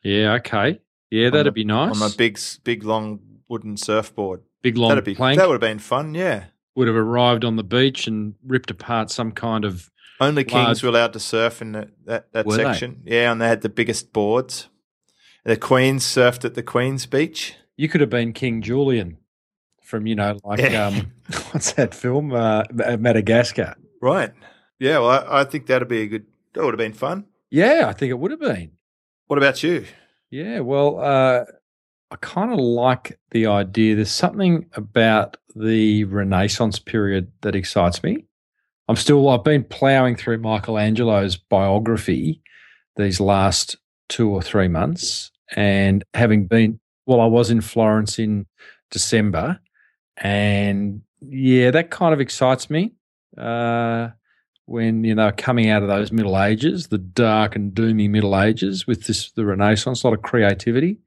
Yeah, 0.03 0.35
okay. 0.35 0.81
Yeah, 1.11 1.31
that'd 1.31 1.47
the- 1.47 1.53
be 1.53 1.65
nice. 1.65 2.01
on 2.01 2.11
a 2.11 2.15
big, 2.15 2.39
big, 2.65 2.85
long 2.85 3.21
wooden 3.49 3.77
surfboard. 3.77 4.43
big 4.63 4.77
long 4.77 4.91
That'd 4.91 5.05
be 5.05 5.15
plank 5.15 5.39
that 5.39 5.49
would 5.49 5.55
have 5.55 5.61
been 5.61 5.79
fun. 5.79 6.15
Yeah, 6.15 6.45
would 6.77 6.87
have 6.89 6.97
arrived 6.97 7.45
on 7.45 7.57
the 7.57 7.65
beach 7.65 8.07
and 8.07 8.35
ripped 8.47 8.71
apart 8.71 9.11
some 9.11 9.33
kind 9.33 9.65
of. 9.65 9.91
only 10.21 10.45
kings 10.45 10.55
Large- 10.67 10.83
were 10.83 10.89
allowed 10.91 11.13
to 11.15 11.21
surf 11.21 11.63
in 11.63 11.73
the, 11.73 11.91
that 12.05 12.31
that 12.33 12.47
Were 12.47 12.57
they? 12.57 12.65
section. 12.65 13.03
Yeah, 13.07 13.33
and 13.33 13.41
they 13.41 13.49
had 13.49 13.63
the 13.63 13.69
biggest 13.71 14.13
boards. 14.13 14.69
The 15.49 15.57
Queen 15.57 15.97
surfed 15.97 16.45
at 16.45 16.53
the 16.53 16.63
Queen's 16.63 17.07
Beach. 17.07 17.55
You 17.75 17.89
could 17.89 18.03
have 18.03 18.11
been 18.11 18.35
King 18.35 18.61
Julien 18.61 19.17
from, 19.83 20.07
you 20.07 20.15
know, 20.15 20.39
like 20.45 20.61
Yeah. 20.61 20.89
um, 20.89 21.13
what's 21.53 21.73
that 21.73 21.95
film? 21.95 22.35
Uh, 22.35 22.65
Madagascar. 22.71 23.75
Right. 24.03 24.31
Yeah. 24.79 24.99
Well, 24.99 25.09
I, 25.09 25.41
I 25.41 25.45
think 25.45 25.65
that'd 25.65 25.89
be 25.89 26.03
a 26.03 26.07
good. 26.07 26.27
That 26.53 26.65
would 26.65 26.75
have 26.75 26.79
been 26.79 26.93
fun. 26.93 27.25
Yeah, 27.51 27.87
I 27.89 27.95
think 27.95 28.11
it 28.11 28.19
would 28.19 28.31
have 28.31 28.41
been. 28.41 28.73
What 29.29 29.39
about 29.39 29.63
you? 29.63 29.87
Yeah, 30.29 30.61
well, 30.61 31.01
uh, 31.01 31.47
I 32.11 32.17
kind 32.21 32.53
of 32.53 32.59
like 32.59 33.19
the 33.31 33.47
idea. 33.47 33.95
There's 33.95 34.11
something 34.11 34.67
about 34.75 35.39
the 35.57 36.05
Renaissance 36.05 36.79
period 36.79 37.33
that 37.41 37.57
excites 37.57 38.03
me. 38.03 38.27
I'm 38.87 38.97
still, 38.97 39.27
I've 39.31 39.45
been 39.45 39.65
plowing 39.65 40.15
through 40.17 40.39
Michelangelo's 40.43 41.37
biography 41.39 42.43
these 42.97 43.19
last 43.19 43.77
two 44.11 44.29
or 44.29 44.43
three 44.43 44.69
months. 44.69 45.31
And 45.57 46.05
having 46.15 46.47
been, 46.47 46.81
well, 47.07 47.21
I 47.21 47.27
was 47.27 47.51
in 47.51 47.61
Florence 47.61 48.19
in 48.19 48.47
December. 48.91 49.61
And 50.17 51.03
yeah, 51.21 51.71
that 51.71 51.91
kind 51.91 52.13
of 52.13 52.21
excites 52.21 52.71
me. 52.71 52.93
Uh, 53.37 54.11
when 54.69 55.03
you 55.03 55.15
know 55.15 55.33
coming 55.35 55.71
out 55.71 55.83
of 55.83 55.89
those 55.89 56.13
Middle 56.13 56.41
Ages, 56.41 56.89
the 56.89 56.99
dark 56.99 57.57
and 57.57 57.73
doomy 57.73 58.09
Middle 58.09 58.39
Ages, 58.39 58.87
with 58.87 59.07
this 59.07 59.31
the 59.33 59.47
Renaissance, 59.47 60.03
a 60.03 60.07
lot 60.07 60.15
of 60.15 60.23
creativity. 60.23 60.99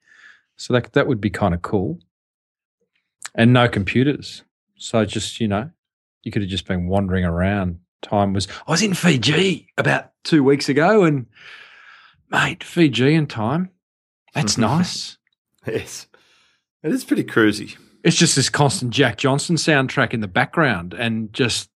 So 0.58 0.74
that 0.74 0.94
that 0.94 1.08
would 1.08 1.22
be 1.22 1.30
kind 1.30 1.54
of 1.54 1.62
cool. 1.62 2.00
And 3.36 3.54
no 3.54 3.70
computers, 3.70 4.44
so 4.78 5.06
just 5.06 5.40
you 5.40 5.48
know, 5.48 5.70
you 6.24 6.32
could 6.32 6.42
have 6.42 6.50
just 6.50 6.68
been 6.68 6.88
wandering 6.88 7.24
around. 7.24 7.80
Time 8.02 8.34
was 8.34 8.48
I 8.68 8.72
was 8.72 8.82
in 8.82 8.96
Fiji 8.96 9.68
about 9.78 10.12
two 10.24 10.44
weeks 10.44 10.68
ago, 10.68 11.04
and 11.04 11.28
mate, 12.32 12.64
Fiji 12.64 13.14
and 13.14 13.30
time, 13.30 13.70
that's 14.34 14.54
mm-hmm. 14.54 14.62
nice. 14.62 15.18
Yes. 15.68 16.08
It 16.82 16.92
is 16.92 17.04
pretty 17.04 17.24
cruisy. 17.24 17.78
It's 18.04 18.18
just 18.18 18.36
this 18.36 18.50
constant 18.50 18.92
Jack 18.92 19.20
Johnson 19.20 19.58
soundtrack 19.58 20.12
in 20.12 20.22
the 20.22 20.28
background, 20.28 20.96
and 20.96 21.32
just 21.34 21.70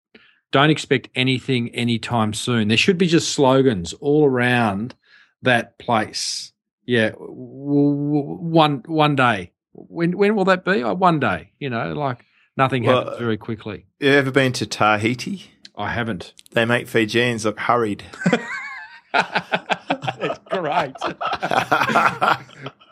don't 0.50 0.70
expect 0.70 1.10
anything 1.14 1.68
anytime 1.74 2.32
soon. 2.32 2.68
There 2.68 2.78
should 2.78 2.96
be 2.96 3.06
just 3.06 3.34
slogans 3.34 3.92
all 3.94 4.24
around 4.24 4.94
that 5.42 5.78
place. 5.78 6.52
Yeah, 6.86 7.10
one 7.18 8.82
one 8.86 9.16
day. 9.16 9.52
When 9.72 10.16
when 10.16 10.34
will 10.34 10.46
that 10.46 10.64
be? 10.64 10.82
Oh, 10.82 10.94
one 10.94 11.20
day. 11.20 11.50
You 11.58 11.68
know, 11.68 11.92
like 11.92 12.24
nothing 12.56 12.84
Well, 12.84 13.00
happens 13.00 13.18
very 13.18 13.36
quickly. 13.36 13.84
You 14.00 14.10
ever 14.10 14.30
been 14.30 14.52
to 14.54 14.66
Tahiti? 14.66 15.50
I 15.76 15.90
haven't. 15.92 16.32
They 16.52 16.64
make 16.64 16.88
Fijians 16.88 17.44
look 17.44 17.58
hurried. 17.58 18.04
That's 19.88 20.38
great. 20.50 20.94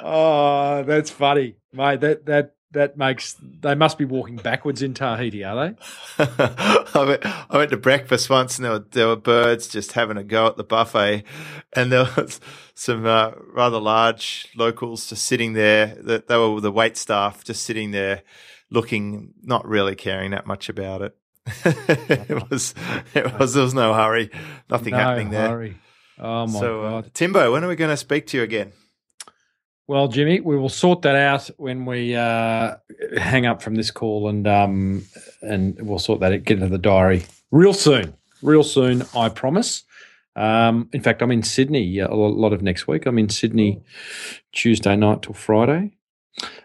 oh, 0.01 0.83
that's 0.85 1.11
funny, 1.11 1.57
mate. 1.73 2.01
That 2.01 2.27
that 2.27 2.55
that 2.73 2.97
makes 2.97 3.37
they 3.41 3.75
must 3.75 3.99
be 3.99 4.05
walking 4.05 4.37
backwards 4.37 4.83
in 4.83 4.95
Tahiti, 4.95 5.45
are 5.45 5.69
they? 5.69 5.77
I, 6.19 7.05
went, 7.07 7.27
I 7.27 7.57
went 7.57 7.71
to 7.71 7.77
breakfast 7.77 8.31
once 8.31 8.59
and 8.59 8.65
there 8.65 8.73
were, 8.73 8.85
there 8.91 9.09
were 9.09 9.17
birds 9.17 9.69
just 9.69 9.93
having 9.93 10.17
a 10.17 10.25
go 10.25 10.47
at 10.47 10.57
the 10.57 10.65
buffet. 10.65 11.25
And 11.75 11.93
there 11.93 12.09
was 12.17 12.41
some 12.75 13.07
uh, 13.07 13.33
rather 13.53 13.79
large 13.79 14.49
locals 14.57 15.09
just 15.09 15.25
sitting 15.25 15.53
there. 15.53 15.97
That 16.01 16.29
They 16.29 16.37
were 16.37 16.61
the 16.61 16.73
wait 16.73 16.97
staff 16.97 17.45
just 17.45 17.63
sitting 17.63 17.91
there 17.91 18.23
looking, 18.71 19.35
not 19.43 19.67
really 19.67 19.95
caring 19.95 20.31
that 20.31 20.47
much 20.47 20.69
about 20.69 21.03
it. 21.03 21.17
it 21.65 22.51
was, 22.51 22.75
it 23.15 23.39
was, 23.39 23.55
there 23.55 23.65
was 23.65 23.75
no 23.75 23.93
hurry, 23.93 24.31
nothing 24.71 24.93
no 24.93 24.99
happening 24.99 25.31
there. 25.31 25.49
hurry. 25.49 25.79
Oh 26.19 26.47
my 26.47 26.61
so, 26.61 26.83
uh. 26.83 27.03
Timbo, 27.15 27.53
when 27.53 27.65
are 27.65 27.69
we 27.69 27.77
going 27.77 27.91
to 27.91 27.97
speak 27.97 28.27
to 28.29 28.37
you 28.37 28.43
again? 28.43 28.73
Well, 29.89 30.09
Jimmy, 30.09 30.41
we 30.41 30.57
will 30.57 30.69
sort 30.69 31.03
that 31.03 31.17
out 31.17 31.51
when 31.59 31.85
we 31.85 32.15
uh, 32.15 32.77
hang 33.19 33.47
up 33.47 33.61
from 33.63 33.75
this 33.75 33.91
call, 33.91 34.29
and 34.29 34.47
um, 34.47 35.05
and 35.43 35.77
we'll 35.83 35.99
sort 35.99 36.21
that 36.21 36.33
out, 36.33 36.45
get 36.45 36.59
into 36.59 36.69
the 36.69 36.79
diary 36.79 37.25
real 37.51 37.75
soon, 37.75 38.15
real 38.43 38.63
soon. 38.63 39.03
I 39.15 39.29
promise. 39.29 39.83
Um, 40.35 40.89
in 40.93 41.03
fact, 41.03 41.21
I'm 41.21 41.31
in 41.31 41.43
Sydney 41.43 41.99
a 41.99 42.15
lot 42.15 42.53
of 42.53 42.63
next 42.63 42.87
week. 42.87 43.07
I'm 43.07 43.19
in 43.19 43.29
Sydney 43.29 43.83
Tuesday 44.53 44.97
night 44.97 45.23
till 45.23 45.35
Friday. 45.35 45.93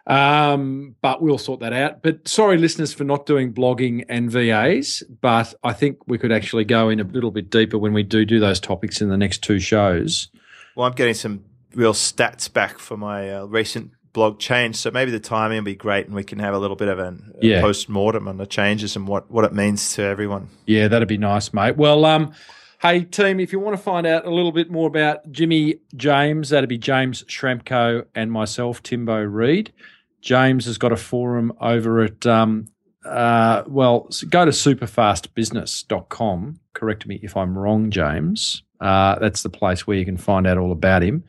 Um, 0.06 0.96
but 1.02 1.22
we'll 1.22 1.38
sort 1.38 1.60
that 1.62 1.74
out. 1.74 2.02
But 2.02 2.28
sorry, 2.28 2.58
listeners, 2.58 2.94
for 2.94 3.04
not 3.04 3.26
doing 3.26 3.54
blogging 3.54 4.06
and 4.10 4.32
VAs. 4.32 5.04
But 5.22 5.54
I 5.64 5.74
think 5.74 5.98
we 6.08 6.18
could 6.18 6.32
actually 6.32 6.64
go 6.66 6.90
in 6.90 7.00
a 7.00 7.04
little 7.04 7.32
bit 7.32 7.50
deeper 7.50 7.78
when 7.78 7.94
we 7.94 8.04
do 8.04 8.26
do 8.26 8.40
those 8.40 8.60
topics 8.60 9.02
in 9.02 9.10
the 9.10 9.18
next 9.18 9.44
two 9.44 9.60
shows. 9.60 10.30
Well, 10.76 10.88
I'm 10.88 10.94
getting 10.94 11.14
some 11.14 11.44
real 11.74 11.94
stats 11.94 12.52
back 12.52 12.80
for 12.80 12.98
my 12.98 13.30
uh, 13.34 13.46
recent 13.46 13.92
blog 14.14 14.40
change, 14.40 14.76
so 14.78 14.90
maybe 14.90 15.12
the 15.12 15.20
timing 15.20 15.58
will 15.58 15.66
be 15.66 15.76
great, 15.76 16.06
and 16.08 16.16
we 16.16 16.24
can 16.24 16.40
have 16.40 16.54
a 16.54 16.58
little 16.58 16.76
bit 16.76 16.88
of 16.88 16.98
an, 16.98 17.34
a 17.42 17.46
Yeah. 17.46 17.62
post 17.62 17.88
mortem 17.90 18.28
on 18.28 18.38
the 18.38 18.48
changes 18.48 18.96
and 18.96 19.08
what, 19.08 19.30
what 19.30 19.46
it 19.46 19.54
means 19.54 19.94
to 19.96 20.02
everyone. 20.04 20.50
Yeah, 20.66 20.88
that'd 20.88 21.08
be 21.08 21.18
nice, 21.18 21.54
mate. 21.54 21.78
Well, 21.78 22.04
um, 22.06 22.32
hey 22.80 23.04
team, 23.04 23.40
if 23.40 23.52
you 23.52 23.60
want 23.60 23.76
to 23.76 23.82
find 23.82 24.08
out 24.08 24.26
a 24.26 24.30
little 24.30 24.52
bit 24.52 24.70
more 24.70 24.88
about 24.88 25.32
Jimmy 25.32 25.80
James, 25.96 26.50
that'd 26.50 26.70
be 26.70 26.78
James 26.78 27.24
Schramko 27.24 28.06
and 28.16 28.32
myself, 28.32 28.84
Timbo 28.84 29.22
Reed. 29.22 29.74
James 30.22 30.66
has 30.66 30.78
got 30.78 30.92
a 30.92 30.98
forum 30.98 31.54
over 31.62 32.04
at 32.04 32.26
um, 32.26 32.68
uh, 33.06 33.64
well, 33.68 34.10
go 34.30 34.44
to 34.46 34.52
superfastbusiness.com. 34.52 36.60
Correct 36.74 37.08
me 37.08 37.20
if 37.24 37.38
I'm 37.38 37.58
wrong, 37.58 37.90
James. 37.90 38.64
Uh, 38.80 39.18
that's 39.20 39.42
the 39.44 39.50
place 39.50 39.88
where 39.88 39.98
you 39.98 40.06
can 40.06 40.18
find 40.18 40.46
out 40.46 40.58
all 40.58 40.72
about 40.72 41.04
him. 41.04 41.24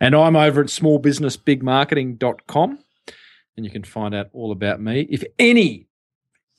And 0.00 0.14
I'm 0.14 0.36
over 0.36 0.60
at 0.60 0.68
smallbusinessbigmarketing.com 0.68 2.78
and 3.56 3.66
you 3.66 3.72
can 3.72 3.84
find 3.84 4.14
out 4.14 4.28
all 4.32 4.52
about 4.52 4.80
me. 4.80 5.08
If 5.10 5.24
any, 5.38 5.88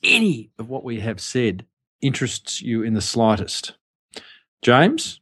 any 0.03 0.51
of 0.59 0.69
what 0.69 0.83
we 0.83 0.99
have 0.99 1.21
said 1.21 1.65
interests 2.01 2.61
you 2.61 2.83
in 2.83 2.93
the 2.93 3.01
slightest, 3.01 3.73
James, 4.61 5.21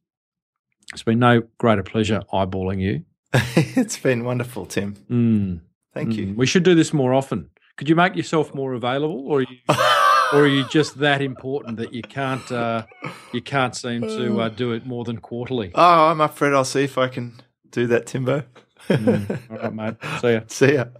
it's 0.91 1.03
been 1.03 1.19
no 1.19 1.43
greater 1.57 1.83
pleasure 1.83 2.23
eyeballing 2.33 2.81
you. 2.81 3.05
it's 3.55 3.97
been 3.97 4.25
wonderful, 4.25 4.65
Tim. 4.65 4.95
Mm, 5.09 5.61
Thank 5.93 6.09
mm. 6.09 6.15
you. 6.15 6.33
We 6.35 6.45
should 6.45 6.63
do 6.63 6.75
this 6.75 6.93
more 6.93 7.13
often. 7.13 7.49
Could 7.77 7.87
you 7.87 7.95
make 7.95 8.15
yourself 8.15 8.53
more 8.53 8.73
available, 8.73 9.25
or 9.27 9.39
are 9.39 9.41
you, 9.43 9.57
or 10.33 10.41
are 10.41 10.47
you 10.47 10.67
just 10.67 10.99
that 10.99 11.21
important 11.21 11.77
that 11.77 11.93
you 11.93 12.01
can't 12.01 12.51
uh, 12.51 12.85
you 13.31 13.41
can't 13.41 13.75
seem 13.75 14.01
to 14.01 14.41
uh, 14.41 14.49
do 14.49 14.73
it 14.73 14.85
more 14.85 15.05
than 15.05 15.19
quarterly? 15.19 15.71
oh, 15.73 16.07
I'm 16.07 16.19
up 16.19 16.35
for 16.35 16.51
it. 16.51 16.53
I'll 16.55 16.65
see 16.65 16.83
if 16.83 16.97
I 16.97 17.07
can 17.07 17.35
do 17.71 17.87
that, 17.87 18.07
Timbo. 18.07 18.43
Mm. 18.89 19.39
All 19.51 19.57
right, 19.57 19.73
mate. 19.73 19.95
See 20.19 20.73
ya. 20.73 20.85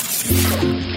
See 0.00 0.90
ya. 0.92 0.96